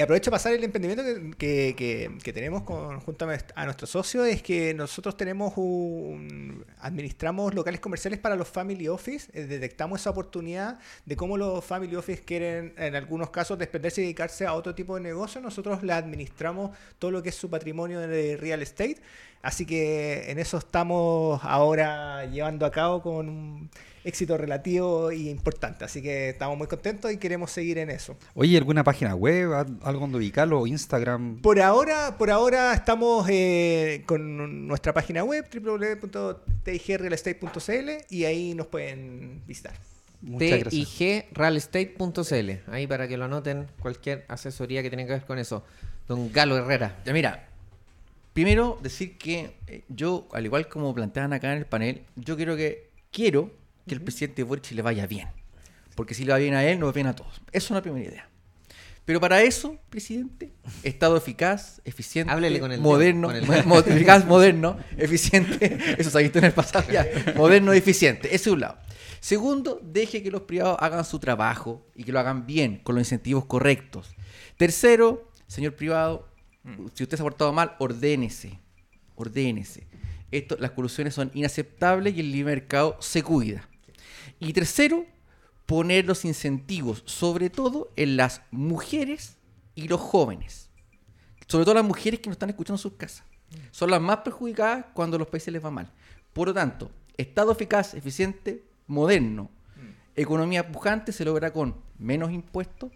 aprovecho 0.00 0.30
para 0.30 0.36
pasar 0.38 0.52
el 0.52 0.62
emprendimiento 0.62 1.02
que, 1.36 2.20
tenemos 2.32 2.62
con, 2.62 3.00
junto 3.00 3.24
a 3.24 3.34
nuest- 3.34 3.50
a 3.56 3.64
nuestro 3.64 3.88
socio. 3.88 4.24
Es 4.24 4.42
que 4.44 4.74
nosotros 4.74 5.16
tenemos 5.16 5.54
un, 5.56 6.64
administramos 6.78 7.52
locales 7.52 7.80
comerciales 7.80 8.20
para 8.20 8.36
los 8.36 8.46
family 8.46 8.86
office. 8.86 9.28
Eh, 9.34 9.46
detectamos 9.46 10.00
esa 10.02 10.10
oportunidad 10.10 10.78
de 11.04 11.16
cómo 11.16 11.36
los 11.36 11.64
family 11.64 11.96
office 11.96 12.22
quieren, 12.22 12.74
en 12.78 12.94
algunos 12.94 13.30
casos, 13.30 13.58
desprenderse 13.58 14.02
y 14.02 14.04
dedicarse 14.04 14.46
a 14.46 14.54
otro 14.54 14.72
tipo 14.76 14.94
de 14.94 15.00
negocio. 15.00 15.40
Nosotros 15.40 15.82
le 15.82 15.92
administramos 15.92 16.76
todo 17.00 17.10
lo 17.10 17.24
que 17.24 17.30
es 17.30 17.34
su 17.34 17.50
patrimonio 17.50 17.98
de 17.98 18.36
real 18.36 18.62
estate. 18.62 18.98
Así 19.42 19.66
que 19.66 20.30
en 20.30 20.38
eso 20.38 20.58
estamos 20.58 21.40
ahora 21.44 22.24
llevando 22.26 22.64
a 22.66 22.70
cabo 22.70 23.02
con 23.02 23.28
un 23.28 23.68
éxito 24.04 24.36
relativo 24.38 25.10
y 25.12 25.28
importante. 25.30 25.84
Así 25.84 26.00
que 26.02 26.28
estamos 26.30 26.56
muy 26.56 26.66
contentos 26.68 27.10
y 27.12 27.16
queremos 27.16 27.50
seguir 27.50 27.78
en 27.78 27.90
eso. 27.90 28.16
Oye, 28.34 28.56
¿alguna 28.56 28.84
página 28.84 29.14
web? 29.16 29.52
al- 29.52 29.78
¿Algo 29.82 30.00
donde 30.02 30.18
ubicarlo? 30.18 30.64
¿Instagram? 30.66 31.40
Por 31.42 31.60
ahora, 31.60 32.16
por 32.16 32.30
ahora 32.30 32.72
estamos 32.72 33.26
eh, 33.28 34.04
con 34.06 34.68
nuestra 34.68 34.94
página 34.94 35.24
web 35.24 35.44
www.tigrealestate.cl 35.52 37.90
y 38.10 38.24
ahí 38.24 38.54
nos 38.54 38.68
pueden 38.68 39.42
visitar. 39.46 39.74
TIGrealestate.cl. 40.38 42.50
Ahí 42.72 42.86
para 42.86 43.08
que 43.08 43.16
lo 43.16 43.24
anoten 43.24 43.66
cualquier 43.80 44.24
asesoría 44.28 44.82
que 44.82 44.90
tenga 44.90 45.04
que 45.04 45.12
ver 45.12 45.24
con 45.24 45.38
eso. 45.38 45.64
Don 46.08 46.32
Galo 46.32 46.56
Herrera. 46.56 46.96
Ya 47.04 47.12
mira, 47.12 47.48
primero 48.36 48.78
decir 48.82 49.16
que 49.16 49.56
eh, 49.66 49.84
yo, 49.88 50.28
al 50.32 50.44
igual 50.44 50.68
como 50.68 50.94
plantean 50.94 51.32
acá 51.32 51.52
en 51.52 51.58
el 51.58 51.64
panel, 51.64 52.02
yo 52.16 52.36
quiero 52.36 52.54
que 52.54 52.90
quiero 53.10 53.50
que 53.88 53.94
el 53.94 54.02
presidente 54.02 54.42
Boric 54.42 54.72
le 54.72 54.82
vaya 54.82 55.06
bien. 55.06 55.28
Porque 55.94 56.12
si 56.12 56.26
le 56.26 56.32
va 56.32 56.38
bien 56.38 56.52
a 56.52 56.62
él, 56.62 56.78
nos 56.78 56.90
va 56.90 56.92
bien 56.92 57.06
a 57.06 57.16
todos. 57.16 57.40
Esa 57.50 57.64
es 57.64 57.70
una 57.70 57.80
primera 57.80 58.04
idea. 58.04 58.28
Pero 59.06 59.20
para 59.20 59.40
eso, 59.40 59.78
presidente, 59.88 60.52
Estado 60.82 61.16
eficaz, 61.16 61.80
eficiente, 61.86 62.30
Háblele 62.30 62.60
con 62.60 62.72
el 62.72 62.78
moderno, 62.82 63.30
dedo, 63.30 63.46
con 63.46 63.56
el 63.56 63.64
mo- 63.64 63.78
eficaz, 63.78 64.26
moderno, 64.26 64.76
eficiente, 64.98 65.78
eso 65.98 66.10
se 66.10 66.18
ha 66.18 66.20
visto 66.20 66.38
en 66.38 66.44
el 66.44 66.52
pasado 66.52 66.90
ya, 66.92 67.06
moderno 67.36 67.72
y 67.72 67.78
eficiente, 67.78 68.28
ese 68.28 68.34
es 68.36 68.46
un 68.48 68.60
lado. 68.60 68.76
Segundo, 69.20 69.80
deje 69.82 70.22
que 70.22 70.30
los 70.30 70.42
privados 70.42 70.76
hagan 70.80 71.06
su 71.06 71.18
trabajo 71.20 71.86
y 71.94 72.04
que 72.04 72.12
lo 72.12 72.20
hagan 72.20 72.44
bien, 72.46 72.80
con 72.82 72.96
los 72.96 73.00
incentivos 73.06 73.46
correctos. 73.46 74.10
Tercero, 74.58 75.30
señor 75.46 75.74
privado, 75.74 76.28
si 76.94 77.02
usted 77.02 77.16
se 77.16 77.22
ha 77.22 77.24
portado 77.24 77.52
mal, 77.52 77.76
ordénese, 77.78 78.58
ordénese. 79.14 79.86
Esto, 80.30 80.56
las 80.58 80.72
colusiones 80.72 81.14
son 81.14 81.30
inaceptables 81.34 82.14
y 82.14 82.20
el 82.20 82.32
libre 82.32 82.56
mercado 82.56 82.96
se 83.00 83.22
cuida. 83.22 83.68
Y 84.40 84.52
tercero, 84.52 85.06
poner 85.66 86.04
los 86.04 86.24
incentivos, 86.24 87.02
sobre 87.06 87.50
todo 87.50 87.90
en 87.96 88.16
las 88.16 88.42
mujeres 88.50 89.36
y 89.74 89.88
los 89.88 90.00
jóvenes. 90.00 90.68
Sobre 91.46 91.64
todo 91.64 91.74
las 91.74 91.84
mujeres 91.84 92.20
que 92.20 92.28
nos 92.28 92.34
están 92.34 92.50
escuchando 92.50 92.74
en 92.74 92.82
sus 92.82 92.94
casas. 92.94 93.24
Son 93.70 93.90
las 93.90 94.00
más 94.00 94.18
perjudicadas 94.18 94.86
cuando 94.92 95.16
a 95.16 95.18
los 95.18 95.28
países 95.28 95.52
les 95.52 95.64
va 95.64 95.70
mal. 95.70 95.90
Por 96.32 96.48
lo 96.48 96.54
tanto, 96.54 96.90
Estado 97.16 97.52
eficaz, 97.52 97.94
eficiente, 97.94 98.62
moderno, 98.86 99.50
economía 100.14 100.70
pujante 100.70 101.12
se 101.12 101.24
logra 101.24 101.50
con 101.52 101.74
menos 101.98 102.30
impuestos, 102.30 102.90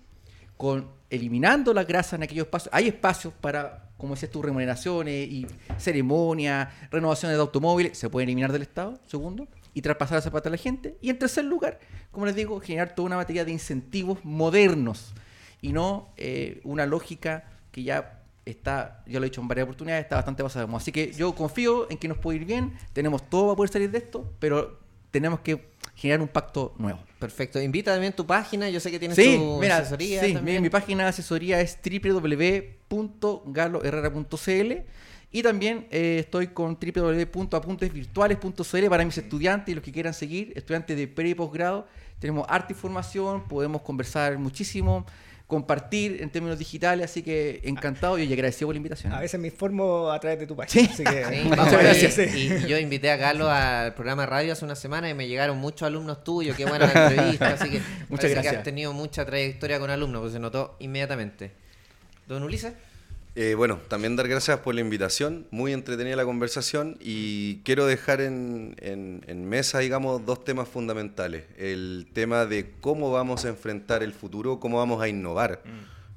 con 0.56 0.88
eliminando 1.10 1.74
la 1.74 1.84
grasa 1.84 2.16
en 2.16 2.22
aquellos 2.22 2.46
espacios. 2.46 2.72
Hay 2.72 2.88
espacios 2.88 3.34
para, 3.34 3.90
como 3.98 4.14
decías 4.14 4.30
tú, 4.30 4.40
remuneraciones 4.42 5.28
y 5.28 5.46
ceremonias, 5.78 6.68
renovaciones 6.90 7.36
de 7.36 7.40
automóviles, 7.40 7.98
se 7.98 8.08
pueden 8.08 8.28
eliminar 8.28 8.52
del 8.52 8.62
Estado, 8.62 8.98
segundo, 9.06 9.48
y 9.74 9.82
traspasar 9.82 10.18
esa 10.18 10.30
plata 10.30 10.48
a 10.48 10.52
la 10.52 10.58
gente. 10.58 10.96
Y 11.00 11.10
en 11.10 11.18
tercer 11.18 11.44
lugar, 11.44 11.80
como 12.12 12.26
les 12.26 12.34
digo, 12.34 12.60
generar 12.60 12.94
toda 12.94 13.06
una 13.06 13.16
materia 13.16 13.44
de 13.44 13.52
incentivos 13.52 14.24
modernos 14.24 15.12
y 15.60 15.72
no 15.72 16.08
eh, 16.16 16.60
una 16.64 16.86
lógica 16.86 17.44
que 17.72 17.82
ya 17.82 18.22
está, 18.44 19.02
ya 19.06 19.20
lo 19.20 19.26
he 19.26 19.28
dicho 19.28 19.40
en 19.40 19.48
varias 19.48 19.64
oportunidades, 19.64 20.04
está 20.04 20.16
bastante 20.16 20.42
moda. 20.42 20.76
Así 20.76 20.92
que 20.92 21.12
yo 21.12 21.34
confío 21.34 21.90
en 21.90 21.98
que 21.98 22.08
nos 22.08 22.18
puede 22.18 22.38
ir 22.38 22.44
bien, 22.44 22.72
tenemos 22.92 23.28
todo 23.28 23.46
para 23.46 23.56
poder 23.56 23.70
salir 23.70 23.90
de 23.90 23.98
esto, 23.98 24.32
pero 24.38 24.78
tenemos 25.10 25.40
que 25.40 25.69
generar 26.00 26.22
un 26.22 26.28
pacto 26.28 26.74
nuevo. 26.78 26.98
Perfecto. 27.18 27.60
Invita 27.60 27.92
también 27.92 28.14
tu 28.14 28.26
página. 28.26 28.70
Yo 28.70 28.80
sé 28.80 28.90
que 28.90 28.98
tienes 28.98 29.14
Sí, 29.16 29.36
tu 29.36 29.58
mira, 29.60 29.76
asesoría 29.76 30.24
sí, 30.24 30.32
también. 30.32 30.56
mi, 30.56 30.62
mi 30.62 30.70
página 30.70 31.02
de 31.04 31.10
asesoría 31.10 31.60
es 31.60 31.78
www.galoherrera.cl 31.84 34.72
y 35.32 35.42
también 35.42 35.86
eh, 35.90 36.16
estoy 36.20 36.46
con 36.48 36.76
www.apuntesvirtuales.cl 36.80 38.88
para 38.88 39.04
mis 39.04 39.18
estudiantes 39.18 39.70
y 39.72 39.74
los 39.76 39.84
que 39.84 39.92
quieran 39.92 40.14
seguir, 40.14 40.52
estudiantes 40.56 40.96
de 40.96 41.06
pre 41.06 41.28
y 41.28 41.34
posgrado. 41.34 41.86
Tenemos 42.18 42.46
arte 42.48 42.72
y 42.72 42.76
formación, 42.76 43.46
podemos 43.46 43.82
conversar 43.82 44.38
muchísimo, 44.38 45.04
compartir 45.50 46.22
en 46.22 46.30
términos 46.30 46.58
digitales, 46.58 47.04
así 47.10 47.22
que 47.22 47.60
encantado 47.64 48.16
y 48.18 48.32
agradecido 48.32 48.68
por 48.68 48.74
la 48.74 48.78
invitación. 48.78 49.12
A 49.12 49.20
veces 49.20 49.38
me 49.38 49.48
informo 49.48 50.10
a 50.10 50.18
través 50.18 50.38
de 50.38 50.46
tu 50.46 50.56
página. 50.56 50.86
Sí. 50.86 50.90
Así 50.92 51.04
que, 51.04 51.24
Sí, 51.26 51.42
Muchas 51.44 51.56
vamos, 51.58 51.72
gracias. 51.82 52.18
y- 52.34 52.66
yo 52.66 52.78
invité 52.78 53.10
a 53.10 53.16
Galo 53.16 53.50
al 53.50 53.92
programa 53.94 54.22
de 54.22 54.26
radio 54.26 54.52
hace 54.54 54.64
una 54.64 54.74
semana 54.76 55.10
y 55.10 55.14
me 55.14 55.28
llegaron 55.28 55.58
muchos 55.58 55.82
alumnos 55.86 56.24
tuyos. 56.24 56.56
Qué 56.56 56.64
buena 56.64 56.86
la 56.90 57.08
entrevista. 57.10 57.48
Así 57.48 57.68
que 57.68 57.78
Muchas 58.08 58.08
parece 58.08 58.28
que 58.28 58.32
gracias. 58.34 58.56
has 58.56 58.62
tenido 58.62 58.92
mucha 58.94 59.26
trayectoria 59.26 59.78
con 59.78 59.90
alumnos, 59.90 60.22
pues 60.22 60.32
se 60.32 60.38
notó 60.38 60.76
inmediatamente. 60.78 61.50
Don 62.26 62.42
Ulises. 62.42 62.72
Eh, 63.36 63.54
bueno, 63.54 63.78
también 63.88 64.16
dar 64.16 64.26
gracias 64.26 64.58
por 64.58 64.74
la 64.74 64.80
invitación, 64.80 65.46
muy 65.52 65.72
entretenida 65.72 66.16
la 66.16 66.24
conversación 66.24 66.96
y 67.00 67.58
quiero 67.58 67.86
dejar 67.86 68.20
en, 68.20 68.74
en- 68.80 69.22
en 69.28 69.48
mesa, 69.48 69.78
digamos, 69.78 70.26
dos 70.26 70.42
temas 70.44 70.68
fundamentales. 70.68 71.44
El 71.56 72.08
tema 72.12 72.44
de 72.44 72.72
cómo 72.80 73.12
vamos 73.12 73.44
a 73.44 73.48
enfrentar 73.48 74.02
el 74.02 74.12
futuro, 74.12 74.58
cómo 74.58 74.78
vamos 74.78 75.00
a 75.00 75.08
innovar, 75.08 75.62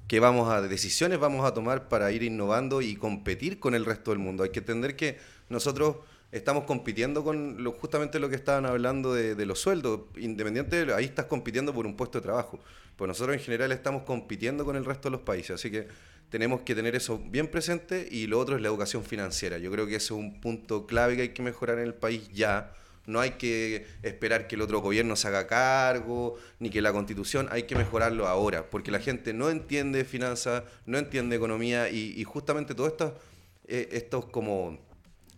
qué 0.08 0.20
vamos 0.20 0.52
a, 0.52 0.62
decisiones 0.64 1.20
vamos 1.20 1.46
a 1.46 1.54
tomar 1.54 1.88
para 1.88 2.12
ir 2.12 2.24
innovando 2.24 2.82
y 2.82 2.96
competir 2.96 3.60
con 3.60 3.76
el 3.76 3.86
resto 3.86 4.10
del 4.10 4.20
mundo. 4.20 4.44
Hay 4.44 4.50
que 4.50 4.60
entender 4.60 4.96
que 4.96 5.18
nosotros 5.50 5.98
estamos 6.32 6.64
compitiendo 6.64 7.24
con 7.24 7.64
lo, 7.64 7.74
justamente 7.74 8.18
lo 8.20 8.28
que 8.28 8.36
estaban 8.36 8.66
hablando 8.66 9.14
de, 9.14 9.36
de 9.36 9.46
los 9.46 9.60
sueldos. 9.60 10.02
Independiente, 10.18 10.84
de- 10.84 10.94
ahí 10.96 11.06
estás 11.06 11.26
compitiendo 11.28 11.76
por 11.76 11.86
un 11.86 11.96
puesto 11.96 12.18
de 12.18 12.24
trabajo. 12.24 12.60
Pues 12.98 13.08
nosotros 13.08 13.36
en 13.38 13.42
general 13.44 13.72
estamos 13.72 14.02
compitiendo 14.02 14.66
con 14.66 14.76
el 14.76 14.84
resto 14.84 15.10
de 15.10 15.12
los 15.12 15.22
países. 15.22 15.52
Así 15.52 15.70
que 15.70 15.88
tenemos 16.34 16.62
que 16.62 16.74
tener 16.74 16.96
eso 16.96 17.20
bien 17.20 17.46
presente 17.46 18.08
y 18.10 18.26
lo 18.26 18.40
otro 18.40 18.56
es 18.56 18.62
la 18.64 18.68
educación 18.68 19.04
financiera. 19.04 19.60
Yo 19.60 19.70
creo 19.70 19.86
que 19.86 19.98
ese 19.98 20.06
es 20.06 20.12
un 20.14 20.42
punto 20.42 20.88
clave 20.88 21.16
que 21.16 21.22
hay 21.22 21.30
que 21.30 21.44
mejorar 21.44 21.78
en 21.78 21.84
el 21.84 21.94
país 21.94 22.28
ya. 22.34 22.74
No 23.06 23.20
hay 23.20 23.34
que 23.34 23.86
esperar 24.02 24.48
que 24.48 24.56
el 24.56 24.62
otro 24.64 24.80
gobierno 24.82 25.16
se 25.16 25.28
haga 25.28 25.46
cargo, 25.46 26.40
ni 26.58 26.72
que 26.72 26.82
la 26.82 26.92
constitución, 26.92 27.50
hay 27.52 27.64
que 27.64 27.76
mejorarlo 27.76 28.28
ahora, 28.28 28.68
porque 28.68 28.90
la 28.90 29.00
gente 29.00 29.32
no 29.32 29.52
entiende 29.52 30.06
finanzas, 30.06 30.64
no 30.88 30.98
entiende 30.98 31.36
economía 31.36 31.92
y, 31.92 32.20
y 32.20 32.24
justamente 32.24 32.74
todos 32.74 32.94
estos, 32.94 33.14
eh, 33.68 33.90
estos 33.92 34.26
como 34.26 34.80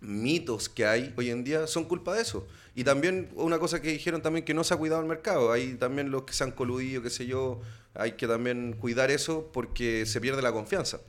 mitos 0.06 0.70
que 0.70 0.86
hay 0.86 1.14
hoy 1.18 1.30
en 1.30 1.43
día 1.43 1.68
son 1.68 1.86
culpa 1.86 2.14
de 2.14 2.22
eso. 2.22 2.47
Y 2.76 2.84
también 2.84 3.30
una 3.36 3.58
cosa 3.58 3.82
que 3.82 3.89
dijeron 3.89 4.22
también 4.22 4.43
que 4.43 4.53
no 4.53 4.64
se 4.64 4.74
ha 4.74 4.78
cuidado 4.78 5.01
el 5.01 5.08
mercado. 5.08 5.51
Hay 5.51 5.76
también 5.76 6.12
los 6.12 6.24
que 6.24 6.34
se 6.34 6.43
han 6.43 6.51
coludido, 6.51 7.01
qué 7.01 7.10
sé 7.10 7.26
yo. 7.26 7.62
Hay 7.93 8.14
que 8.14 8.28
también 8.28 8.74
cuidar 8.74 9.12
eso 9.12 9.49
porque 9.53 10.06
se 10.06 10.20
pierde 10.20 10.41
la 10.41 10.51
confianza. 10.51 10.99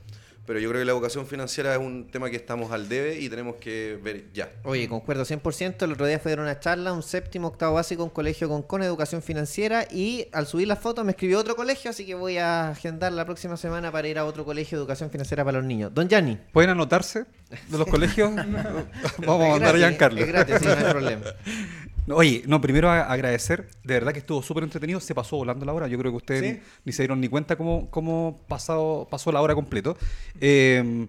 Pero 0.47 0.61
yo 0.61 0.69
creo 0.69 0.79
que 0.81 0.85
la 0.85 0.93
educación 0.93 1.27
financiera 1.27 1.73
es 1.73 1.79
un 1.79 2.07
tema 2.09 2.29
que 2.29 2.37
estamos 2.37 2.71
al 2.71 2.87
debe 2.87 3.19
y 3.19 3.27
tenemos 3.27 3.57
que 3.57 3.99
ver 4.01 4.31
ya. 4.33 4.49
Oye, 4.63 4.87
concuerdo 4.87 5.25
100%. 5.25 5.83
El 5.83 5.91
otro 5.91 6.05
día 6.05 6.19
fue 6.19 6.31
a 6.31 6.37
dar 6.37 6.43
una 6.43 6.57
charla, 6.61 6.93
un 6.93 7.03
séptimo, 7.03 7.49
octavo 7.49 7.75
básico, 7.75 8.01
un 8.05 8.09
colegio 8.09 8.47
con, 8.47 8.63
con 8.63 8.81
educación 8.81 9.21
financiera. 9.21 9.85
Y 9.91 10.29
al 10.31 10.47
subir 10.47 10.69
las 10.69 10.79
fotos 10.79 11.03
me 11.03 11.11
escribió 11.11 11.37
otro 11.37 11.57
colegio, 11.57 11.91
así 11.91 12.05
que 12.05 12.15
voy 12.15 12.37
a 12.37 12.69
agendar 12.69 13.11
la 13.11 13.25
próxima 13.25 13.57
semana 13.57 13.91
para 13.91 14.07
ir 14.07 14.17
a 14.17 14.23
otro 14.23 14.45
colegio 14.45 14.77
de 14.77 14.83
educación 14.83 15.09
financiera 15.09 15.43
para 15.43 15.57
los 15.57 15.67
niños. 15.67 15.93
Don 15.93 16.07
Gianni. 16.07 16.37
¿Pueden 16.53 16.69
anotarse 16.69 17.25
de 17.69 17.77
los 17.77 17.87
colegios? 17.89 18.33
Vamos 18.33 19.45
a 19.45 19.49
mandar 19.49 19.75
a 19.75 19.77
Giancarlo. 19.77 20.21
Es 20.21 20.27
gratis, 20.27 20.55
sí, 20.61 20.65
no 20.65 20.71
hay 20.71 20.91
problema. 20.93 21.23
Oye, 22.09 22.43
no, 22.47 22.61
primero 22.61 22.89
agradecer, 22.89 23.67
de 23.83 23.93
verdad 23.95 24.13
que 24.13 24.19
estuvo 24.19 24.41
súper 24.41 24.63
entretenido, 24.63 24.99
se 25.01 25.13
pasó 25.13 25.35
volando 25.35 25.65
la 25.65 25.73
hora, 25.73 25.87
yo 25.87 25.97
creo 25.97 26.11
que 26.11 26.17
ustedes 26.17 26.55
Sí. 26.55 26.61
ni, 26.85 26.93
se 26.93 27.03
dieron 27.03 27.19
ni 27.19 27.27
cuenta 27.27 27.57
cómo, 27.57 27.89
cómo 27.89 28.39
pasado, 28.47 29.07
pasó 29.11 29.31
la 29.33 29.41
hora 29.41 29.53
completo. 29.55 29.97
Eh, 30.39 31.07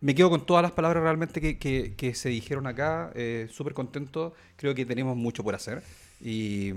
me 0.00 0.14
quedo 0.14 0.30
con 0.30 0.46
todas 0.46 0.62
las 0.62 0.70
palabras 0.72 1.02
realmente 1.02 1.40
que, 1.40 1.58
que- 1.58 1.94
que 1.96 2.14
se 2.14 2.28
dijeron 2.28 2.66
acá, 2.68 3.10
eh, 3.16 3.48
súper 3.50 3.74
contento, 3.74 4.34
creo 4.56 4.72
que 4.74 4.86
tenemos 4.86 5.16
mucho 5.16 5.42
por 5.42 5.54
hacer 5.56 5.82
y, 6.20 6.70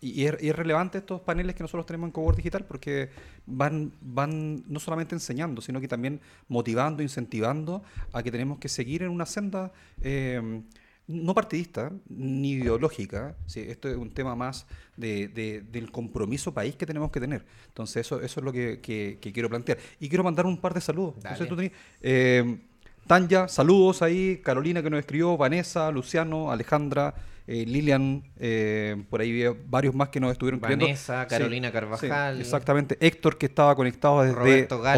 y 0.00 0.26
es, 0.26 0.40
y 0.40 0.50
es 0.50 0.54
relevante 0.54 0.98
estos 0.98 1.20
paneles 1.22 1.56
que 1.56 1.64
nosotros 1.64 1.86
tenemos 1.86 2.06
en 2.08 2.12
Cowork 2.12 2.36
Digital 2.36 2.66
porque 2.66 3.08
van, 3.46 3.90
van 4.00 4.62
no 4.68 4.78
solamente 4.78 5.16
enseñando, 5.16 5.60
sino 5.60 5.80
que 5.80 5.88
también 5.88 6.20
motivando, 6.46 7.02
incentivando 7.02 7.82
a 8.12 8.22
que 8.22 8.30
tenemos 8.30 8.58
que 8.58 8.68
seguir 8.68 9.02
en 9.02 9.08
una 9.10 9.26
senda 9.26 9.72
eh, 10.02 10.62
no 11.08 11.34
partidista 11.34 11.90
ni 12.08 12.52
ideológica. 12.52 13.34
Sí, 13.46 13.60
esto 13.66 13.88
es 13.88 13.96
un 13.96 14.10
tema 14.10 14.36
más 14.36 14.66
de, 14.96 15.28
de- 15.28 15.62
del 15.62 15.90
compromiso 15.90 16.52
país 16.54 16.76
que 16.76 16.86
tenemos 16.86 17.10
que 17.10 17.18
tener. 17.20 17.44
Entonces, 17.66 18.06
eso, 18.06 18.20
eso 18.20 18.40
es 18.40 18.44
lo 18.44 18.52
que, 18.52 18.80
que- 18.80 19.18
que 19.20 19.32
quiero 19.32 19.48
plantear. 19.48 19.78
Y 19.98 20.08
quiero 20.08 20.22
mandar 20.22 20.44
un 20.46 20.58
par 20.58 20.74
de 20.74 20.80
saludos. 20.80 21.14
Dale. 21.22 21.46
tú 21.46 21.56
tenés- 21.56 21.72
eh, 22.02 22.58
Tanya, 23.06 23.48
saludos 23.48 24.02
ahí. 24.02 24.36
Carolina 24.44 24.82
que 24.82 24.90
nos 24.90 25.00
escribió, 25.00 25.36
Vanessa, 25.38 25.90
Luciano, 25.90 26.52
Alejandra, 26.52 27.14
eh, 27.46 27.64
Lilian, 27.64 28.22
eh, 28.38 29.02
por 29.08 29.22
ahí 29.22 29.44
varios 29.66 29.94
más 29.94 30.10
que 30.10 30.20
nos 30.20 30.30
estuvieron. 30.32 30.60
Vanessa, 30.60 31.26
Carolina 31.26 31.72
Carvajal. 31.72 32.38
exactamente. 32.42 32.98
Héctor, 33.00 33.38
que 33.38 33.46
estaba 33.46 33.74
conectado 33.74 34.20
desde. 34.22 34.36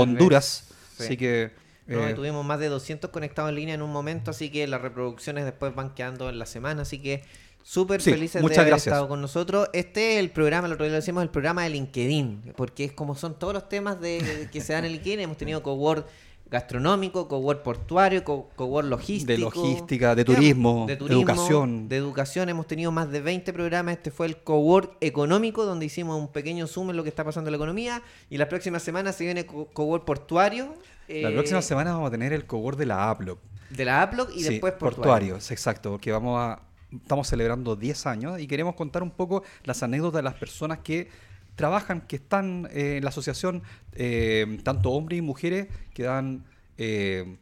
Honduras. 0.02 0.74
Sí. 0.96 1.04
Así 1.04 1.16
que. 1.16 1.50
No, 1.96 2.06
eh, 2.06 2.14
tuvimos 2.14 2.44
más 2.44 2.60
de 2.60 2.68
200 2.68 3.10
conectados 3.10 3.48
en 3.50 3.56
línea 3.56 3.74
en 3.74 3.82
un 3.82 3.92
momento, 3.92 4.30
así 4.30 4.50
que 4.50 4.66
las 4.66 4.80
reproducciones 4.80 5.44
después 5.44 5.74
van 5.74 5.94
quedando 5.94 6.28
en 6.28 6.38
la 6.38 6.46
semana, 6.46 6.82
así 6.82 7.00
que 7.00 7.22
súper 7.62 8.00
Sí, 8.00 8.10
felices 8.12 8.40
de 8.40 8.46
haber 8.46 8.68
gracias. 8.68 8.86
estado 8.86 9.08
con 9.08 9.20
nosotros. 9.20 9.68
Este 9.72 10.14
es 10.14 10.20
el 10.20 10.30
programa, 10.30 10.66
el 10.66 10.72
otro 10.72 10.84
día 10.84 10.92
lo 10.92 10.96
decimos, 10.96 11.22
el 11.22 11.30
programa 11.30 11.64
de 11.64 11.70
LinkedIn, 11.70 12.54
porque 12.56 12.84
es 12.84 12.92
como 12.92 13.14
son 13.14 13.38
todos 13.38 13.52
los 13.54 13.68
temas 13.68 14.00
de, 14.00 14.48
que 14.52 14.60
se 14.60 14.72
dan 14.72 14.84
en 14.84 14.92
LinkedIn, 14.92 15.20
hemos 15.20 15.36
tenido 15.36 15.62
cowork 15.62 16.06
gastronómico, 16.50 17.28
cowork 17.28 17.62
portuario, 17.62 18.24
co- 18.24 18.48
cowork 18.56 18.88
logístico. 18.88 19.32
De 19.32 19.38
logística, 19.38 20.14
de 20.14 20.24
turismo, 20.24 20.84
de 20.86 20.96
turismo, 20.96 21.20
educación. 21.22 21.88
De 21.88 21.96
educación, 21.96 22.48
hemos 22.48 22.66
tenido 22.66 22.90
más 22.92 23.10
de 23.10 23.20
20 23.20 23.52
programas. 23.52 23.94
Este 23.96 24.10
fue 24.10 24.26
el 24.26 24.36
cowork 24.38 24.96
económico, 25.00 25.64
donde 25.64 25.86
hicimos 25.86 26.18
un 26.20 26.28
pequeño 26.28 26.66
zoom 26.66 26.90
en 26.90 26.96
lo 26.96 27.02
que 27.04 27.08
está 27.08 27.24
pasando 27.24 27.48
en 27.48 27.52
la 27.52 27.56
economía. 27.56 28.02
Y 28.28 28.36
la 28.38 28.48
próxima 28.48 28.78
semana 28.80 29.12
se 29.12 29.24
viene 29.24 29.46
co- 29.46 29.66
cowork 29.72 30.04
portuario. 30.04 30.74
la 31.08 31.30
eh, 31.30 31.32
próxima 31.32 31.62
semana 31.62 31.92
vamos 31.92 32.08
a 32.08 32.10
tener 32.10 32.32
el 32.32 32.44
cowork 32.46 32.76
de 32.78 32.86
la 32.86 33.10
Aploc. 33.10 33.38
De 33.70 33.84
la 33.84 34.02
Aploc 34.02 34.30
y 34.34 34.42
Sí, 34.42 34.48
después 34.50 34.72
portuario. 34.72 34.96
portuarios, 34.96 35.50
exacto, 35.52 35.90
porque 35.92 36.10
vamos 36.10 36.38
a 36.40 36.60
estamos 36.92 37.28
celebrando 37.28 37.76
10 37.76 38.04
años 38.06 38.40
y 38.40 38.48
queremos 38.48 38.74
contar 38.74 39.04
un 39.04 39.12
poco 39.12 39.44
las 39.62 39.80
anécdotas 39.84 40.18
de 40.18 40.22
las 40.24 40.34
personas 40.34 40.78
que 40.78 41.08
trabajan, 41.60 42.00
que 42.00 42.16
están 42.16 42.66
eh, 42.72 42.96
en 42.96 43.04
la 43.04 43.10
asociación, 43.10 43.62
eh, 43.92 44.58
tanto 44.64 44.90
hombres 44.92 45.18
y 45.18 45.22
mujeres, 45.22 45.68
que 45.92 46.04
dan 46.04 46.44
eh, 46.78 47.36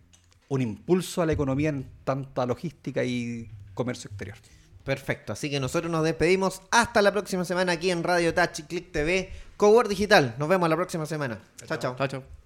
un 0.49 0.61
impulso 0.61 1.23
a 1.23 1.27
la 1.27 1.33
economía 1.33 1.69
en 1.69 1.89
tanta 2.03 2.45
logística 2.47 3.05
y 3.05 3.49
comercio 3.75 4.09
exterior. 4.09 4.37
Perfecto, 4.83 5.33
así 5.33 5.49
que 5.51 5.61
nosotros 5.61 5.93
nos 5.93 6.03
despedimos 6.03 6.63
hasta 6.73 7.01
la 7.01 7.13
próxima 7.13 7.45
semana 7.45 7.73
aquí 7.73 7.93
en 7.93 8.03
Radio 8.03 8.35
Touch 8.35 8.59
y 8.59 8.63
Click 8.65 8.91
TV, 8.91 9.31
Cowork 9.57 9.89
Digital. 9.89 10.35
Nos 10.37 10.49
vemos 10.49 10.69
la 10.69 10.75
próxima 10.75 11.07
semana. 11.07 11.39
Chao, 11.65 11.79
chao. 11.79 11.95
Chao, 11.97 12.09
chao. 12.09 12.38